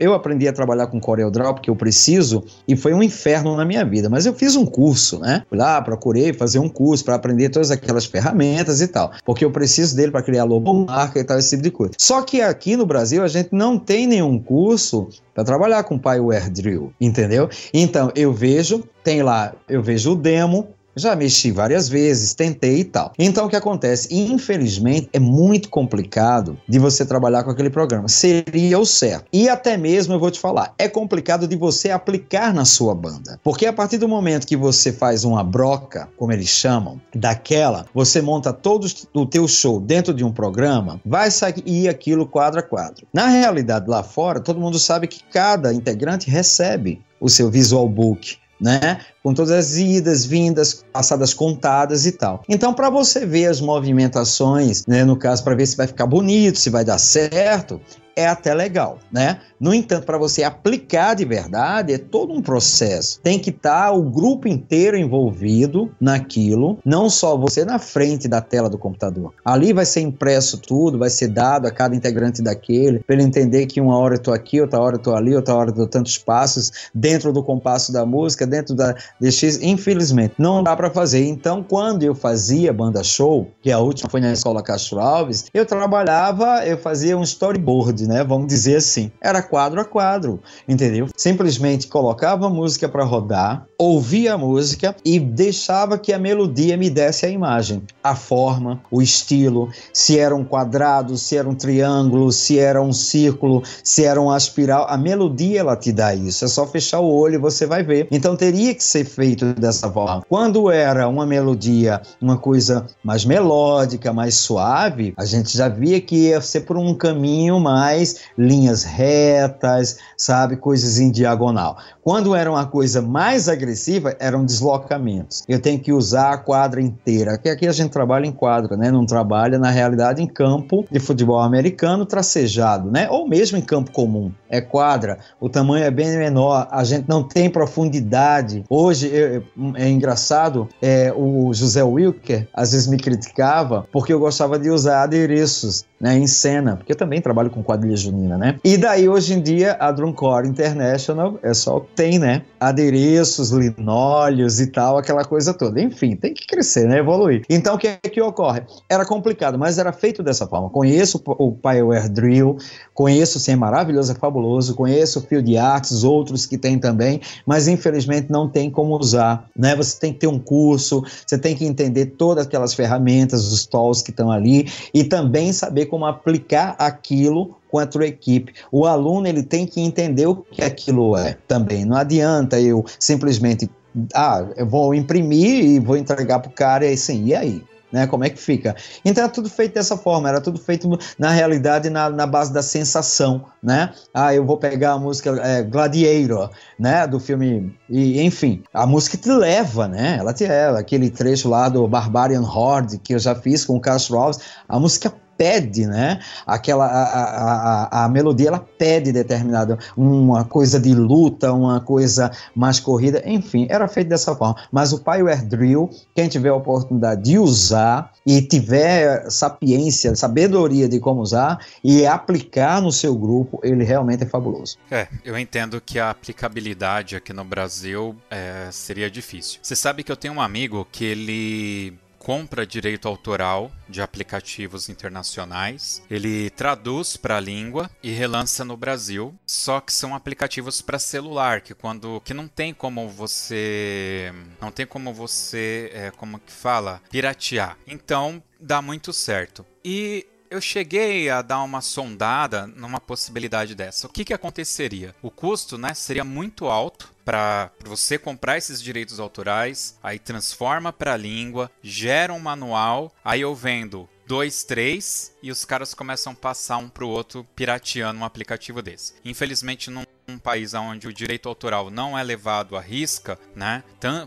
eu 0.00 0.14
aprendi 0.14 0.48
a 0.48 0.52
trabalhar 0.52 0.86
com 0.88 1.00
CorelDRAW 1.00 1.54
porque 1.54 1.70
eu 1.70 1.76
preciso 1.76 2.44
e 2.66 2.76
foi 2.76 2.92
um 2.92 3.02
inferno 3.02 3.56
na 3.56 3.64
minha 3.64 3.84
vida, 3.84 4.08
mas 4.08 4.26
eu 4.26 4.34
fiz 4.34 4.56
um 4.56 4.66
curso, 4.66 5.18
né? 5.18 5.42
Fui 5.48 5.58
lá, 5.58 5.80
procurei 5.80 6.32
fazer 6.32 6.58
um 6.58 6.68
curso 6.68 7.04
para 7.04 7.14
aprender 7.14 7.48
todas 7.48 7.70
aquelas 7.70 8.04
ferramentas 8.04 8.80
e 8.80 8.88
tal, 8.88 9.12
porque 9.24 9.44
eu 9.44 9.50
preciso 9.50 9.96
dele 9.96 10.12
para 10.12 10.22
criar 10.22 10.44
logomarca 10.44 11.18
e 11.18 11.24
tal 11.24 11.38
esse 11.38 11.50
tipo 11.50 11.62
de 11.62 11.70
coisa. 11.70 11.92
Só 11.98 12.22
que 12.22 12.40
aqui 12.40 12.76
no 12.76 12.86
Brasil 12.86 13.22
a 13.22 13.28
gente 13.28 13.50
não 13.52 13.78
tem 13.78 14.06
nenhum 14.06 14.38
curso 14.38 15.08
para 15.34 15.44
trabalhar 15.44 15.84
com 15.84 15.98
Pyware 15.98 16.50
Drill, 16.50 16.92
entendeu? 17.00 17.48
Então 17.72 18.10
eu 18.14 18.32
vejo, 18.32 18.82
tem 19.04 19.22
lá, 19.22 19.54
eu 19.68 19.82
vejo 19.82 20.12
o 20.12 20.16
demo, 20.16 20.68
já 20.98 21.14
mexi 21.16 21.50
várias 21.50 21.88
vezes, 21.88 22.34
tentei 22.34 22.80
e 22.80 22.84
tal. 22.84 23.12
Então 23.18 23.46
o 23.46 23.48
que 23.48 23.56
acontece? 23.56 24.08
Infelizmente 24.14 25.08
é 25.12 25.18
muito 25.18 25.68
complicado 25.68 26.58
de 26.68 26.78
você 26.78 27.04
trabalhar 27.04 27.44
com 27.44 27.50
aquele 27.50 27.70
programa. 27.70 28.08
Seria 28.08 28.78
o 28.78 28.86
certo. 28.86 29.26
E 29.32 29.48
até 29.48 29.76
mesmo 29.76 30.14
eu 30.14 30.20
vou 30.20 30.30
te 30.30 30.40
falar, 30.40 30.74
é 30.78 30.88
complicado 30.88 31.46
de 31.46 31.56
você 31.56 31.90
aplicar 31.90 32.52
na 32.52 32.64
sua 32.64 32.94
banda. 32.94 33.38
Porque 33.42 33.66
a 33.66 33.72
partir 33.72 33.98
do 33.98 34.08
momento 34.08 34.46
que 34.46 34.56
você 34.56 34.92
faz 34.92 35.24
uma 35.24 35.42
broca, 35.44 36.08
como 36.16 36.32
eles 36.32 36.48
chamam, 36.48 37.00
daquela, 37.14 37.86
você 37.94 38.20
monta 38.20 38.52
todo 38.52 38.86
o 39.14 39.26
teu 39.26 39.46
show 39.46 39.80
dentro 39.80 40.12
de 40.12 40.24
um 40.24 40.32
programa, 40.32 41.00
vai 41.04 41.30
sair 41.30 41.88
aquilo 41.88 42.26
quadro 42.26 42.60
a 42.60 42.62
quadro. 42.62 43.06
Na 43.12 43.26
realidade, 43.26 43.88
lá 43.88 44.02
fora, 44.02 44.40
todo 44.40 44.60
mundo 44.60 44.78
sabe 44.78 45.06
que 45.06 45.22
cada 45.24 45.72
integrante 45.72 46.30
recebe 46.30 47.00
o 47.20 47.28
seu 47.28 47.50
visual 47.50 47.88
book 47.88 48.38
né? 48.60 49.00
Com 49.22 49.34
todas 49.34 49.50
as 49.52 49.76
idas, 49.76 50.24
vindas, 50.24 50.84
passadas 50.92 51.32
contadas 51.34 52.06
e 52.06 52.12
tal. 52.12 52.42
Então, 52.48 52.74
para 52.74 52.90
você 52.90 53.24
ver 53.24 53.46
as 53.46 53.60
movimentações, 53.60 54.86
né, 54.86 55.04
no 55.04 55.16
caso, 55.16 55.44
para 55.44 55.54
ver 55.54 55.66
se 55.66 55.76
vai 55.76 55.86
ficar 55.86 56.06
bonito, 56.06 56.58
se 56.58 56.70
vai 56.70 56.84
dar 56.84 56.98
certo, 56.98 57.80
é 58.18 58.26
até 58.26 58.52
legal, 58.52 58.98
né? 59.12 59.38
No 59.60 59.72
entanto, 59.72 60.04
para 60.04 60.18
você 60.18 60.42
aplicar 60.42 61.14
de 61.14 61.24
verdade, 61.24 61.92
é 61.92 61.98
todo 61.98 62.32
um 62.32 62.42
processo. 62.42 63.20
Tem 63.22 63.38
que 63.38 63.50
estar 63.50 63.86
tá 63.86 63.92
o 63.92 64.02
grupo 64.02 64.48
inteiro 64.48 64.96
envolvido 64.96 65.88
naquilo, 66.00 66.78
não 66.84 67.08
só 67.08 67.36
você 67.36 67.64
na 67.64 67.78
frente 67.78 68.26
da 68.26 68.40
tela 68.40 68.68
do 68.68 68.76
computador. 68.76 69.32
Ali 69.44 69.72
vai 69.72 69.84
ser 69.84 70.00
impresso 70.00 70.58
tudo, 70.58 70.98
vai 70.98 71.10
ser 71.10 71.28
dado 71.28 71.66
a 71.66 71.70
cada 71.70 71.94
integrante 71.94 72.42
daquele, 72.42 72.98
para 72.98 73.14
ele 73.14 73.22
entender 73.22 73.66
que 73.66 73.80
uma 73.80 73.96
hora 73.96 74.16
eu 74.16 74.18
tô 74.22 74.32
aqui, 74.32 74.60
outra 74.60 74.80
hora 74.80 74.96
eu 74.96 75.00
tô 75.00 75.14
ali, 75.14 75.36
outra 75.36 75.54
hora 75.54 75.70
eu 75.70 75.74
dou 75.74 75.86
tantos 75.86 76.18
passos 76.18 76.72
dentro 76.92 77.32
do 77.32 77.42
compasso 77.42 77.92
da 77.92 78.04
música, 78.04 78.44
dentro 78.44 78.74
da 78.74 78.96
DX. 79.20 79.62
Infelizmente, 79.62 80.34
não 80.38 80.60
dá 80.60 80.74
para 80.74 80.90
fazer. 80.90 81.24
Então, 81.24 81.62
quando 81.62 82.02
eu 82.02 82.16
fazia 82.16 82.72
banda 82.72 83.04
show, 83.04 83.48
que 83.62 83.70
a 83.70 83.78
última 83.78 84.10
foi 84.10 84.20
na 84.20 84.32
escola 84.32 84.60
Castro 84.60 84.98
Alves, 84.98 85.46
eu 85.54 85.64
trabalhava, 85.64 86.66
eu 86.66 86.76
fazia 86.78 87.16
um 87.16 87.22
storyboard, 87.22 88.07
né? 88.08 88.24
Vamos 88.24 88.48
dizer 88.48 88.76
assim. 88.76 89.12
Era 89.20 89.42
quadro 89.42 89.80
a 89.80 89.84
quadro, 89.84 90.40
entendeu? 90.66 91.08
Simplesmente 91.14 91.86
colocava 91.86 92.46
a 92.46 92.50
música 92.50 92.88
para 92.88 93.04
rodar, 93.04 93.66
ouvia 93.78 94.34
a 94.34 94.38
música 94.38 94.96
e 95.04 95.20
deixava 95.20 95.98
que 95.98 96.12
a 96.12 96.18
melodia 96.18 96.76
me 96.76 96.88
desse 96.88 97.26
a 97.26 97.28
imagem, 97.28 97.82
a 98.02 98.16
forma, 98.16 98.80
o 98.90 99.02
estilo, 99.02 99.68
se 99.92 100.18
era 100.18 100.34
um 100.34 100.44
quadrado, 100.44 101.16
se 101.18 101.36
era 101.36 101.48
um 101.48 101.54
triângulo, 101.54 102.32
se 102.32 102.58
era 102.58 102.80
um 102.82 102.92
círculo, 102.92 103.62
se 103.84 104.04
era 104.04 104.20
uma 104.20 104.36
espiral. 104.36 104.86
A 104.88 104.96
melodia 104.96 105.60
ela 105.60 105.76
te 105.76 105.92
dá 105.92 106.14
isso. 106.14 106.44
É 106.44 106.48
só 106.48 106.66
fechar 106.66 107.00
o 107.00 107.12
olho 107.12 107.34
e 107.34 107.38
você 107.38 107.66
vai 107.66 107.82
ver. 107.82 108.08
Então 108.10 108.34
teria 108.36 108.74
que 108.74 108.82
ser 108.82 109.04
feito 109.04 109.52
dessa 109.54 109.90
forma. 109.90 110.22
Quando 110.28 110.70
era 110.70 111.06
uma 111.06 111.26
melodia, 111.26 112.00
uma 112.20 112.38
coisa 112.38 112.86
mais 113.04 113.24
melódica, 113.24 114.12
mais 114.12 114.36
suave, 114.36 115.12
a 115.16 115.26
gente 115.26 115.54
já 115.56 115.68
via 115.68 116.00
que 116.00 116.28
ia 116.28 116.40
ser 116.40 116.60
por 116.60 116.78
um 116.78 116.94
caminho 116.94 117.60
mais 117.60 117.87
linhas 118.36 118.84
retas, 118.84 119.98
sabe, 120.16 120.56
coisas 120.56 120.98
em 120.98 121.10
diagonal. 121.10 121.76
Quando 122.02 122.34
era 122.34 122.50
uma 122.50 122.64
coisa 122.66 123.02
mais 123.02 123.48
agressiva, 123.48 124.16
eram 124.18 124.44
deslocamentos. 124.44 125.44
Eu 125.46 125.60
tenho 125.60 125.78
que 125.78 125.92
usar 125.92 126.32
a 126.32 126.38
quadra 126.38 126.80
inteira, 126.80 127.32
porque 127.32 127.50
aqui 127.50 127.66
a 127.66 127.72
gente 127.72 127.90
trabalha 127.90 128.26
em 128.26 128.32
quadra, 128.32 128.76
né? 128.76 128.90
Não 128.90 129.04
trabalha 129.04 129.58
na 129.58 129.70
realidade 129.70 130.22
em 130.22 130.26
campo 130.26 130.86
de 130.90 130.98
futebol 130.98 131.38
americano 131.38 132.06
tracejado, 132.06 132.90
né? 132.90 133.08
Ou 133.10 133.28
mesmo 133.28 133.58
em 133.58 133.60
campo 133.60 133.92
comum. 133.92 134.32
É 134.48 134.60
quadra, 134.60 135.18
o 135.38 135.48
tamanho 135.48 135.84
é 135.84 135.90
bem 135.90 136.16
menor, 136.16 136.66
a 136.70 136.82
gente 136.82 137.06
não 137.06 137.22
tem 137.22 137.50
profundidade. 137.50 138.64
Hoje 138.70 139.08
eu, 139.08 139.44
é 139.74 139.88
engraçado, 139.88 140.66
é, 140.80 141.12
o 141.14 141.52
José 141.52 141.82
Wilker 141.82 142.48
às 142.54 142.72
vezes 142.72 142.86
me 142.86 142.96
criticava 142.96 143.86
porque 143.92 144.12
eu 144.12 144.18
gostava 144.18 144.58
de 144.58 144.70
usar 144.70 145.02
adereços 145.02 145.84
né, 146.00 146.16
em 146.16 146.26
cena, 146.26 146.76
porque 146.76 146.92
eu 146.92 146.96
também 146.96 147.20
trabalho 147.20 147.50
com 147.50 147.62
quadrilha 147.78 147.96
junina, 147.96 148.36
né? 148.36 148.58
E 148.64 148.76
daí 148.76 149.08
hoje 149.08 149.34
em 149.34 149.40
dia 149.40 149.76
a 149.78 149.92
Drumcore 149.92 150.48
International 150.48 151.38
é 151.42 151.54
só 151.54 151.80
tem, 151.94 152.18
né, 152.18 152.42
adereços, 152.58 153.50
linóleos 153.50 154.60
e 154.60 154.66
tal, 154.66 154.98
aquela 154.98 155.24
coisa 155.24 155.54
toda. 155.54 155.80
Enfim, 155.80 156.16
tem 156.16 156.34
que 156.34 156.46
crescer, 156.46 156.86
né, 156.86 156.98
evoluir. 156.98 157.42
Então 157.48 157.76
o 157.76 157.78
que 157.78 157.86
é 157.86 157.96
que 157.96 158.20
ocorre? 158.20 158.62
Era 158.88 159.06
complicado, 159.06 159.58
mas 159.58 159.78
era 159.78 159.92
feito 159.92 160.22
dessa 160.22 160.46
forma. 160.46 160.68
Conheço 160.68 161.22
o 161.24 161.52
Pioneer 161.52 162.08
Drill, 162.08 162.56
conheço 162.98 163.38
sim, 163.38 163.52
é 163.52 163.56
maravilhoso, 163.56 164.10
é 164.10 164.14
fabuloso, 164.16 164.74
conheço 164.74 165.20
o 165.20 165.22
Field 165.22 165.56
Arts, 165.56 166.02
outros 166.02 166.44
que 166.44 166.58
tem 166.58 166.80
também, 166.80 167.20
mas 167.46 167.68
infelizmente 167.68 168.26
não 168.28 168.48
tem 168.48 168.68
como 168.68 168.98
usar, 168.98 169.48
né? 169.56 169.76
Você 169.76 170.00
tem 170.00 170.12
que 170.12 170.18
ter 170.18 170.26
um 170.26 170.36
curso, 170.36 171.04
você 171.24 171.38
tem 171.38 171.54
que 171.54 171.64
entender 171.64 172.06
todas 172.06 172.44
aquelas 172.44 172.74
ferramentas, 172.74 173.52
os 173.52 173.64
tools 173.64 174.02
que 174.02 174.10
estão 174.10 174.32
ali 174.32 174.68
e 174.92 175.04
também 175.04 175.52
saber 175.52 175.86
como 175.86 176.06
aplicar 176.06 176.74
aquilo 176.76 177.54
com 177.70 177.78
a 177.78 177.86
tua 177.86 178.04
equipe. 178.04 178.52
O 178.72 178.84
aluno 178.84 179.28
ele 179.28 179.44
tem 179.44 179.64
que 179.64 179.80
entender 179.80 180.26
o 180.26 180.34
que 180.34 180.60
aquilo 180.60 181.16
é 181.16 181.36
também. 181.46 181.84
Não 181.84 181.96
adianta 181.96 182.60
eu 182.60 182.84
simplesmente 182.98 183.70
ah, 184.12 184.44
eu 184.56 184.66
vou 184.66 184.92
imprimir 184.92 185.64
e 185.64 185.78
vou 185.78 185.96
entregar 185.96 186.40
para 186.40 186.50
o 186.50 186.52
cara 186.52 186.84
e 186.84 186.94
assim, 186.94 187.26
e 187.26 187.34
aí? 187.36 187.62
Né, 187.90 188.06
como 188.06 188.22
é 188.22 188.28
que 188.28 188.38
fica? 188.38 188.76
Então 189.02 189.24
era 189.24 189.32
tudo 189.32 189.48
feito 189.48 189.74
dessa 189.74 189.96
forma, 189.96 190.28
era 190.28 190.42
tudo 190.42 190.58
feito 190.58 190.88
na 191.18 191.30
realidade 191.30 191.88
na, 191.88 192.10
na 192.10 192.26
base 192.26 192.52
da 192.52 192.62
sensação, 192.62 193.46
né? 193.62 193.94
Ah, 194.12 194.34
eu 194.34 194.44
vou 194.44 194.58
pegar 194.58 194.92
a 194.92 194.98
música 194.98 195.30
é, 195.42 195.62
Gladiator, 195.62 196.50
né, 196.78 197.06
do 197.06 197.18
filme 197.18 197.74
e 197.88 198.20
enfim, 198.20 198.62
a 198.74 198.86
música 198.86 199.16
te 199.16 199.30
leva, 199.30 199.88
né? 199.88 200.18
Ela 200.18 200.34
te 200.34 200.46
leva, 200.46 200.78
aquele 200.78 201.08
trecho 201.08 201.48
lá 201.48 201.70
do 201.70 201.88
Barbarian 201.88 202.42
Horde 202.42 202.98
que 202.98 203.14
eu 203.14 203.18
já 203.18 203.34
fiz 203.34 203.64
com 203.64 203.76
o 203.76 203.80
Carlos 203.80 204.08
Ross, 204.08 204.38
a 204.68 204.78
música 204.78 205.10
pede, 205.38 205.86
né? 205.86 206.18
Aquela 206.44 206.84
a, 206.84 207.04
a, 207.04 208.04
a, 208.04 208.08
melodia 208.08 208.48
ela 208.48 208.58
pede 208.58 209.12
determinada 209.12 209.78
uma 209.96 210.44
coisa 210.44 210.80
de 210.80 210.92
luta, 210.92 211.52
uma 211.52 211.80
coisa 211.80 212.32
mais 212.54 212.80
corrida, 212.80 213.22
enfim, 213.24 213.68
era 213.70 213.86
feito 213.86 214.08
dessa 214.08 214.34
forma. 214.34 214.56
Mas 214.72 214.92
o 214.92 214.98
Power 214.98 215.46
Drill, 215.46 215.88
quem 216.14 216.28
tiver 216.28 216.48
a 216.48 216.56
oportunidade 216.56 217.22
de 217.22 217.38
usar 217.38 218.12
e 218.26 218.42
tiver 218.42 219.30
sapiência, 219.30 220.16
sabedoria 220.16 220.88
de 220.88 220.98
como 220.98 221.20
usar 221.20 221.64
e 221.84 222.04
aplicar 222.04 222.82
no 222.82 222.90
seu 222.90 223.14
grupo, 223.14 223.60
ele 223.62 223.84
realmente 223.84 224.24
é 224.24 224.26
fabuloso. 224.26 224.76
É, 224.90 225.06
eu 225.24 225.38
entendo 225.38 225.80
que 225.80 226.00
a 226.00 226.10
aplicabilidade 226.10 227.14
aqui 227.14 227.32
no 227.32 227.44
Brasil 227.44 228.16
é, 228.30 228.68
seria 228.72 229.08
difícil. 229.08 229.60
Você 229.62 229.76
sabe 229.76 230.02
que 230.02 230.10
eu 230.10 230.16
tenho 230.16 230.34
um 230.34 230.40
amigo 230.40 230.86
que 230.90 231.04
ele 231.04 231.98
compra 232.28 232.66
direito 232.66 233.08
autoral 233.08 233.72
de 233.88 234.02
aplicativos 234.02 234.90
internacionais, 234.90 236.02
ele 236.10 236.50
traduz 236.50 237.16
para 237.16 237.38
a 237.38 237.40
língua 237.40 237.90
e 238.02 238.10
relança 238.10 238.66
no 238.66 238.76
Brasil. 238.76 239.34
Só 239.46 239.80
que 239.80 239.90
são 239.90 240.14
aplicativos 240.14 240.82
para 240.82 240.98
celular, 240.98 241.62
que 241.62 241.72
quando 241.72 242.20
que 242.20 242.34
não 242.34 242.46
tem 242.46 242.74
como 242.74 243.08
você 243.08 244.30
não 244.60 244.70
tem 244.70 244.84
como 244.84 245.10
você 245.14 245.90
é, 245.94 246.10
como 246.10 246.38
que 246.38 246.52
fala 246.52 247.00
piratear. 247.10 247.78
Então 247.86 248.42
dá 248.60 248.82
muito 248.82 249.10
certo. 249.10 249.64
E 249.82 250.26
eu 250.50 250.60
cheguei 250.60 251.28
a 251.30 251.42
dar 251.42 251.62
uma 251.62 251.80
sondada 251.80 252.66
numa 252.66 253.00
possibilidade 253.00 253.74
dessa. 253.74 254.06
O 254.06 254.10
que, 254.10 254.24
que 254.24 254.34
aconteceria? 254.34 255.14
O 255.22 255.30
custo 255.30 255.76
né, 255.78 255.94
seria 255.94 256.24
muito 256.24 256.66
alto 256.66 257.12
para 257.24 257.70
você 257.84 258.18
comprar 258.18 258.56
esses 258.56 258.82
direitos 258.82 259.20
autorais, 259.20 259.98
aí 260.02 260.18
transforma 260.18 260.92
para 260.92 261.16
língua, 261.16 261.70
gera 261.82 262.32
um 262.32 262.40
manual, 262.40 263.12
aí 263.22 263.42
eu 263.42 263.54
vendo 263.54 264.08
dois, 264.26 264.64
três 264.64 265.34
e 265.42 265.50
os 265.50 265.64
caras 265.64 265.92
começam 265.92 266.32
a 266.32 266.36
passar 266.36 266.78
um 266.78 266.88
para 266.88 267.04
o 267.04 267.08
outro 267.08 267.46
pirateando 267.54 268.20
um 268.20 268.24
aplicativo 268.24 268.80
desse. 268.80 269.14
Infelizmente, 269.24 269.90
num 269.90 270.04
um 270.28 270.38
país 270.38 270.74
onde 270.74 271.08
o 271.08 271.12
direito 271.12 271.48
autoral 271.48 271.90
não 271.90 272.18
é 272.18 272.22
levado 272.22 272.76
à 272.76 272.80
risca, 272.82 273.38
né? 273.56 273.82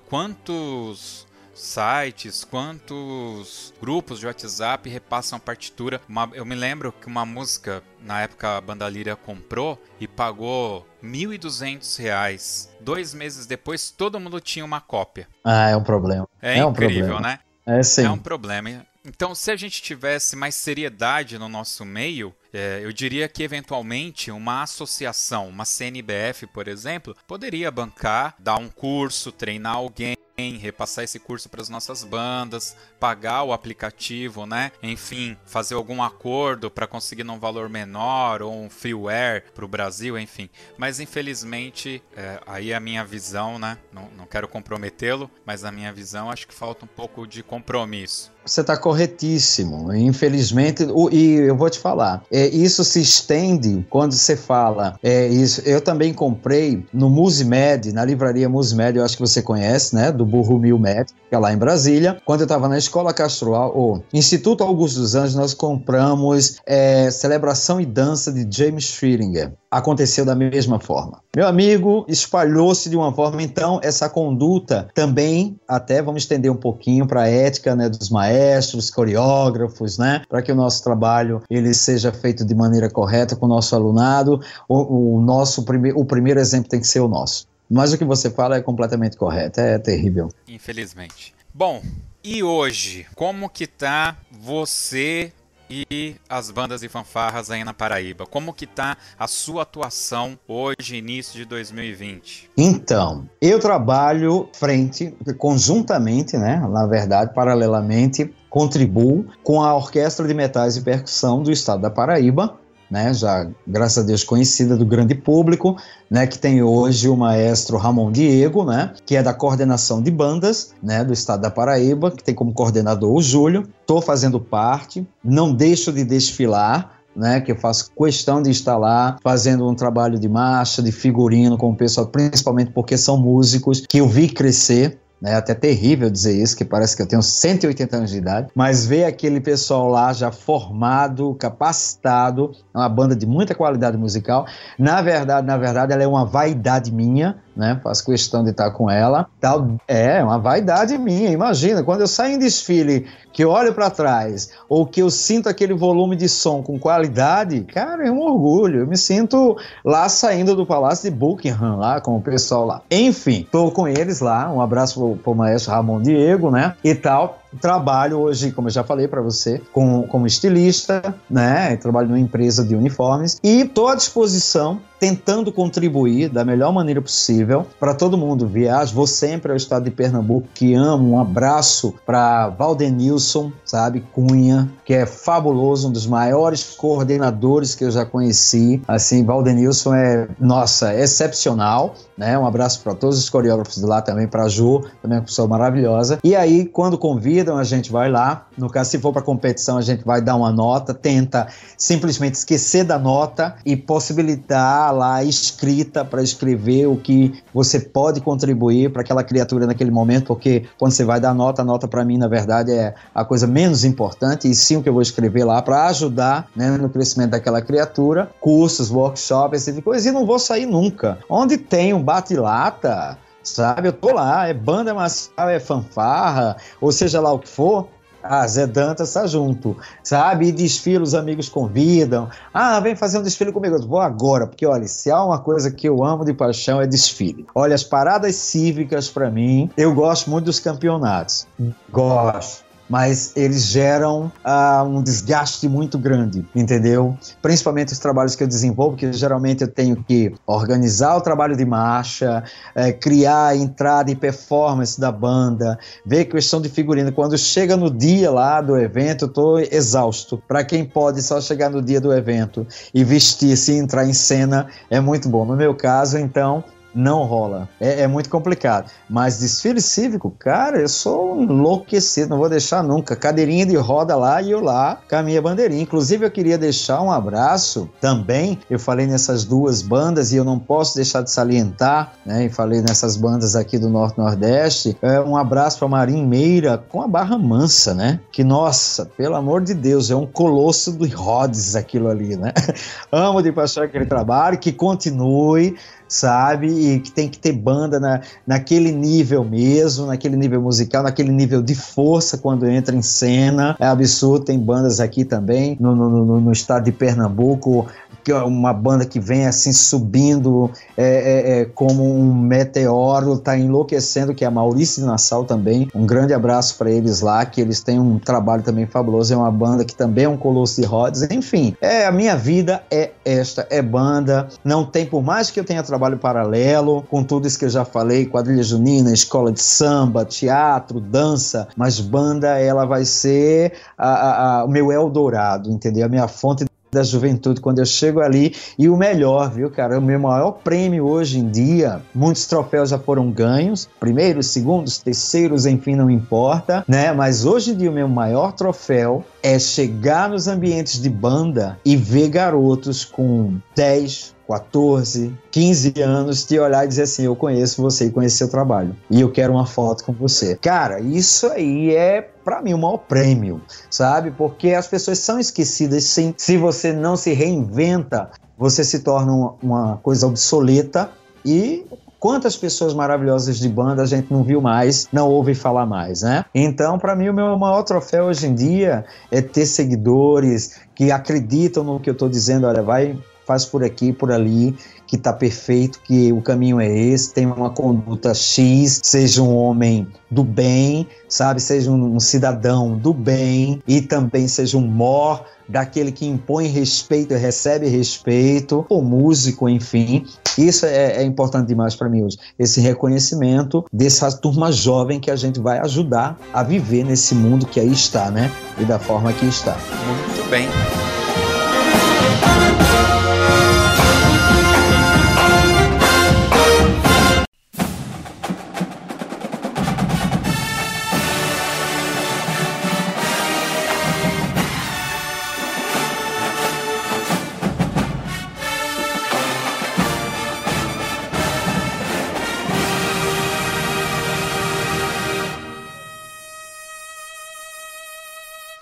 quantos 0.09 1.28
sites, 1.62 2.43
quantos 2.43 3.74
grupos 3.80 4.20
de 4.20 4.26
WhatsApp 4.26 4.89
repassam 4.89 5.38
a 5.38 5.39
partitura. 5.39 6.01
Uma, 6.09 6.30
eu 6.34 6.45
me 6.45 6.55
lembro 6.55 6.91
que 6.91 7.07
uma 7.07 7.26
música, 7.26 7.84
na 8.01 8.22
época 8.22 8.57
a 8.57 8.62
Banda 8.62 8.89
Líria 8.89 9.16
comprou 9.16 9.82
e 9.99 10.07
pagou 10.07 10.88
R$ 11.01 11.07
1.200. 11.07 12.70
Dois 12.80 13.14
meses 13.14 13.45
depois, 13.45 13.91
todo 13.91 14.20
mundo 14.20 14.39
tinha 14.39 14.66
uma 14.66 14.82
cópia. 14.82 15.28
Ah, 15.43 15.70
é 15.70 15.78
um 15.78 15.84
problema. 15.84 16.28
É, 16.41 16.59
é 16.59 16.64
incrível, 16.64 17.18
um 17.18 17.20
né? 17.20 17.39
É, 17.66 17.84
sim. 17.84 18.05
é 18.05 18.09
um 18.09 18.18
problema. 18.18 18.86
Então, 19.05 19.34
se 19.34 19.49
a 19.49 19.55
gente 19.55 19.82
tivesse 19.82 20.36
mais 20.36 20.53
seriedade 20.53 21.38
no 21.38 21.49
nosso 21.49 21.84
meio, 21.84 22.36
é, 22.53 22.82
eu 22.84 22.91
diria 22.91 23.28
que 23.28 23.41
eventualmente 23.41 24.30
uma 24.30 24.62
associação, 24.62 25.47
uma 25.47 25.66
CNBF, 25.66 26.45
por 26.47 26.68
exemplo, 26.68 27.16
poderia 27.28 27.72
bancar, 27.72 28.36
dar 28.38 28.57
um 28.57 28.70
curso, 28.70 29.32
treinar 29.32 29.76
alguém 29.76 30.16
repassar 30.58 31.04
esse 31.04 31.20
curso 31.20 31.50
para 31.50 31.62
as 31.62 31.70
nossas 31.70 32.04
bandas, 32.04 32.76
pagar 33.00 33.44
o 33.44 33.54
aplicativo, 33.54 34.46
né? 34.46 34.72
Enfim, 34.82 35.38
fazer 35.46 35.76
algum 35.76 36.02
acordo 36.02 36.70
para 36.70 36.88
conseguir 36.88 37.24
num 37.24 37.39
valor 37.39 37.70
menor 37.70 38.42
ou 38.42 38.54
um 38.54 38.70
freeware 38.70 39.46
para 39.54 39.66
o 39.66 39.68
Brasil, 39.68 40.18
enfim. 40.18 40.50
Mas 40.78 41.00
infelizmente, 41.00 42.02
é, 42.16 42.42
aí 42.46 42.72
é 42.72 42.76
a 42.76 42.80
minha 42.80 43.04
visão, 43.04 43.60
né? 43.60 43.78
Não, 43.92 44.10
não 44.18 44.26
quero 44.26 44.48
comprometê-lo, 44.48 45.30
mas 45.46 45.64
a 45.64 45.72
minha 45.72 45.92
visão 45.94 46.30
acho 46.30 46.48
que 46.48 46.54
falta 46.54 46.86
um 46.86 46.88
pouco 46.88 47.28
de 47.28 47.44
compromisso. 47.44 48.32
Você 48.46 48.62
está 48.62 48.76
corretíssimo. 48.76 49.94
Infelizmente, 49.94 50.84
o, 50.84 51.10
e 51.10 51.36
eu 51.36 51.56
vou 51.56 51.70
te 51.70 51.80
falar, 51.80 52.24
é, 52.32 52.48
isso 52.48 52.84
se 52.84 53.02
estende 53.02 53.86
quando 53.89 54.14
você 54.14 54.36
fala. 54.36 54.98
É, 55.04 55.28
isso, 55.28 55.62
eu 55.62 55.82
também 55.82 56.14
comprei 56.14 56.86
no 56.94 57.10
Musimed, 57.10 57.92
na 57.92 58.04
livraria 58.04 58.50
Musimed, 58.50 58.98
eu 58.98 59.06
acho 59.06 59.16
que 59.16 59.22
você 59.22 59.42
conhece, 59.42 59.96
né? 59.96 60.12
Do 60.12 60.26
Burro 60.26 60.58
Mil 60.58 60.78
Med, 60.78 61.12
que 61.30 61.36
é 61.36 61.38
lá 61.38 61.54
em 61.54 61.58
Brasília. 61.58 62.22
Quando 62.26 62.42
eu 62.42 62.46
estava 62.46 62.68
na 62.68 62.78
Escola 62.78 63.14
Castroal, 63.14 63.72
o 63.76 64.02
Instituto 64.14 64.64
Augusto 64.64 65.00
dos 65.00 65.16
Anjos, 65.16 65.36
nós 65.36 65.54
compramos 65.54 66.58
é, 66.66 67.10
Celebração 67.12 67.80
e 67.80 67.86
Dança 67.86 68.32
de 68.32 68.48
James 68.50 68.84
Schillinger 68.84 69.54
aconteceu 69.72 70.26
da 70.26 70.36
mesma 70.36 70.80
forma. 70.80 71.20
Meu 71.34 71.47
amigo, 71.47 72.05
espalhou-se 72.09 72.89
de 72.89 72.97
uma 72.97 73.13
forma, 73.13 73.41
então, 73.41 73.79
essa 73.82 74.09
conduta 74.09 74.89
também, 74.93 75.57
até 75.65 76.01
vamos 76.01 76.23
estender 76.23 76.51
um 76.51 76.57
pouquinho 76.57 77.07
para 77.07 77.21
a 77.21 77.27
ética 77.29 77.73
né, 77.73 77.88
dos 77.88 78.09
maestros, 78.09 78.89
coreógrafos, 78.89 79.97
né, 79.97 80.23
para 80.27 80.41
que 80.41 80.51
o 80.51 80.55
nosso 80.55 80.84
trabalho 80.84 81.41
ele 81.49 81.73
seja 81.73 82.11
feito 82.11 82.43
de 82.43 82.53
maneira 82.53 82.89
correta 82.89 83.34
com 83.34 83.45
o 83.45 83.49
nosso 83.49 83.73
alunado. 83.73 84.41
O, 84.67 85.15
o 85.15 85.21
nosso 85.21 85.63
prime 85.63 85.93
o 85.93 86.03
primeiro 86.03 86.38
exemplo 86.38 86.69
tem 86.69 86.82
que 86.82 86.88
ser 86.88 86.99
o 86.99 87.07
nosso. 87.07 87.47
Mas 87.69 87.93
o 87.93 87.97
que 87.97 88.03
você 88.03 88.29
fala 88.29 88.57
é 88.57 88.61
completamente 88.61 89.15
correto, 89.15 89.61
é 89.61 89.79
terrível. 89.79 90.27
Infelizmente. 90.45 91.34
Bom, 91.53 91.82
e 92.21 92.43
hoje, 92.43 93.07
como 93.15 93.49
que 93.49 93.65
tá 93.65 94.17
você 94.29 95.32
e 95.72 96.15
as 96.28 96.51
bandas 96.51 96.84
e 96.84 96.89
fanfarras 96.89 97.49
aí 97.49 97.63
na 97.63 97.74
Paraíba. 97.74 98.26
Como 98.26 98.53
que 98.53 98.67
tá 98.67 98.97
a 99.17 99.28
sua 99.28 99.63
atuação 99.63 100.38
hoje, 100.47 100.97
início 100.97 101.38
de 101.38 101.45
2020? 101.45 102.49
Então, 102.57 103.30
eu 103.41 103.59
trabalho 103.59 104.49
frente, 104.53 105.15
conjuntamente, 105.38 106.38
né, 106.38 106.57
na 106.69 106.86
verdade, 106.86 107.34
paralelamente, 107.34 108.34
contribuo 108.49 109.26
com 109.43 109.63
a 109.63 109.74
Orquestra 109.74 110.28
de 110.28 110.34
Metais 110.34 110.76
e 110.76 110.82
Percussão 110.82 111.41
do 111.41 111.51
Estado 111.51 111.82
da 111.82 111.89
Paraíba, 111.89 112.59
né, 112.92 113.14
já 113.14 113.48
graças 113.66 114.04
a 114.04 114.06
Deus 114.06 114.24
conhecida 114.24 114.76
do 114.76 114.86
grande 114.86 115.16
público, 115.16 115.78
né, 116.10 116.28
que 116.28 116.38
tem 116.38 116.62
hoje 116.62 117.08
o 117.08 117.16
maestro 117.16 117.78
Ramon 117.78 118.12
Diego, 118.12 118.66
né, 118.66 118.94
que 119.06 119.16
é 119.16 119.24
da 119.24 119.34
coordenação 119.34 120.02
de 120.02 120.12
bandas, 120.12 120.74
né, 120.84 121.02
do 121.04 121.14
estado 121.14 121.42
da 121.42 121.50
Paraíba, 121.50 122.12
que 122.12 122.22
tem 122.22 122.36
como 122.36 122.54
coordenador 122.54 123.16
o 123.16 123.22
Júlio. 123.22 123.68
Estou 123.80 124.02
fazendo 124.02 124.39
parte, 124.39 125.08
não 125.24 125.54
deixo 125.54 125.94
de 125.94 126.04
desfilar, 126.04 127.00
né, 127.16 127.39
que 127.39 127.52
eu 127.52 127.56
faço 127.56 127.92
questão 127.98 128.42
de 128.42 128.52
estar 128.52 128.78
lá 128.78 129.18
fazendo 129.24 129.68
um 129.68 129.76
trabalho 129.76 130.20
de 130.20 130.28
marcha, 130.28 130.82
de 130.82 130.92
figurino 130.92 131.58
com 131.58 131.72
o 131.72 131.76
pessoal, 131.76 132.08
principalmente 132.08 132.72
porque 132.72 132.98
são 132.98 133.18
músicos 133.18 133.86
que 133.88 134.00
eu 134.00 134.08
vi 134.08 134.28
crescer, 134.28 134.98
é 135.24 135.36
até 135.36 135.53
terrível 135.53 136.09
dizer 136.09 136.34
isso, 136.34 136.55
que 136.55 136.65
parece 136.65 136.95
que 136.95 137.01
eu 137.01 137.07
tenho 137.07 137.22
180 137.22 137.97
anos 137.97 138.09
de 138.09 138.17
idade, 138.17 138.47
mas 138.55 138.86
ver 138.86 139.05
aquele 139.05 139.39
pessoal 139.39 139.88
lá 139.88 140.11
já 140.13 140.32
formado, 140.32 141.36
capacitado, 141.36 142.51
é 142.74 142.78
uma 142.78 142.89
banda 142.89 143.15
de 143.15 143.26
muita 143.26 143.53
qualidade 143.53 143.97
musical. 143.97 144.45
Na 144.80 145.01
verdade, 145.01 145.45
na 145.45 145.57
verdade, 145.57 145.93
ela 145.93 146.03
é 146.03 146.07
uma 146.07 146.26
vaidade 146.26 146.91
minha, 146.91 147.38
né? 147.56 147.80
Faço 147.84 148.06
questão 148.06 148.43
de 148.43 148.52
estar 148.52 148.72
com 148.72 148.89
ela. 148.89 149.28
Tal, 149.39 149.76
é 149.88 150.24
uma 150.24 150.39
vaidade 150.39 150.97
minha. 150.97 151.30
Imagina, 151.30 151.84
quando 151.84 152.02
eu 152.02 152.08
saio 152.08 152.36
em 152.36 152.39
desfile, 152.39 153.08
que 153.34 153.43
eu 153.43 153.49
olho 153.49 153.74
para 153.74 153.89
trás, 153.89 154.52
ou 154.68 154.86
que 154.86 155.02
eu 155.02 155.10
sinto 155.10 155.47
aquele 155.47 155.74
volume 155.74 156.16
de 156.16 156.28
som 156.28 156.62
com 156.62 156.80
qualidade, 156.80 157.62
cara, 157.62 158.08
é 158.08 158.12
um 158.12 158.20
orgulho. 158.20 158.82
Eu 158.82 158.88
me 158.88 158.97
sinto 158.97 159.58
lá 159.84 160.08
saindo 160.10 160.56
do 160.56 160.66
Palácio 160.66 161.10
de 161.10 161.16
Buckingham, 161.16 161.78
lá 161.78 162.02
com 162.02 162.18
o 162.18 162.22
pessoal 162.22 162.66
lá. 162.66 162.82
Enfim, 162.89 163.47
tô 163.52 163.72
com 163.72 163.88
eles 163.88 164.20
lá. 164.20 164.52
Um 164.52 164.62
abraço 164.62 164.99
pro, 164.99 165.16
pro 165.18 165.36
maestro 165.36 165.72
Ramon 165.72 166.02
Diego, 166.02 166.49
né? 166.49 166.76
E 166.84 166.95
tal. 166.95 167.41
Trabalho 167.60 168.20
hoje, 168.20 168.52
como 168.52 168.68
eu 168.68 168.72
já 168.72 168.84
falei 168.84 169.08
para 169.08 169.22
você, 169.22 169.62
com, 169.72 170.04
como 170.04 170.28
estilista, 170.28 171.16
né? 171.30 171.76
trabalho 171.78 172.08
numa 172.08 172.20
empresa 172.20 172.64
de 172.64 172.76
uniformes 172.76 173.39
e 173.43 173.62
estou 173.62 173.88
à 173.88 173.95
disposição 173.95 174.80
tentando 175.02 175.52
contribuir 175.52 176.30
da 176.30 176.45
melhor 176.45 176.72
maneira 176.72 177.02
possível 177.02 177.66
para 177.80 177.95
todo 177.95 178.16
mundo. 178.16 178.45
Viajo, 178.45 178.93
vou 178.93 179.08
sempre 179.08 179.52
ao 179.52 179.58
estado 179.58 179.86
de 179.86 179.89
Pernambuco, 179.89 180.47
que 180.54 180.76
amo. 180.76 181.14
Um 181.14 181.20
abraço 181.20 181.95
para 182.06 182.49
Valdenilson, 182.49 183.52
sabe, 183.66 184.06
Cunha, 184.14 184.70
que 184.86 184.93
é 184.93 185.08
fabuloso, 185.08 185.88
um 185.88 185.91
dos 185.91 186.06
maiores 186.06 186.76
coordenadores 186.78 187.74
que 187.74 187.84
eu 187.84 187.89
já 187.89 188.06
conheci. 188.06 188.80
Assim, 188.88 189.26
Valdenilson 189.26 189.95
é, 189.95 190.28
nossa, 190.39 190.93
excepcional, 190.93 191.95
né? 192.16 192.38
Um 192.38 192.45
abraço 192.45 192.82
para 192.84 192.93
todos 192.93 193.18
os 193.18 193.28
coreógrafos 193.28 193.78
de 193.78 193.86
lá 193.88 194.04
também, 194.04 194.28
para 194.28 194.43
a 194.43 194.47
Ju, 194.47 194.84
também 195.02 195.18
uma 195.18 195.26
pessoa 195.26 195.47
maravilhosa. 195.47 196.20
E 196.24 196.36
aí, 196.36 196.64
quando 196.64 196.95
convidam, 197.42 197.58
a 197.58 197.64
gente 197.64 197.92
vai 197.92 198.10
lá. 198.10 198.46
No 198.58 198.70
caso, 198.70 198.92
se 198.92 199.00
for 199.00 199.12
para 199.12 199.22
competição, 199.22 199.78
a 199.78 199.82
gente 199.82 200.04
vai 200.06 200.22
dar 200.22 200.36
uma 200.36 200.52
nota, 200.52 200.94
tenta 200.94 201.48
simplesmente 201.78 202.36
esquecer 202.36 202.84
da 202.84 202.98
nota 202.98 203.56
e 203.66 203.76
possibilitar 203.76 204.94
lá 204.96 205.24
escrita 205.24 206.06
para 206.06 206.22
escrever 206.22 206.88
o 206.88 206.96
que 206.96 207.42
você 207.54 207.80
pode 207.80 208.22
contribuir 208.22 208.92
para 208.92 209.02
aquela 209.02 209.24
criatura 209.24 209.66
naquele 209.66 209.92
momento, 209.92 210.28
porque 210.28 210.66
quando 210.78 210.92
você 210.92 211.04
vai 211.04 211.20
dar 211.20 211.34
nota, 211.34 211.62
a 211.62 211.66
nota 211.66 211.88
para 211.88 212.06
mim, 212.06 212.18
na 212.18 212.28
verdade, 212.28 212.72
é 212.72 212.94
a 213.14 213.26
coisa 213.26 213.48
menos 213.48 213.84
importante, 213.84 214.50
e 214.50 214.54
sim 214.54 214.78
o 214.78 214.84
que 214.84 214.89
eu 214.89 214.94
vou 214.94 215.02
escrever 215.02 215.44
lá 215.44 215.62
para 215.62 215.88
ajudar 215.88 216.48
né, 216.56 216.70
no 216.78 216.89
crescimento 216.89 217.32
daquela 217.32 217.62
criatura, 217.62 218.30
cursos, 218.39 218.92
workshops, 218.92 219.62
esse 219.62 219.72
tipo 219.72 219.78
de 219.78 219.84
coisa, 219.84 220.10
e 220.10 220.12
não 220.12 220.26
vou 220.26 220.39
sair 220.39 220.66
nunca. 220.66 221.18
Onde 221.30 221.58
tem 221.58 221.94
um 221.94 222.02
bate-lata, 222.02 223.18
sabe? 223.44 223.88
Eu 223.88 223.94
tô 223.94 224.14
lá, 224.14 224.48
é 224.48 224.54
banda 224.54 224.94
marcial, 224.94 225.50
é 225.50 225.60
fanfarra, 225.60 226.58
ou 226.80 226.92
seja 226.92 227.20
lá 227.20 227.32
o 227.32 227.39
que 227.39 227.48
for, 227.50 227.88
ah, 228.24 228.48
Zé 228.48 228.68
Dantas 228.68 229.14
tá 229.14 229.26
junto, 229.26 229.76
sabe? 230.04 230.48
E 230.48 230.52
desfile, 230.52 231.04
os 231.04 231.16
amigos 231.16 231.50
convidam. 231.50 232.30
Ah, 232.54 232.80
vem 232.80 232.96
fazer 232.96 233.18
um 233.18 233.24
desfile 233.24 233.52
comigo. 233.52 233.76
Eu 233.76 233.88
vou 233.88 234.00
agora, 234.00 234.46
porque 234.46 234.66
olha, 234.66 234.88
se 234.88 235.10
há 235.10 235.24
uma 235.24 235.39
coisa 235.39 235.72
que 235.72 235.88
eu 235.88 236.04
amo 236.04 236.24
de 236.24 236.34
paixão 236.34 236.82
é 236.82 236.88
desfile. 236.88 237.46
Olha, 237.56 237.74
as 237.74 237.84
paradas 237.84 238.36
cívicas 238.36 239.10
para 239.10 239.30
mim, 239.30 239.70
eu 239.76 239.94
gosto 239.94 240.30
muito 240.30 240.46
dos 240.46 240.60
campeonatos. 240.60 241.48
Gosto 241.92 242.70
mas 242.92 243.32
eles 243.38 243.64
geram 243.68 244.30
uh, 244.44 244.84
um 244.84 245.02
desgaste 245.02 245.66
muito 245.70 245.98
grande, 245.98 246.46
entendeu? 246.54 247.18
Principalmente 247.42 247.94
os 247.94 248.00
trabalhos 248.00 248.36
que 248.36 248.44
eu 248.44 248.48
desenvolvo, 248.48 248.98
que 248.98 249.14
geralmente 249.14 249.62
eu 249.62 249.68
tenho 249.70 249.96
que 250.04 250.34
organizar 250.46 251.16
o 251.16 251.22
trabalho 251.22 251.56
de 251.56 251.64
marcha, 251.64 252.44
é, 252.76 252.92
criar 252.92 253.56
entrada 253.56 254.12
e 254.12 254.16
performance 254.16 255.00
da 255.00 255.10
banda, 255.10 255.80
ver 256.06 256.26
questão 256.26 256.60
de 256.60 256.68
figurino. 256.68 257.14
Quando 257.14 257.38
chega 257.38 257.78
no 257.78 257.89
dia 257.89 258.30
lá 258.30 258.60
do 258.60 258.78
evento, 258.78 259.24
eu 259.24 259.30
estou 259.30 259.60
exausto. 259.62 260.44
Para 260.46 260.62
quem 260.66 260.84
pode 260.84 261.24
só 261.24 261.39
chegar 261.39 261.70
no 261.70 261.82
dia 261.82 262.02
do 262.02 262.12
evento 262.12 262.68
e 262.94 263.06
vestir-se 263.06 263.72
e 263.72 263.78
entrar 263.78 264.06
em 264.06 264.14
cena, 264.14 264.68
é 264.89 265.00
muito 265.00 265.30
bom. 265.30 265.46
No 265.46 265.56
meu 265.56 265.74
caso, 265.74 266.18
então, 266.18 266.62
não 266.94 267.24
rola. 267.24 267.70
É, 267.80 268.02
é, 268.02 268.08
muito 268.08 268.30
complicado. 268.30 268.92
Mas 269.10 269.39
desfile 269.39 269.82
cívico, 269.82 270.34
cara, 270.38 270.80
eu 270.80 270.89
sou 270.89 271.42
enlouquecido, 271.42 272.30
não 272.30 272.38
vou 272.38 272.50
deixar 272.50 272.84
nunca. 272.84 273.16
Cadeirinha 273.16 273.66
de 273.66 273.76
roda 273.76 274.16
lá 274.16 274.42
e 274.42 274.52
eu 274.52 274.62
lá 274.62 275.00
com 275.10 275.16
a 275.16 275.24
minha 275.24 275.42
bandeirinha. 275.42 275.82
Inclusive, 275.82 276.26
eu 276.26 276.32
queria 276.32 276.58
deixar 276.58 277.02
um 277.02 277.12
abraço 277.12 277.89
também. 278.00 278.60
Eu 278.70 278.80
falei 278.80 279.08
nessas 279.08 279.44
duas 279.44 279.82
bandas 279.82 280.32
e 280.32 280.36
eu 280.36 280.44
não 280.44 280.60
posso 280.60 280.96
deixar 280.96 281.22
de 281.22 281.32
salientar, 281.32 282.14
né? 282.26 282.46
E 282.46 282.50
falei 282.50 282.82
nessas 282.82 283.16
bandas 283.16 283.56
aqui 283.56 283.78
do 283.78 283.89
Norte 283.89 284.18
Nordeste. 284.18 284.98
É, 285.02 285.20
um 285.20 285.36
abraço 285.36 285.80
para 285.80 285.88
Marim 285.88 286.26
Meira 286.26 286.78
com 286.78 287.02
a 287.02 287.08
Barra 287.08 287.38
Mansa, 287.38 287.94
né? 287.94 288.20
Que, 288.32 288.44
nossa, 288.44 289.06
pelo 289.06 289.36
amor 289.36 289.62
de 289.62 289.74
Deus, 289.74 290.10
é 290.12 290.16
um 290.16 290.26
colosso 290.26 290.92
de 290.94 291.08
Rhodes 291.08 291.76
aquilo 291.76 292.10
ali, 292.10 292.36
né? 292.36 292.52
Amo 293.12 293.42
de 293.42 293.52
paixão 293.52 293.84
aquele 293.84 294.06
trabalho, 294.06 294.58
que 294.58 294.72
continue 294.72 295.78
sabe? 296.12 296.68
E 296.68 296.99
que 296.99 297.09
tem 297.09 297.30
que 297.30 297.39
ter 297.39 297.53
banda 297.53 297.99
na, 297.99 298.22
naquele 298.45 298.91
nível 298.91 299.45
mesmo, 299.45 300.05
naquele 300.05 300.36
nível 300.36 300.62
musical, 300.62 301.01
naquele 301.01 301.32
nível 301.32 301.62
de 301.62 301.74
força 301.74 302.38
quando 302.38 302.68
entra 302.68 302.93
em 302.93 303.01
cena. 303.01 303.78
É 303.80 303.88
absurdo, 303.88 304.45
tem 304.45 304.59
bandas 304.59 304.99
aqui 304.99 305.24
também 305.24 305.78
no, 305.80 305.95
no, 305.95 306.26
no, 306.26 306.41
no 306.41 306.51
estado 306.51 306.84
de 306.84 306.91
Pernambuco, 306.91 307.88
que 308.24 308.32
uma 308.32 308.74
banda 308.74 309.05
que 309.05 309.19
vem 309.19 309.45
assim 309.45 309.72
subindo 309.72 310.72
é, 310.97 311.03
é, 311.03 311.61
é, 311.61 311.65
como 311.65 312.03
um 312.03 312.34
meteoro, 312.34 313.38
tá 313.38 313.57
enlouquecendo, 313.57 314.34
que 314.34 314.43
é 314.43 314.47
a 314.47 314.51
Maurício 314.51 315.01
de 315.01 315.07
Nassau 315.07 315.43
também. 315.43 315.88
Um 315.93 316.05
grande 316.05 316.34
abraço 316.34 316.78
para 316.78 316.89
eles 316.91 317.22
lá, 317.22 317.45
que 317.45 317.61
eles 317.61 317.82
têm 317.82 317.99
um 317.99 318.19
trabalho 318.19 318.63
também 318.63 318.86
fabuloso. 318.86 319.34
É 319.34 319.38
uma 319.38 319.51
banda 319.51 319.84
que 319.84 319.95
também 319.95 320.26
é 320.26 320.30
um 320.30 320.38
colosso 320.38 320.80
de 320.80 320.88
rodas. 320.88 321.30
Enfim, 321.32 321.76
é 321.82 322.05
a 322.05 322.11
minha 322.11 322.36
vida 322.36 322.84
é 322.91 323.11
esta, 323.26 323.67
é 323.69 323.82
banda. 323.82 324.47
Não 324.63 324.86
tem, 324.86 325.05
por 325.05 325.24
mais 325.24 325.49
que 325.49 325.59
eu 325.59 325.63
tenha 325.63 325.84
trabalho 325.84 326.17
paralelo, 326.17 327.03
com 327.09 327.24
tudo 327.24 327.47
isso 327.47 327.57
que 327.57 327.65
eu 327.65 327.69
já 327.69 327.86
falei, 327.86 328.26
quadrilha 328.26 328.63
junina, 328.63 329.11
escola 329.13 329.51
de 329.51 329.61
samba, 329.61 330.26
teatro, 330.26 330.99
dança, 330.99 331.67
mas 331.76 331.99
banda 331.99 332.59
ela 332.59 332.86
vai 332.86 333.05
ser 333.05 333.74
a, 333.97 334.09
a, 334.09 334.59
a, 334.59 334.65
o 334.65 334.67
meu 334.67 334.91
Eldorado, 334.91 335.69
entendeu? 335.72 336.05
A 336.05 336.09
minha 336.09 336.28
fonte 336.28 336.65
da 336.92 337.04
juventude. 337.04 337.62
Quando 337.62 337.80
eu 337.80 337.86
chego 337.86 338.20
ali 338.20 338.54
e 338.78 338.89
o 338.89 338.98
melhor, 338.98 339.50
viu, 339.52 339.70
cara, 339.70 339.98
o 339.98 340.02
meu 340.02 340.20
maior 340.20 340.52
prêmio 340.52 341.06
hoje 341.08 341.39
em 341.39 341.50
dia, 341.50 342.02
muitos 342.14 342.46
troféus 342.46 342.89
já 342.89 343.00
foram 343.00 343.32
ganhos, 343.32 343.88
primeiros, 344.00 344.48
segundos, 344.48 345.00
terceiros, 345.00 345.66
enfim, 345.66 345.96
não 345.96 346.10
importa, 346.10 346.84
né? 346.88 347.12
Mas 347.14 347.46
hoje 347.46 347.72
em 347.72 347.76
dia 347.76 347.89
o 347.89 347.94
meu 347.94 348.08
maior 348.08 348.52
troféu 348.52 349.24
é 349.42 349.58
chegar 349.58 350.30
nos 350.30 350.48
ambientes 350.48 351.02
de 351.02 351.10
banda 351.10 351.80
e 351.86 351.96
ver 351.96 352.30
garotos 352.30 353.06
com 353.06 353.56
10, 353.76 354.36
14, 354.48 355.34
15 355.52 356.02
anos 356.02 356.44
te 356.44 356.60
olhar 356.60 356.86
e 356.86 356.88
dizer 356.88 357.04
assim: 357.04 357.24
Eu 357.24 357.36
conheço 357.36 357.82
você 357.82 358.06
e 358.06 358.12
conheço 358.12 358.38
seu 358.38 358.50
trabalho. 358.50 358.96
E 359.10 359.22
eu 359.22 359.32
quero 359.32 359.54
uma 359.54 359.66
foto 359.66 360.04
com 360.04 360.14
você. 360.14 360.58
Cara, 360.62 361.00
isso 361.00 361.48
aí 361.48 361.96
é 361.96 362.22
para 362.44 362.62
mim 362.62 362.74
o 362.74 362.78
maior 362.78 362.98
prêmio, 362.98 363.62
sabe? 363.89 364.32
Porque 364.32 364.70
as 364.70 364.88
pessoas 364.88 365.20
são 365.20 365.39
esquecidas 365.39 366.04
sim. 366.06 366.34
Se 366.38 366.58
você 366.58 366.92
não 366.92 367.16
se 367.16 367.34
reinventa, 367.34 368.30
você 368.58 368.84
se 368.84 369.00
torna 369.00 369.32
uma, 369.32 369.56
uma 369.62 369.98
coisa 369.98 370.28
obsoleta 370.28 371.10
e 371.46 371.86
quantas 372.22 372.56
pessoas 372.56 372.94
maravilhosas 372.94 373.58
de 373.58 373.68
banda 373.68 374.04
a 374.04 374.06
gente 374.06 374.32
não 374.32 374.44
viu 374.44 374.62
mais, 374.62 375.08
não 375.12 375.28
ouve 375.28 375.56
falar 375.56 375.88
mais, 375.88 376.22
né? 376.22 376.46
Então, 376.54 377.00
para 377.00 377.16
mim, 377.16 377.30
o 377.30 377.34
meu 377.34 377.58
maior 377.58 377.82
troféu 377.82 378.26
hoje 378.26 378.46
em 378.46 378.54
dia 378.54 379.04
é 379.32 379.42
ter 379.42 379.66
seguidores 379.66 380.80
que 380.94 381.12
acreditam 381.12 381.84
no 381.84 382.00
que 382.00 382.08
eu 382.08 382.14
estou 382.14 382.30
dizendo. 382.30 382.68
Olha, 382.68 382.84
vai 382.84 383.18
faz 383.46 383.66
por 383.66 383.84
aqui, 383.84 384.14
por 384.14 384.32
ali, 384.32 384.76
que 385.08 385.16
está 385.18 385.34
perfeito, 385.34 386.00
que 386.04 386.32
o 386.32 386.42
caminho 386.42 386.80
é 386.80 386.88
esse, 386.88 387.34
tem 387.34 387.46
uma 387.46 387.70
conduta 387.70 388.34
X, 388.34 389.02
seja 389.04 389.42
um 389.42 389.56
homem 389.56 390.08
do 390.30 390.44
bem, 390.44 391.08
sabe, 391.28 391.60
seja 391.60 391.92
um, 391.92 392.16
um 392.16 392.20
cidadão 392.20 392.98
do 392.98 393.14
bem 393.14 393.82
e 393.86 394.02
também 394.02 394.48
seja 394.48 394.78
um 394.78 394.88
mor 394.88 395.44
daquele 395.68 396.12
que 396.12 396.26
impõe 396.26 396.68
respeito 396.68 397.34
e 397.34 397.38
recebe 397.38 397.88
respeito, 397.88 398.86
o 398.89 399.02
músico, 399.02 399.70
enfim. 399.70 400.26
Isso 400.58 400.86
é, 400.86 401.18
é 401.18 401.24
importante 401.24 401.68
demais 401.68 401.96
para 401.96 402.10
mim 402.10 402.24
hoje. 402.24 402.38
Esse 402.60 402.82
reconhecimento 402.82 403.86
dessa 403.92 404.32
turma 404.32 404.72
jovem 404.72 405.20
que 405.20 405.32
a 405.32 405.36
gente 405.36 405.60
vai 405.60 405.80
ajudar 405.80 406.38
a 406.54 406.62
viver 406.62 407.04
nesse 407.04 407.34
mundo 407.34 407.66
que 407.66 407.80
aí 407.80 407.92
está, 407.92 408.30
né? 408.30 408.52
E 408.78 408.86
da 408.86 409.00
forma 409.00 409.32
que 409.32 409.46
está. 409.46 409.78
Muito 410.06 410.50
bem. 410.50 410.68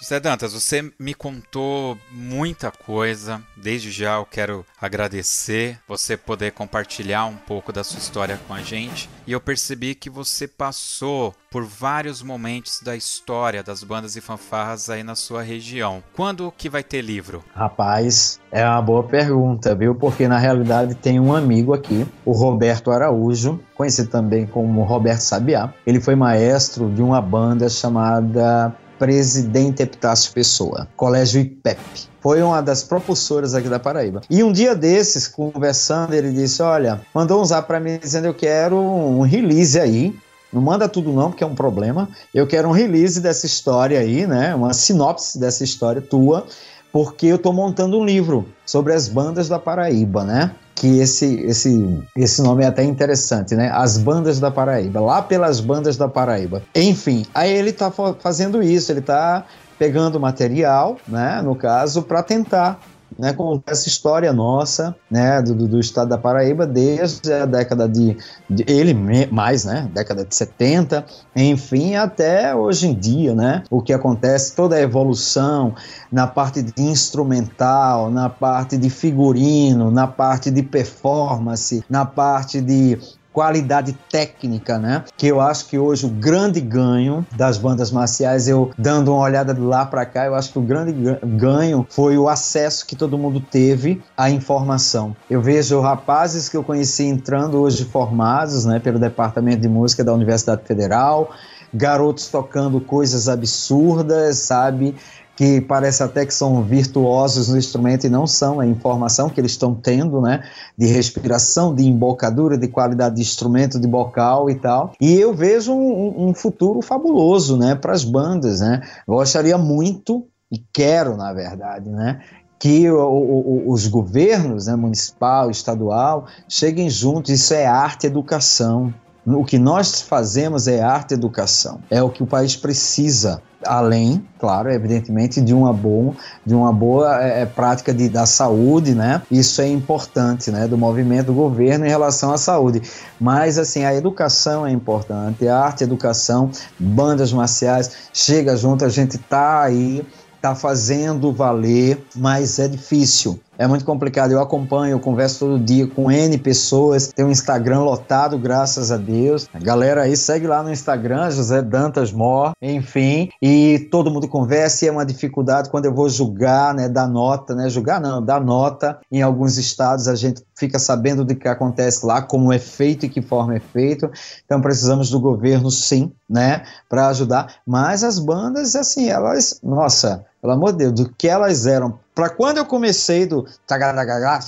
Zé 0.10 0.20
Dantas, 0.20 0.54
você 0.54 0.92
me 0.98 1.14
contou 1.14 1.96
muita 2.12 2.72
coisa. 2.72 3.40
Desde 3.56 3.92
já 3.92 4.16
eu 4.16 4.26
quero 4.26 4.66
agradecer 4.82 5.78
você 5.88 6.18
poder 6.18 6.52
compartilhar 6.52 7.26
um 7.26 7.36
pouco 7.36 7.72
da 7.72 7.84
sua 7.84 8.00
história 8.00 8.40
com 8.48 8.56
a 8.56 8.64
gente. 8.64 9.08
E 9.28 9.32
eu 9.32 9.40
percebi 9.40 9.94
que 9.94 10.10
você 10.10 10.48
passou 10.48 11.36
por 11.52 11.64
vários 11.64 12.24
momentos 12.24 12.82
da 12.82 12.96
história 12.96 13.62
das 13.62 13.84
bandas 13.84 14.16
e 14.16 14.22
fanfarras 14.22 14.90
aí 14.90 15.04
na 15.04 15.14
sua 15.14 15.44
região. 15.44 16.02
Quando 16.16 16.52
que 16.58 16.72
vai 16.72 16.82
ter 16.82 17.04
livro? 17.04 17.44
Rapaz, 17.54 18.40
é 18.52 18.66
uma 18.66 18.82
boa 18.82 19.04
pergunta, 19.04 19.76
viu? 19.76 19.94
Porque 19.94 20.28
na 20.28 20.40
realidade 20.40 20.96
tem 20.96 21.20
um 21.20 21.36
amigo 21.36 21.72
aqui, 21.72 22.04
o 22.26 22.32
Roberto 22.32 22.90
Araújo, 22.90 23.60
conhecido 23.76 24.10
também 24.10 24.48
como 24.48 24.82
Roberto 24.82 25.22
Sabiá. 25.22 25.72
Ele 25.86 26.02
foi 26.02 26.16
maestro 26.16 26.90
de 26.90 27.04
uma 27.04 27.22
banda 27.22 27.70
chamada 27.70 28.76
Presidente 29.00 29.82
Epitácio 29.82 30.32
Pessoa, 30.34 30.88
Colégio 30.96 31.42
IPEP. 31.42 31.80
Foi 32.22 32.42
uma 32.44 32.62
das 32.62 32.84
propulsoras 32.84 33.56
aqui 33.56 33.70
da 33.70 33.80
Paraíba. 33.80 34.22
E 34.30 34.44
um 34.44 34.52
dia 34.52 34.76
desses, 34.76 35.26
conversando, 35.28 36.14
ele 36.14 36.32
disse: 36.32 36.62
Olha, 36.62 37.02
mandou 37.16 37.42
um 37.42 37.46
zap 37.46 37.66
para 37.66 37.80
mim 37.80 37.98
dizendo: 37.98 38.28
Eu 38.28 38.34
quero 38.34 38.76
um 38.76 39.22
release 39.22 39.80
aí 39.80 40.14
não 40.52 40.62
manda 40.62 40.90
tudo 40.90 41.14
não, 41.14 41.30
porque 41.30 41.44
é 41.44 41.48
um 41.48 41.54
problema. 41.54 42.10
Eu 42.34 42.48
quero 42.48 42.68
um 42.68 42.72
release 42.72 43.22
dessa 43.22 43.46
história 43.46 44.00
aí, 44.00 44.26
né? 44.26 44.56
Uma 44.56 44.74
sinopse 44.74 45.40
dessa 45.40 45.64
história 45.64 46.02
tua, 46.02 46.46
porque 46.92 47.28
eu 47.28 47.36
estou 47.36 47.54
montando 47.54 47.98
um 48.00 48.06
livro 48.06 48.48
sobre 48.66 48.94
as 48.94 49.08
bandas 49.08 49.48
da 49.48 49.60
Paraíba, 49.60 50.24
né? 50.24 50.52
Que 50.76 51.00
esse, 51.00 51.42
esse, 51.42 52.00
esse 52.16 52.42
nome 52.42 52.64
é 52.64 52.68
até 52.68 52.84
interessante, 52.84 53.56
né? 53.56 53.70
As 53.74 53.98
bandas 53.98 54.40
da 54.40 54.50
Paraíba, 54.50 55.00
lá 55.00 55.22
pelas 55.22 55.60
bandas 55.60 55.98
da 55.98 56.08
Paraíba. 56.08 56.62
Enfim, 56.74 57.26
aí 57.34 57.52
ele 57.52 57.72
está 57.72 57.92
fazendo 58.20 58.64
isso, 58.64 58.92
ele 58.92 59.00
está 59.00 59.46
pegando 59.78 60.20
material, 60.20 60.98
né? 61.08 61.42
No 61.42 61.56
caso, 61.56 62.02
para 62.04 62.24
tentar 62.24 62.80
né, 63.20 63.34
com 63.34 63.62
essa 63.68 63.90
história 63.90 64.32
nossa, 64.32 64.96
né, 65.12 65.42
do, 65.42 65.54
do, 65.68 65.80
estado 65.80 66.10
da 66.10 66.18
Paraíba 66.18 66.66
desde 66.66 67.34
a 67.34 67.46
década 67.46 67.88
de, 67.88 68.18
de, 68.50 68.64
ele 68.66 68.94
mais, 69.30 69.66
né, 69.66 69.90
década 69.94 70.24
de 70.24 70.34
70, 70.34 71.06
enfim, 71.36 71.96
até 71.96 72.56
hoje 72.56 72.88
em 72.88 72.94
dia, 72.94 73.36
né, 73.36 73.64
o 73.70 73.82
que 73.82 73.92
acontece, 73.92 74.56
toda 74.56 74.78
a 74.78 74.82
evolução 74.82 75.76
na 76.10 76.26
parte 76.26 76.62
de 76.64 76.82
instrumental, 76.82 78.10
na 78.10 78.30
parte 78.30 78.78
de 78.78 78.90
figurino, 78.90 79.92
na 79.92 80.08
parte 80.08 80.50
de 80.50 80.64
performance, 80.64 81.84
na 81.90 82.06
parte 82.06 82.62
de 82.62 82.98
qualidade 83.40 83.98
técnica, 84.12 84.78
né? 84.78 85.06
Que 85.16 85.28
eu 85.28 85.40
acho 85.40 85.68
que 85.68 85.80
hoje 85.80 86.06
o 86.06 86.10
grande 86.10 86.60
ganho 86.60 87.26
das 87.38 87.58
bandas 87.58 87.90
marciais, 87.90 88.50
eu 88.50 88.70
dando 88.78 89.14
uma 89.14 89.22
olhada 89.22 89.54
de 89.54 89.62
lá 89.62 89.86
para 89.86 90.06
cá, 90.06 90.26
eu 90.26 90.36
acho 90.36 90.52
que 90.52 90.60
o 90.60 90.62
grande 90.62 90.92
ganho 91.24 91.88
foi 91.90 92.18
o 92.18 92.28
acesso 92.28 92.86
que 92.86 92.98
todo 92.98 93.18
mundo 93.18 93.40
teve 93.40 94.04
à 94.18 94.30
informação. 94.30 95.16
Eu 95.30 95.42
vejo 95.42 95.80
rapazes 95.80 96.50
que 96.50 96.58
eu 96.58 96.64
conheci 96.66 97.06
entrando 97.06 97.62
hoje 97.62 97.86
formados, 97.86 98.66
né, 98.66 98.78
pelo 98.78 99.00
departamento 99.00 99.62
de 99.62 99.70
música 99.70 100.04
da 100.04 100.14
Universidade 100.14 100.64
Federal, 100.66 101.32
garotos 101.74 102.28
tocando 102.28 102.82
coisas 102.82 103.30
absurdas, 103.30 104.38
sabe? 104.40 104.96
Que 105.40 105.62
parece 105.62 106.04
até 106.04 106.26
que 106.26 106.34
são 106.34 106.62
virtuosos 106.62 107.48
no 107.48 107.58
instrumento 107.58 108.06
e 108.06 108.10
não 108.10 108.28
são, 108.28 108.60
a 108.60 108.68
informação 108.68 109.30
que 109.30 109.40
eles 109.40 109.52
estão 109.52 109.74
tendo, 109.74 110.20
né, 110.20 110.44
de 110.78 110.86
respiração, 110.86 111.74
de 111.74 111.88
embocadura, 111.88 112.58
de 112.58 112.68
qualidade 112.68 113.16
de 113.16 113.22
instrumento, 113.22 113.80
de 113.80 113.88
bocal 113.88 114.50
e 114.50 114.56
tal. 114.56 114.92
E 115.00 115.14
eu 115.14 115.34
vejo 115.34 115.72
um, 115.72 116.28
um 116.28 116.34
futuro 116.34 116.82
fabuloso, 116.82 117.56
né, 117.56 117.74
para 117.74 117.94
as 117.94 118.04
bandas, 118.04 118.60
né. 118.60 118.82
Gostaria 119.08 119.58
muito 119.58 120.28
e 120.52 120.62
quero, 120.74 121.16
na 121.16 121.32
verdade, 121.32 121.90
né, 121.90 122.20
que 122.60 122.92
o, 122.92 123.00
o, 123.00 123.72
os 123.72 123.88
governos, 123.88 124.66
né, 124.66 124.76
municipal, 124.76 125.50
estadual, 125.50 126.26
cheguem 126.50 126.90
juntos. 126.90 127.32
Isso 127.32 127.54
é 127.54 127.66
arte, 127.66 128.08
educação. 128.08 128.94
O 129.26 129.44
que 129.44 129.60
nós 129.60 130.02
fazemos 130.02 130.68
é 130.68 130.82
arte, 130.82 131.14
educação. 131.14 131.80
É 131.90 132.02
o 132.02 132.10
que 132.10 132.24
o 132.24 132.28
país 132.28 132.56
precisa 132.56 133.42
além, 133.66 134.26
claro, 134.40 134.72
evidentemente, 134.72 135.42
de 135.42 135.54
uma 135.54 135.74
boa, 135.74 136.14
de 136.46 136.56
uma 136.56 136.72
boa 136.72 137.22
é, 137.22 137.42
é, 137.42 137.46
prática 137.46 137.94
de, 137.94 138.08
da 138.08 138.26
saúde, 138.26 138.96
né? 138.96 139.22
Isso 139.30 139.62
é 139.62 139.68
importante, 139.68 140.50
né? 140.50 140.68
Do 140.68 140.78
movimento 140.78 141.28
do 141.28 141.34
governo 141.34 141.86
em 141.86 141.90
relação 141.90 142.32
à 142.32 142.38
saúde. 142.38 142.82
Mas, 143.20 143.58
assim, 143.58 143.84
a 143.84 143.94
educação 143.94 144.66
é 144.66 144.72
importante, 144.72 145.48
a 145.48 145.58
arte, 145.60 145.84
a 145.84 145.88
educação, 145.88 146.50
bandas 146.80 147.34
marciais, 147.34 147.92
chega 148.14 148.56
junto, 148.56 148.86
a 148.86 148.90
gente 148.90 149.18
tá 149.18 149.62
aí 149.62 150.06
está 150.40 150.56
fazendo 150.56 151.34
valer, 151.34 152.02
mas 152.16 152.60
é 152.60 152.68
difícil. 152.70 153.40
É 153.60 153.68
muito 153.68 153.84
complicado. 153.84 154.32
Eu 154.32 154.40
acompanho, 154.40 154.94
eu 154.94 155.02
converso 155.02 155.40
todo 155.40 155.60
dia 155.60 155.86
com 155.86 156.10
N 156.10 156.38
pessoas. 156.38 157.08
Tem 157.08 157.26
um 157.26 157.30
Instagram 157.30 157.82
lotado, 157.82 158.40
graças 158.40 158.90
a 158.90 158.96
Deus. 158.96 159.50
A 159.54 159.60
galera 159.60 160.04
aí 160.04 160.16
segue 160.16 160.48
lá 160.48 160.64
no 160.64 160.72
Instagram, 160.72 161.30
José 161.30 161.62
Dantas 161.62 162.14
Mor, 162.14 162.54
enfim. 162.62 163.28
E 163.42 163.90
todo 163.92 164.10
mundo 164.10 164.30
conversa 164.30 164.86
e 164.86 164.88
é 164.88 164.92
uma 164.94 165.06
dificuldade 165.06 165.70
quando 165.70 165.84
eu 165.84 165.94
vou 165.94 166.08
julgar, 166.08 166.74
né? 166.74 166.88
Dar 166.88 167.06
nota, 167.06 167.54
né? 167.54 167.70
Julgar 167.70 168.00
não, 168.00 168.24
dar 168.24 168.40
nota. 168.40 168.98
Em 169.12 169.22
alguns 169.22 169.58
estados 169.58 170.08
a 170.08 170.16
gente 170.16 170.42
fica 170.58 170.80
sabendo 170.80 171.26
do 171.26 171.36
que 171.36 171.50
acontece 171.50 172.06
lá, 172.06 172.22
como 172.22 172.54
é 172.54 172.60
feito 172.60 173.08
e 173.08 173.10
que 173.10 173.22
forma 173.22 173.58
é 173.58 173.60
feito. 173.60 174.10
Então 174.46 174.62
precisamos 174.62 175.10
do 175.10 175.20
governo, 175.20 175.70
sim, 175.70 176.14
né? 176.30 176.64
Para 176.88 177.10
ajudar. 177.10 177.56
Mas 177.68 178.06
as 178.06 178.20
bandas, 178.20 178.74
assim, 178.74 179.10
elas, 179.10 179.60
nossa, 179.62 180.26
pelo 180.42 180.54
amor 180.54 180.72
de 180.72 180.80
Deus, 180.80 180.94
do 180.94 181.10
que 181.10 181.28
elas 181.28 181.66
eram. 181.66 182.00
Para 182.16 182.30
quando 182.30 182.58
eu 182.58 182.66
comecei 182.66 183.26
do 183.26 183.46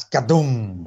cadum, 0.09 0.85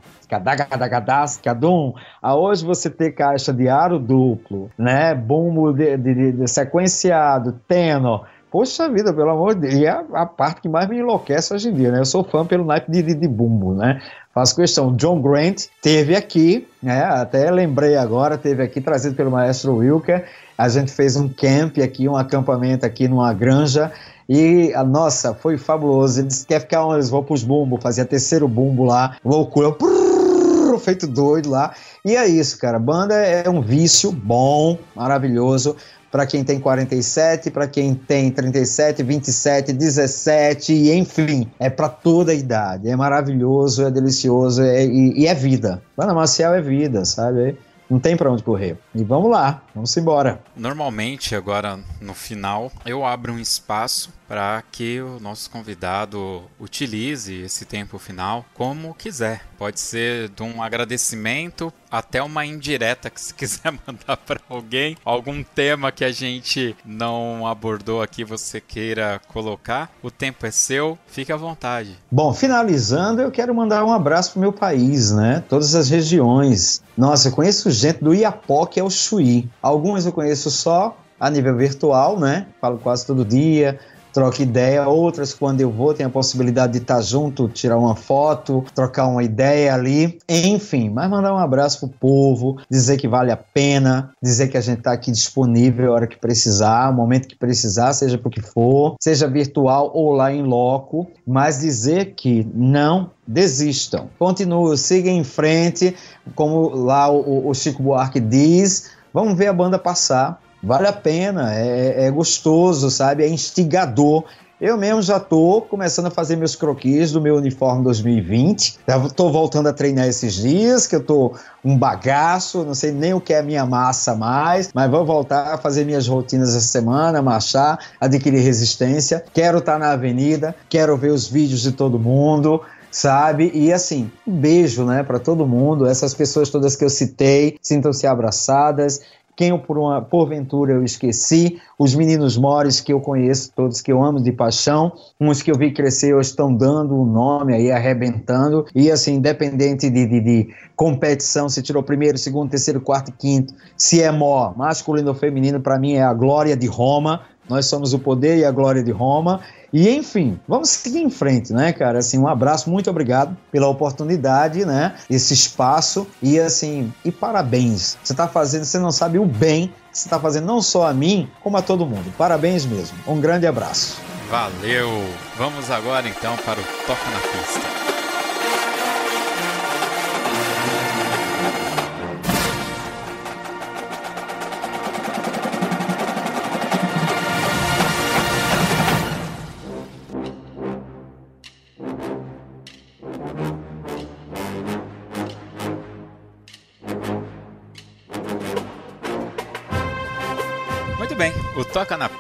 cadum, 1.42 1.94
a 2.20 2.34
hoje 2.34 2.64
você 2.64 2.90
ter 2.90 3.12
caixa 3.12 3.52
de 3.52 3.68
aro 3.68 3.98
duplo, 3.98 4.70
né, 4.78 5.14
bumbo 5.14 5.72
de, 5.72 5.96
de, 5.96 6.32
de 6.32 6.48
sequenciado, 6.48 7.60
tenor, 7.68 8.26
Poxa 8.54 8.88
vida, 8.88 9.12
pelo 9.12 9.30
amor 9.30 9.56
de 9.56 9.62
Deus, 9.62 9.74
e 9.74 9.84
é 9.84 9.90
a, 10.12 10.24
parte 10.24 10.60
que 10.60 10.68
mais 10.68 10.88
me 10.88 10.98
enlouquece 10.98 11.52
hoje 11.52 11.70
em 11.70 11.74
dia, 11.74 11.90
né? 11.90 11.98
Eu 11.98 12.04
sou 12.04 12.22
fã 12.22 12.46
pelo 12.46 12.64
naipe 12.64 12.88
de, 12.88 13.02
de, 13.02 13.12
de 13.12 13.26
bumbo, 13.26 13.74
né? 13.74 14.00
Faço 14.32 14.54
questão. 14.54 14.94
John 14.94 15.20
Grant 15.20 15.64
teve 15.82 16.14
aqui, 16.14 16.64
né? 16.80 17.02
Até 17.02 17.50
lembrei 17.50 17.96
agora, 17.96 18.38
teve 18.38 18.62
aqui, 18.62 18.80
trazido 18.80 19.16
pelo 19.16 19.32
maestro 19.32 19.74
Wilker. 19.74 20.24
A 20.56 20.68
gente 20.68 20.92
fez 20.92 21.16
um 21.16 21.28
camp 21.28 21.78
aqui, 21.82 22.08
um 22.08 22.14
acampamento 22.14 22.86
aqui 22.86 23.08
numa 23.08 23.32
granja 23.32 23.90
e, 24.28 24.72
a 24.74 24.82
nossa, 24.84 25.34
foi 25.34 25.58
fabuloso. 25.58 26.20
Ele 26.20 26.28
quer 26.46 26.60
ficar 26.60 26.84
onde? 26.84 26.96
Eles 26.96 27.10
vão 27.10 27.22
pros 27.22 27.42
bumbos, 27.42 27.82
fazia 27.82 28.04
terceiro 28.04 28.48
bumbo 28.48 28.84
lá, 28.84 29.16
loucura, 29.24 29.72
prrr, 29.72 30.78
feito 30.78 31.06
doido 31.06 31.50
lá. 31.50 31.74
E 32.04 32.16
é 32.16 32.26
isso, 32.26 32.58
cara. 32.58 32.78
Banda 32.78 33.14
é 33.14 33.48
um 33.48 33.60
vício 33.60 34.10
bom, 34.10 34.78
maravilhoso 34.94 35.76
para 36.14 36.26
quem 36.26 36.44
tem 36.44 36.60
47, 36.60 37.50
para 37.50 37.66
quem 37.66 37.92
tem 37.92 38.30
37, 38.30 39.02
27, 39.02 39.72
17, 39.72 40.92
enfim, 40.92 41.50
é 41.58 41.68
para 41.68 41.88
toda 41.88 42.30
a 42.30 42.34
idade. 42.36 42.88
É 42.88 42.94
maravilhoso, 42.94 43.84
é 43.84 43.90
delicioso 43.90 44.62
é, 44.62 44.84
e, 44.84 45.22
e, 45.22 45.26
é 45.26 45.34
vida. 45.34 45.82
Banda 45.96 46.14
marcial 46.14 46.54
é 46.54 46.60
vida, 46.60 47.04
sabe? 47.04 47.58
Não 47.90 47.98
tem 47.98 48.16
para 48.16 48.30
onde 48.30 48.44
correr. 48.44 48.78
E 48.94 49.02
vamos 49.02 49.28
lá, 49.28 49.60
vamos 49.74 49.96
embora. 49.96 50.40
Normalmente, 50.56 51.34
agora 51.34 51.78
no 52.00 52.14
final, 52.14 52.70
eu 52.84 53.04
abro 53.04 53.32
um 53.32 53.38
espaço 53.38 54.12
para 54.28 54.62
que 54.72 55.00
o 55.00 55.20
nosso 55.20 55.50
convidado 55.50 56.42
utilize 56.58 57.34
esse 57.42 57.64
tempo 57.64 57.98
final 57.98 58.44
como 58.54 58.94
quiser. 58.94 59.42
Pode 59.58 59.80
ser 59.80 60.28
de 60.30 60.42
um 60.42 60.62
agradecimento 60.62 61.72
até 61.90 62.22
uma 62.22 62.44
indireta 62.44 63.08
que 63.08 63.20
se 63.20 63.32
quiser 63.34 63.72
mandar 63.86 64.16
para 64.16 64.40
alguém, 64.48 64.96
algum 65.04 65.42
tema 65.42 65.92
que 65.92 66.04
a 66.04 66.10
gente 66.10 66.76
não 66.84 67.46
abordou 67.46 68.02
aqui 68.02 68.24
você 68.24 68.60
queira 68.60 69.20
colocar, 69.28 69.90
o 70.02 70.10
tempo 70.10 70.46
é 70.46 70.50
seu, 70.50 70.98
fique 71.06 71.32
à 71.32 71.36
vontade. 71.36 71.96
Bom, 72.10 72.32
finalizando, 72.32 73.22
eu 73.22 73.30
quero 73.30 73.54
mandar 73.54 73.84
um 73.84 73.92
abraço 73.92 74.32
pro 74.32 74.40
meu 74.40 74.52
país, 74.52 75.12
né? 75.12 75.44
Todas 75.48 75.74
as 75.74 75.88
regiões. 75.88 76.82
Nossa, 76.96 77.28
eu 77.28 77.32
conheço 77.32 77.70
gente 77.70 78.02
do 78.02 78.14
Iapó, 78.14 78.66
que 78.66 78.78
é 78.78 78.82
o 78.82 78.90
Chuí. 78.90 79.48
Alguns 79.64 80.04
eu 80.04 80.12
conheço 80.12 80.50
só 80.50 80.94
a 81.18 81.30
nível 81.30 81.56
virtual, 81.56 82.20
né? 82.20 82.48
Falo 82.60 82.76
quase 82.76 83.06
todo 83.06 83.24
dia 83.24 83.78
troca 84.14 84.42
ideia. 84.42 84.88
Outras, 84.88 85.34
quando 85.34 85.60
eu 85.60 85.70
vou, 85.70 85.92
tem 85.92 86.06
a 86.06 86.08
possibilidade 86.08 86.74
de 86.74 86.78
estar 86.78 87.02
junto, 87.02 87.48
tirar 87.48 87.76
uma 87.76 87.96
foto, 87.96 88.64
trocar 88.72 89.08
uma 89.08 89.24
ideia 89.24 89.74
ali. 89.74 90.18
Enfim, 90.28 90.88
mas 90.88 91.10
mandar 91.10 91.34
um 91.34 91.38
abraço 91.38 91.80
pro 91.80 91.98
povo, 91.98 92.56
dizer 92.70 92.96
que 92.96 93.08
vale 93.08 93.32
a 93.32 93.36
pena, 93.36 94.12
dizer 94.22 94.48
que 94.48 94.56
a 94.56 94.60
gente 94.60 94.78
está 94.78 94.92
aqui 94.92 95.10
disponível 95.10 95.90
a 95.90 95.94
hora 95.96 96.06
que 96.06 96.16
precisar, 96.16 96.90
o 96.90 96.94
momento 96.94 97.26
que 97.26 97.36
precisar, 97.36 97.92
seja 97.92 98.16
por 98.16 98.30
que 98.30 98.40
for, 98.40 98.94
seja 99.02 99.26
virtual 99.26 99.90
ou 99.92 100.12
lá 100.12 100.32
em 100.32 100.44
loco, 100.44 101.08
mas 101.26 101.58
dizer 101.58 102.14
que 102.14 102.46
não 102.54 103.10
desistam. 103.26 104.08
Continuem, 104.18 104.76
sigam 104.76 105.12
em 105.12 105.24
frente, 105.24 105.96
como 106.36 106.68
lá 106.68 107.10
o, 107.10 107.48
o 107.48 107.54
Chico 107.54 107.82
Buarque 107.82 108.20
diz, 108.20 108.90
vamos 109.14 109.38
ver 109.38 109.46
a 109.46 109.52
banda 109.54 109.78
passar, 109.78 110.42
Vale 110.64 110.88
a 110.88 110.92
pena, 110.92 111.54
é, 111.54 112.06
é 112.06 112.10
gostoso, 112.10 112.90
sabe? 112.90 113.22
É 113.22 113.28
instigador. 113.28 114.24
Eu 114.58 114.78
mesmo 114.78 115.02
já 115.02 115.20
tô 115.20 115.60
começando 115.60 116.06
a 116.06 116.10
fazer 116.10 116.36
meus 116.36 116.56
croquis 116.56 117.12
do 117.12 117.20
meu 117.20 117.36
uniforme 117.36 117.84
2020. 117.84 118.78
Já 118.88 118.98
tô 119.10 119.30
voltando 119.30 119.68
a 119.68 119.74
treinar 119.74 120.06
esses 120.06 120.32
dias, 120.32 120.86
que 120.86 120.96
eu 120.96 121.02
tô 121.02 121.34
um 121.62 121.76
bagaço, 121.76 122.64
não 122.64 122.74
sei 122.74 122.92
nem 122.92 123.12
o 123.12 123.20
que 123.20 123.34
é 123.34 123.42
minha 123.42 123.66
massa 123.66 124.14
mais, 124.14 124.70
mas 124.72 124.90
vou 124.90 125.04
voltar 125.04 125.52
a 125.52 125.58
fazer 125.58 125.84
minhas 125.84 126.08
rotinas 126.08 126.56
essa 126.56 126.66
semana, 126.66 127.20
marchar, 127.20 127.78
adquirir 128.00 128.40
resistência. 128.40 129.22
Quero 129.34 129.58
estar 129.58 129.74
tá 129.74 129.78
na 129.78 129.92
avenida, 129.92 130.54
quero 130.68 130.96
ver 130.96 131.10
os 131.10 131.28
vídeos 131.28 131.60
de 131.60 131.72
todo 131.72 131.98
mundo 131.98 132.62
sabe? 132.94 133.50
E 133.52 133.72
assim, 133.72 134.08
um 134.24 134.36
beijo, 134.36 134.84
né, 134.84 135.02
para 135.02 135.18
todo 135.18 135.44
mundo. 135.44 135.84
Essas 135.84 136.14
pessoas 136.14 136.48
todas 136.48 136.76
que 136.76 136.84
eu 136.84 136.88
citei, 136.88 137.58
sintam-se 137.60 138.06
abraçadas. 138.06 139.00
Quem 139.36 139.48
eu 139.48 139.58
por 139.58 139.76
uma 139.76 140.00
porventura 140.00 140.74
eu 140.74 140.84
esqueci, 140.84 141.60
os 141.76 141.92
meninos 141.92 142.36
mores 142.36 142.80
que 142.80 142.92
eu 142.92 143.00
conheço, 143.00 143.50
todos 143.52 143.80
que 143.80 143.90
eu 143.90 144.00
amo 144.00 144.22
de 144.22 144.30
paixão, 144.30 144.92
uns 145.20 145.42
que 145.42 145.50
eu 145.50 145.58
vi 145.58 145.72
crescer 145.72 146.14
hoje 146.14 146.28
estão 146.28 146.54
dando 146.54 146.94
o 146.94 147.02
um 147.02 147.04
nome 147.04 147.52
aí, 147.52 147.72
arrebentando, 147.72 148.64
e 148.72 148.92
assim, 148.92 149.14
independente 149.14 149.90
de, 149.90 150.06
de, 150.06 150.20
de, 150.20 150.54
competição, 150.76 151.48
se 151.48 151.62
tirou 151.62 151.82
primeiro, 151.82 152.16
segundo, 152.16 152.50
terceiro, 152.50 152.80
quarto 152.80 153.08
e 153.08 153.12
quinto, 153.12 153.52
se 153.76 154.00
é 154.00 154.12
mó, 154.12 154.54
masculino 154.56 155.08
ou 155.08 155.14
feminino, 155.16 155.60
para 155.60 155.80
mim 155.80 155.94
é 155.94 156.02
a 156.04 156.14
glória 156.14 156.56
de 156.56 156.68
Roma, 156.68 157.22
nós 157.48 157.66
somos 157.66 157.92
o 157.92 157.98
poder 157.98 158.38
e 158.38 158.44
a 158.44 158.50
glória 158.50 158.82
de 158.82 158.90
Roma, 158.90 159.40
e 159.72 159.88
enfim, 159.88 160.38
vamos 160.46 160.70
seguir 160.70 161.00
em 161.00 161.10
frente, 161.10 161.52
né, 161.52 161.72
cara? 161.72 161.98
Assim, 161.98 162.16
um 162.16 162.28
abraço, 162.28 162.70
muito 162.70 162.88
obrigado 162.88 163.36
pela 163.50 163.66
oportunidade, 163.66 164.64
né? 164.64 164.94
Esse 165.10 165.34
espaço 165.34 166.06
e 166.22 166.38
assim, 166.38 166.92
e 167.04 167.10
parabéns. 167.10 167.98
Você 168.02 168.12
está 168.12 168.28
fazendo, 168.28 168.64
você 168.64 168.78
não 168.78 168.92
sabe 168.92 169.18
o 169.18 169.26
bem 169.26 169.72
que 169.90 169.98
você 169.98 170.06
está 170.06 170.20
fazendo 170.20 170.46
não 170.46 170.62
só 170.62 170.86
a 170.86 170.94
mim, 170.94 171.28
como 171.42 171.56
a 171.56 171.62
todo 171.62 171.84
mundo. 171.84 172.12
Parabéns 172.16 172.64
mesmo. 172.64 172.96
Um 173.04 173.20
grande 173.20 173.48
abraço. 173.48 174.00
Valeu. 174.30 174.90
Vamos 175.36 175.68
agora 175.70 176.08
então 176.08 176.36
para 176.44 176.60
o 176.60 176.64
Toca 176.86 177.10
na 177.10 177.18
Pista. 177.18 177.93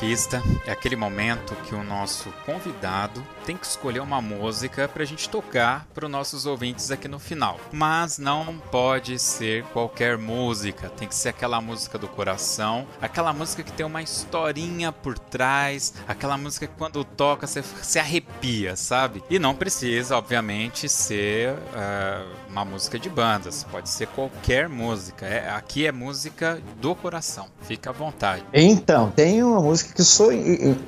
Pista 0.06 0.42
é 0.66 0.70
aquele 0.70 0.96
momento 0.96 1.56
que 1.64 1.74
o 1.74 1.82
nosso 1.82 2.30
convidado 2.44 3.26
tem 3.46 3.56
que 3.56 3.64
escolher 3.64 4.00
uma 4.00 4.20
música 4.20 4.86
para 4.86 5.02
a 5.02 5.06
gente 5.06 5.30
tocar 5.30 5.86
para 5.94 6.04
os 6.04 6.10
nossos 6.10 6.44
ouvintes 6.44 6.90
aqui 6.90 7.08
no 7.08 7.18
final. 7.18 7.58
Mas 7.72 8.18
não 8.18 8.58
pode 8.70 9.18
ser 9.18 9.64
qualquer 9.72 10.18
música, 10.18 10.90
tem 10.90 11.08
que 11.08 11.14
ser 11.14 11.30
aquela 11.30 11.58
música 11.58 11.96
do 11.96 12.06
coração, 12.06 12.86
aquela 13.00 13.32
música 13.32 13.62
que 13.62 13.72
tem 13.72 13.86
uma 13.86 14.02
historinha 14.02 14.92
por 14.92 15.18
trás, 15.18 15.94
aquela 16.06 16.36
música 16.36 16.66
que 16.66 16.74
quando 16.76 17.02
toca 17.02 17.46
você 17.46 17.62
se 17.62 17.98
arrepia, 17.98 18.76
sabe? 18.76 19.24
E 19.30 19.38
não 19.38 19.54
precisa, 19.54 20.18
obviamente, 20.18 20.86
ser 20.86 21.54
uh, 21.54 22.43
uma 22.54 22.64
música 22.64 23.00
de 23.00 23.10
bandas, 23.10 23.66
pode 23.68 23.88
ser 23.88 24.06
qualquer 24.06 24.68
música. 24.68 25.26
É, 25.26 25.50
aqui 25.50 25.86
é 25.86 25.90
música 25.90 26.58
do 26.80 26.94
coração, 26.94 27.46
fica 27.62 27.90
à 27.90 27.92
vontade. 27.92 28.44
Então, 28.52 29.10
tem 29.10 29.42
uma 29.42 29.60
música 29.60 29.92
que 29.92 30.04
sou. 30.04 30.30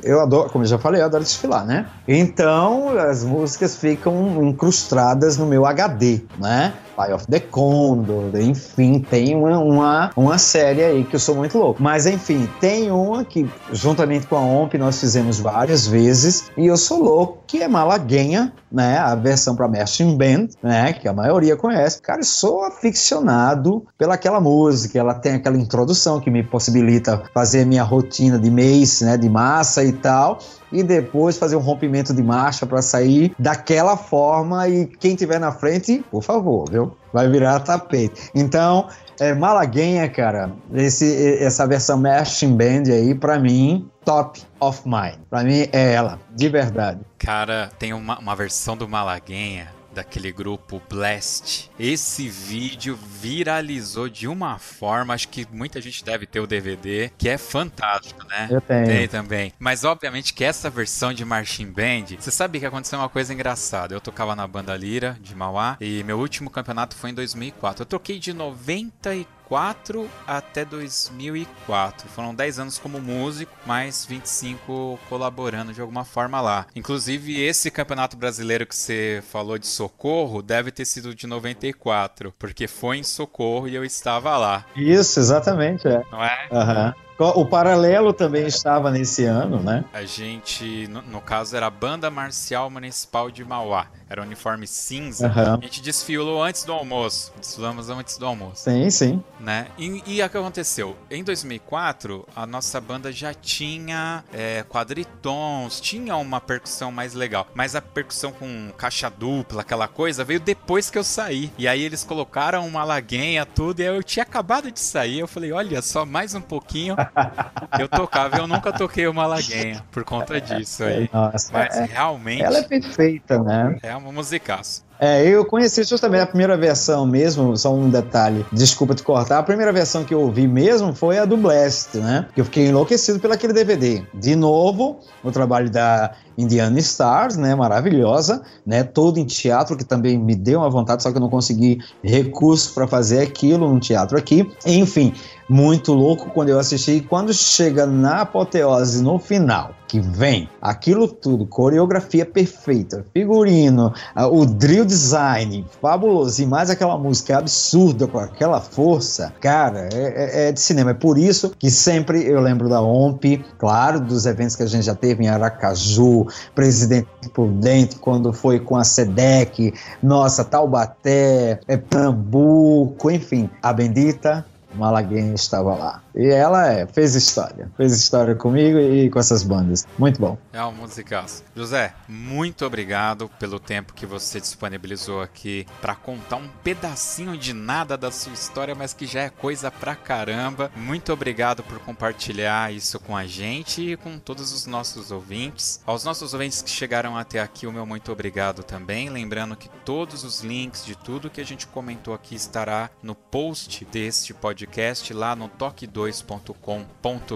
Eu 0.00 0.20
adoro, 0.20 0.48
como 0.50 0.62
eu 0.62 0.68
já 0.68 0.78
falei, 0.78 1.00
eu 1.00 1.06
adoro 1.06 1.24
desfilar, 1.24 1.66
né? 1.66 1.88
Então 2.06 2.96
as 2.96 3.24
músicas 3.24 3.76
ficam 3.76 4.44
incrustadas 4.44 5.36
no 5.36 5.44
meu 5.44 5.66
HD, 5.66 6.22
né? 6.38 6.72
Fly 6.96 7.12
of 7.12 7.26
the 7.26 7.40
Condor, 7.40 8.34
enfim, 8.40 9.00
tem 9.00 9.36
uma, 9.36 9.58
uma, 9.58 10.10
uma 10.16 10.38
série 10.38 10.82
aí 10.82 11.04
que 11.04 11.14
eu 11.14 11.20
sou 11.20 11.34
muito 11.34 11.58
louco. 11.58 11.82
Mas 11.82 12.06
enfim, 12.06 12.48
tem 12.58 12.90
uma 12.90 13.22
que, 13.22 13.46
juntamente 13.70 14.26
com 14.26 14.36
a 14.36 14.40
OMP, 14.40 14.78
nós 14.78 14.98
fizemos 14.98 15.38
várias 15.38 15.86
vezes, 15.86 16.50
e 16.56 16.66
eu 16.66 16.76
sou 16.78 17.02
louco, 17.02 17.42
que 17.46 17.62
é 17.62 17.68
Malaguenha, 17.68 18.50
né? 18.76 18.98
A 18.98 19.14
versão 19.14 19.56
para 19.56 19.66
Marching 19.66 20.18
Band, 20.18 20.48
né? 20.62 20.92
Que 20.92 21.08
a 21.08 21.12
maioria 21.12 21.56
conhece. 21.56 22.00
Cara, 22.02 22.20
eu 22.20 22.24
sou 22.24 22.62
aficionado 22.62 23.86
pelaquela 23.96 24.38
música, 24.38 24.98
ela 24.98 25.14
tem 25.14 25.32
aquela 25.32 25.56
introdução 25.56 26.20
que 26.20 26.30
me 26.30 26.42
possibilita 26.42 27.22
fazer 27.32 27.64
minha 27.64 27.82
rotina 27.82 28.38
de 28.38 28.50
mês, 28.50 29.00
né? 29.00 29.16
De 29.16 29.30
massa 29.30 29.82
e 29.82 29.92
tal 29.92 30.38
e 30.76 30.82
depois 30.82 31.38
fazer 31.38 31.56
um 31.56 31.60
rompimento 31.60 32.12
de 32.12 32.22
marcha 32.22 32.66
para 32.66 32.82
sair 32.82 33.34
daquela 33.38 33.96
forma 33.96 34.68
e 34.68 34.86
quem 34.86 35.16
tiver 35.16 35.38
na 35.38 35.52
frente, 35.52 36.04
por 36.10 36.22
favor, 36.22 36.68
viu? 36.70 36.96
Vai 37.12 37.28
virar 37.28 37.60
tapete. 37.60 38.30
Então, 38.34 38.88
é, 39.18 39.34
Malaguenha, 39.34 40.08
cara, 40.08 40.52
esse, 40.74 41.38
essa 41.42 41.66
versão 41.66 41.98
Machine 41.98 42.52
Band 42.52 42.92
aí, 42.92 43.14
para 43.14 43.38
mim, 43.38 43.88
top 44.04 44.42
of 44.60 44.82
mind. 44.84 45.16
Para 45.30 45.42
mim 45.42 45.66
é 45.72 45.94
ela, 45.94 46.18
de 46.34 46.48
verdade. 46.48 47.00
Cara, 47.18 47.70
tem 47.78 47.92
uma, 47.92 48.18
uma 48.18 48.36
versão 48.36 48.76
do 48.76 48.86
Malaguenha 48.86 49.75
daquele 49.96 50.30
grupo 50.30 50.80
Blast. 50.88 51.70
Esse 51.78 52.28
vídeo 52.28 52.98
viralizou 53.20 54.08
de 54.08 54.28
uma 54.28 54.58
forma, 54.58 55.14
acho 55.14 55.28
que 55.28 55.46
muita 55.50 55.80
gente 55.80 56.04
deve 56.04 56.26
ter 56.26 56.38
o 56.38 56.46
DVD, 56.46 57.10
que 57.16 57.28
é 57.28 57.38
fantástico, 57.38 58.24
né? 58.26 58.48
Eu 58.50 58.60
tenho. 58.60 58.86
Tem 58.86 59.08
também. 59.08 59.52
Mas 59.58 59.84
obviamente 59.84 60.34
que 60.34 60.44
essa 60.44 60.68
versão 60.68 61.12
de 61.12 61.24
Marching 61.24 61.70
Band, 61.72 62.16
você 62.18 62.30
sabe 62.30 62.60
que 62.60 62.66
aconteceu 62.66 62.98
uma 62.98 63.08
coisa 63.08 63.32
engraçada. 63.32 63.94
Eu 63.94 64.00
tocava 64.00 64.36
na 64.36 64.46
banda 64.46 64.76
Lira 64.76 65.16
de 65.20 65.34
Mauá 65.34 65.76
e 65.80 66.04
meu 66.04 66.18
último 66.18 66.50
campeonato 66.50 66.94
foi 66.94 67.10
em 67.10 67.14
2004. 67.14 67.82
Eu 67.82 67.86
toquei 67.86 68.18
de 68.18 68.32
94 68.32 69.35
2004 69.48 70.08
até 70.26 70.64
2004. 70.64 72.08
Foram 72.08 72.34
10 72.34 72.58
anos 72.58 72.78
como 72.78 73.00
músico, 73.00 73.52
mais 73.64 74.04
25 74.04 74.98
colaborando 75.08 75.72
de 75.72 75.80
alguma 75.80 76.04
forma 76.04 76.40
lá. 76.40 76.66
Inclusive, 76.74 77.40
esse 77.40 77.70
campeonato 77.70 78.16
brasileiro 78.16 78.66
que 78.66 78.74
você 78.74 79.22
falou 79.30 79.58
de 79.58 79.66
Socorro 79.66 80.42
deve 80.42 80.70
ter 80.70 80.84
sido 80.84 81.14
de 81.14 81.26
94, 81.26 82.34
porque 82.38 82.66
foi 82.66 82.98
em 82.98 83.02
Socorro 83.02 83.68
e 83.68 83.74
eu 83.74 83.84
estava 83.84 84.36
lá. 84.36 84.64
Isso, 84.76 85.20
exatamente, 85.20 85.86
é. 85.86 86.02
Não 86.10 86.22
é? 86.22 86.48
Aham. 86.52 86.94
Uhum. 86.98 87.05
O 87.18 87.46
Paralelo 87.46 88.12
também 88.12 88.46
estava 88.46 88.90
nesse 88.90 89.24
ano, 89.24 89.62
né? 89.62 89.84
A 89.92 90.04
gente, 90.04 90.86
no, 90.88 91.00
no, 91.00 91.20
caso, 91.20 91.56
era 91.56 91.66
a 91.66 91.70
Banda 91.70 92.10
Marcial 92.10 92.68
Municipal 92.68 93.30
de 93.30 93.42
Mauá. 93.42 93.86
Era 94.08 94.20
um 94.20 94.24
uniforme 94.24 94.66
cinza. 94.66 95.26
Uhum. 95.28 95.54
A 95.54 95.60
gente 95.62 95.80
desfilou 95.80 96.42
antes 96.42 96.64
do 96.64 96.72
almoço. 96.72 97.32
Desfilamos 97.40 97.88
antes 97.88 98.18
do 98.18 98.26
almoço. 98.26 98.64
Sim, 98.64 98.90
sim. 98.90 99.24
Né? 99.40 99.66
E, 99.78 100.02
e 100.06 100.22
o 100.22 100.28
que 100.28 100.36
aconteceu? 100.36 100.94
Em 101.10 101.24
2004, 101.24 102.28
a 102.36 102.46
nossa 102.46 102.80
banda 102.80 103.10
já 103.10 103.32
tinha 103.32 104.22
é, 104.32 104.62
quadritons, 104.68 105.80
tinha 105.80 106.16
uma 106.16 106.40
percussão 106.40 106.92
mais 106.92 107.14
legal. 107.14 107.46
Mas 107.54 107.74
a 107.74 107.80
percussão 107.80 108.30
com 108.30 108.70
caixa 108.76 109.08
dupla, 109.10 109.62
aquela 109.62 109.88
coisa, 109.88 110.22
veio 110.22 110.38
depois 110.38 110.90
que 110.90 110.98
eu 110.98 111.04
saí. 111.04 111.50
E 111.56 111.66
aí 111.66 111.82
eles 111.82 112.04
colocaram 112.04 112.66
uma 112.66 112.84
laguenha, 112.84 113.46
tudo. 113.46 113.80
E 113.80 113.84
eu 113.84 114.02
tinha 114.02 114.22
acabado 114.22 114.70
de 114.70 114.80
sair. 114.80 115.20
Eu 115.20 115.26
falei, 115.26 115.50
olha 115.50 115.80
só, 115.80 116.04
mais 116.04 116.34
um 116.34 116.40
pouquinho. 116.40 116.94
eu 117.78 117.88
tocava, 117.88 118.36
eu 118.38 118.46
nunca 118.46 118.72
toquei 118.72 119.06
uma 119.06 119.26
laguenha 119.26 119.82
por 119.90 120.04
conta 120.04 120.40
disso 120.40 120.84
aí. 120.84 121.08
Nossa, 121.12 121.52
Mas 121.52 121.76
é, 121.76 121.84
realmente. 121.84 122.42
Ela 122.42 122.58
é 122.58 122.62
perfeita, 122.62 123.42
né? 123.42 123.78
É 123.82 123.94
uma 123.96 124.12
musicaça. 124.12 124.86
É, 124.98 125.26
eu 125.26 125.44
conheci 125.44 125.84
justamente 125.84 126.22
a 126.22 126.26
primeira 126.26 126.56
versão 126.56 127.06
mesmo, 127.06 127.54
só 127.56 127.74
um 127.74 127.90
detalhe, 127.90 128.46
desculpa 128.50 128.94
te 128.94 129.02
cortar, 129.02 129.38
a 129.38 129.42
primeira 129.42 129.70
versão 129.70 130.04
que 130.04 130.14
eu 130.14 130.20
ouvi 130.20 130.48
mesmo 130.48 130.94
foi 130.94 131.18
a 131.18 131.26
do 131.26 131.36
Blast, 131.36 131.98
né? 131.98 132.26
Que 132.34 132.40
eu 132.40 132.46
fiquei 132.46 132.68
enlouquecido 132.68 133.20
pelo 133.20 133.34
aquele 133.34 133.52
DVD. 133.52 134.02
De 134.14 134.34
novo, 134.34 135.00
o 135.22 135.30
trabalho 135.30 135.70
da 135.70 136.14
Indiana 136.38 136.78
Stars, 136.78 137.36
né? 137.36 137.54
Maravilhosa, 137.54 138.42
né? 138.64 138.82
Todo 138.84 139.18
em 139.18 139.26
teatro, 139.26 139.76
que 139.76 139.84
também 139.84 140.18
me 140.18 140.34
deu 140.34 140.60
uma 140.60 140.70
vontade, 140.70 141.02
só 141.02 141.10
que 141.10 141.18
eu 141.18 141.20
não 141.20 141.28
consegui 141.28 141.78
recurso 142.02 142.72
para 142.72 142.86
fazer 142.86 143.20
aquilo 143.20 143.70
no 143.70 143.78
teatro 143.78 144.16
aqui. 144.16 144.50
Enfim, 144.64 145.12
muito 145.48 145.92
louco 145.92 146.30
quando 146.30 146.48
eu 146.48 146.58
assisti. 146.58 147.00
Quando 147.00 147.32
chega 147.32 147.86
na 147.86 148.22
apoteose 148.22 149.02
no 149.02 149.18
final, 149.18 149.74
que 149.86 150.00
vem 150.00 150.48
aquilo 150.60 151.06
tudo, 151.06 151.46
coreografia 151.46 152.26
perfeita, 152.26 153.04
figurino, 153.12 153.92
o 154.16 154.44
drill 154.44 154.84
design 154.84 155.64
fabuloso 155.80 156.42
e 156.42 156.46
mais 156.46 156.70
aquela 156.70 156.98
música 156.98 157.38
absurda 157.38 158.06
com 158.06 158.18
aquela 158.18 158.60
força, 158.60 159.32
cara, 159.40 159.88
é, 159.92 160.46
é, 160.46 160.48
é 160.48 160.52
de 160.52 160.60
cinema. 160.60 160.90
É 160.90 160.94
por 160.94 161.18
isso 161.18 161.52
que 161.56 161.70
sempre 161.70 162.26
eu 162.26 162.40
lembro 162.40 162.68
da 162.68 162.80
OMP, 162.80 163.44
claro, 163.58 164.00
dos 164.00 164.26
eventos 164.26 164.56
que 164.56 164.62
a 164.62 164.66
gente 164.66 164.84
já 164.84 164.94
teve 164.94 165.24
em 165.24 165.28
Aracaju, 165.28 166.26
Presidente 166.54 167.08
Prudente, 167.32 167.96
quando 167.96 168.32
foi 168.32 168.58
com 168.58 168.76
a 168.76 168.84
SEDEC, 168.84 169.72
nossa, 170.02 170.44
Taubaté, 170.44 171.60
é, 171.68 171.76
Pernambuco, 171.76 173.10
enfim, 173.10 173.48
a 173.62 173.72
bendita 173.72 174.44
Malaguinha 174.76 175.34
estava 175.34 175.74
lá. 175.74 176.02
E 176.14 176.26
ela 176.28 176.70
é, 176.70 176.86
fez 176.86 177.14
história. 177.14 177.70
Fez 177.76 177.92
história 177.92 178.34
comigo 178.34 178.78
e 178.78 179.10
com 179.10 179.18
essas 179.18 179.42
bandas. 179.42 179.86
Muito 179.98 180.20
bom. 180.20 180.38
É 180.52 180.62
um 180.64 180.72
musicaço. 180.72 181.44
José, 181.54 181.94
muito 182.08 182.64
obrigado 182.64 183.30
pelo 183.38 183.58
tempo 183.58 183.94
que 183.94 184.06
você 184.06 184.40
disponibilizou 184.40 185.20
aqui 185.22 185.66
para 185.80 185.94
contar 185.94 186.36
um 186.36 186.48
pedacinho 186.62 187.36
de 187.36 187.52
nada 187.52 187.96
da 187.96 188.10
sua 188.10 188.32
história, 188.32 188.74
mas 188.74 188.92
que 188.92 189.06
já 189.06 189.22
é 189.22 189.30
coisa 189.30 189.70
pra 189.70 189.94
caramba. 189.94 190.70
Muito 190.76 191.12
obrigado 191.12 191.62
por 191.62 191.78
compartilhar 191.80 192.72
isso 192.72 193.00
com 193.00 193.16
a 193.16 193.26
gente 193.26 193.92
e 193.92 193.96
com 193.96 194.18
todos 194.18 194.52
os 194.52 194.66
nossos 194.66 195.10
ouvintes. 195.10 195.80
Aos 195.86 196.04
nossos 196.04 196.34
ouvintes 196.34 196.62
que 196.62 196.70
chegaram 196.70 197.16
até 197.16 197.40
aqui, 197.40 197.66
o 197.66 197.72
meu 197.72 197.86
muito 197.86 198.12
obrigado 198.12 198.62
também. 198.62 199.08
Lembrando 199.08 199.56
que 199.56 199.68
todos 199.84 200.24
os 200.24 200.42
links 200.42 200.84
de 200.84 200.96
tudo 200.96 201.30
que 201.30 201.40
a 201.40 201.44
gente 201.44 201.66
comentou 201.66 202.12
aqui 202.12 202.34
estará 202.34 202.90
no 203.02 203.14
post 203.14 203.84
deste 203.86 204.34
podcast 204.34 204.65
lá 205.12 205.34
no 205.34 205.48
toque2.com.br. 205.48 206.56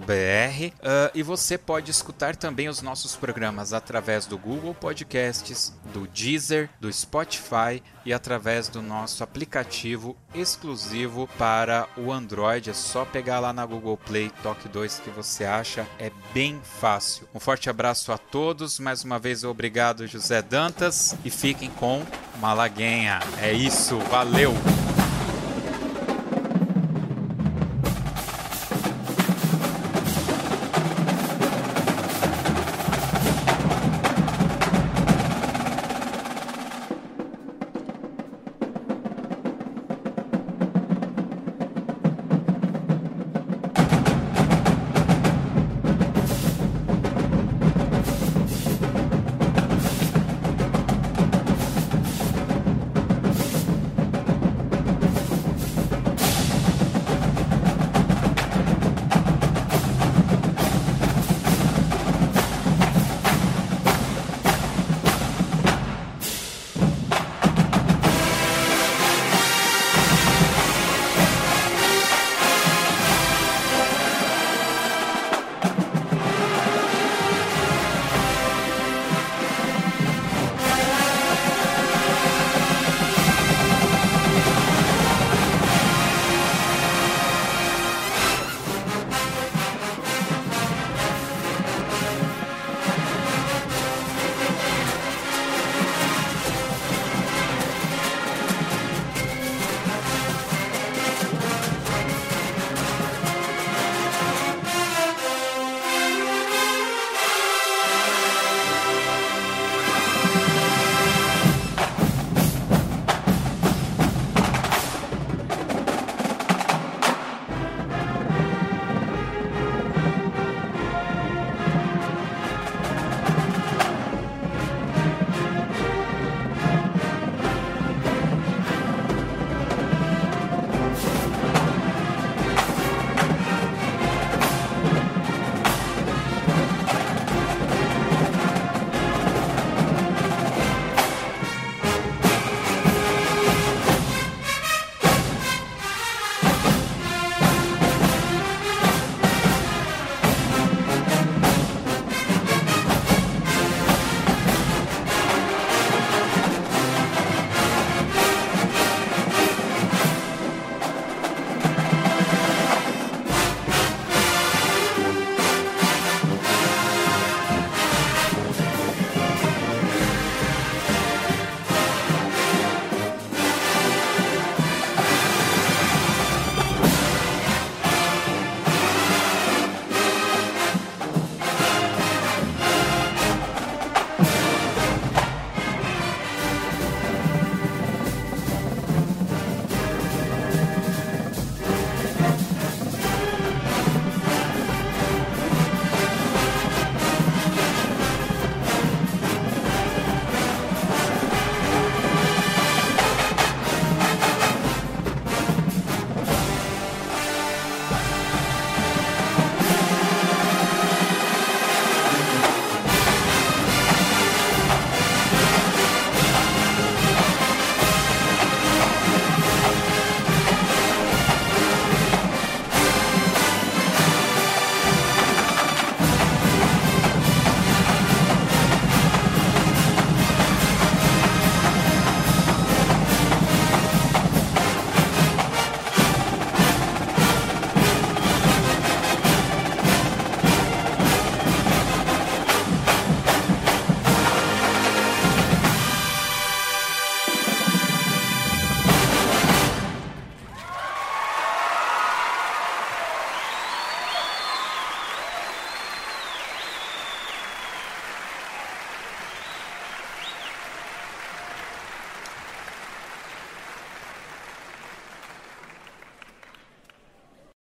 Uh, 0.01 0.73
ah, 0.83 1.11
e 1.15 1.23
você 1.23 1.57
pode 1.57 1.91
escutar 1.91 2.37
também 2.37 2.69
os 2.69 2.83
nossos 2.83 3.17
programas 3.17 3.73
através 3.73 4.27
do 4.27 4.37
Google 4.37 4.75
Podcasts, 4.75 5.75
do 5.93 6.07
Deezer, 6.07 6.69
do 6.79 6.93
Spotify 6.93 7.83
e 8.05 8.13
através 8.13 8.69
do 8.69 8.83
nosso 8.83 9.23
aplicativo 9.23 10.17
exclusivo 10.35 11.29
para 11.39 11.89
o 11.97 12.13
Android. 12.13 12.71
É 12.71 12.75
só 12.75 13.05
pegar 13.05 13.41
lá 13.41 13.53
na 13.53 13.65
Google 13.65 13.97
Play 13.97 14.31
Toque 14.43 14.69
2 14.69 15.01
que 15.01 15.11
você 15.11 15.45
acha, 15.45 15.87
é 15.99 16.11
bem 16.33 16.61
fácil. 16.63 17.29
Um 17.35 17.41
forte 17.41 17.71
abraço 17.71 18.13
a 18.13 18.19
todos, 18.19 18.79
mais 18.79 19.05
uma 19.05 19.19
vez 19.19 19.45
obrigado 19.45 20.07
José 20.07 20.43
Dantas 20.43 21.17
e 21.25 21.31
fiquem 21.31 21.71
com 21.71 22.05
Malaguenha. 22.41 23.21
É 23.41 23.53
isso, 23.53 23.99
valeu! 24.11 24.55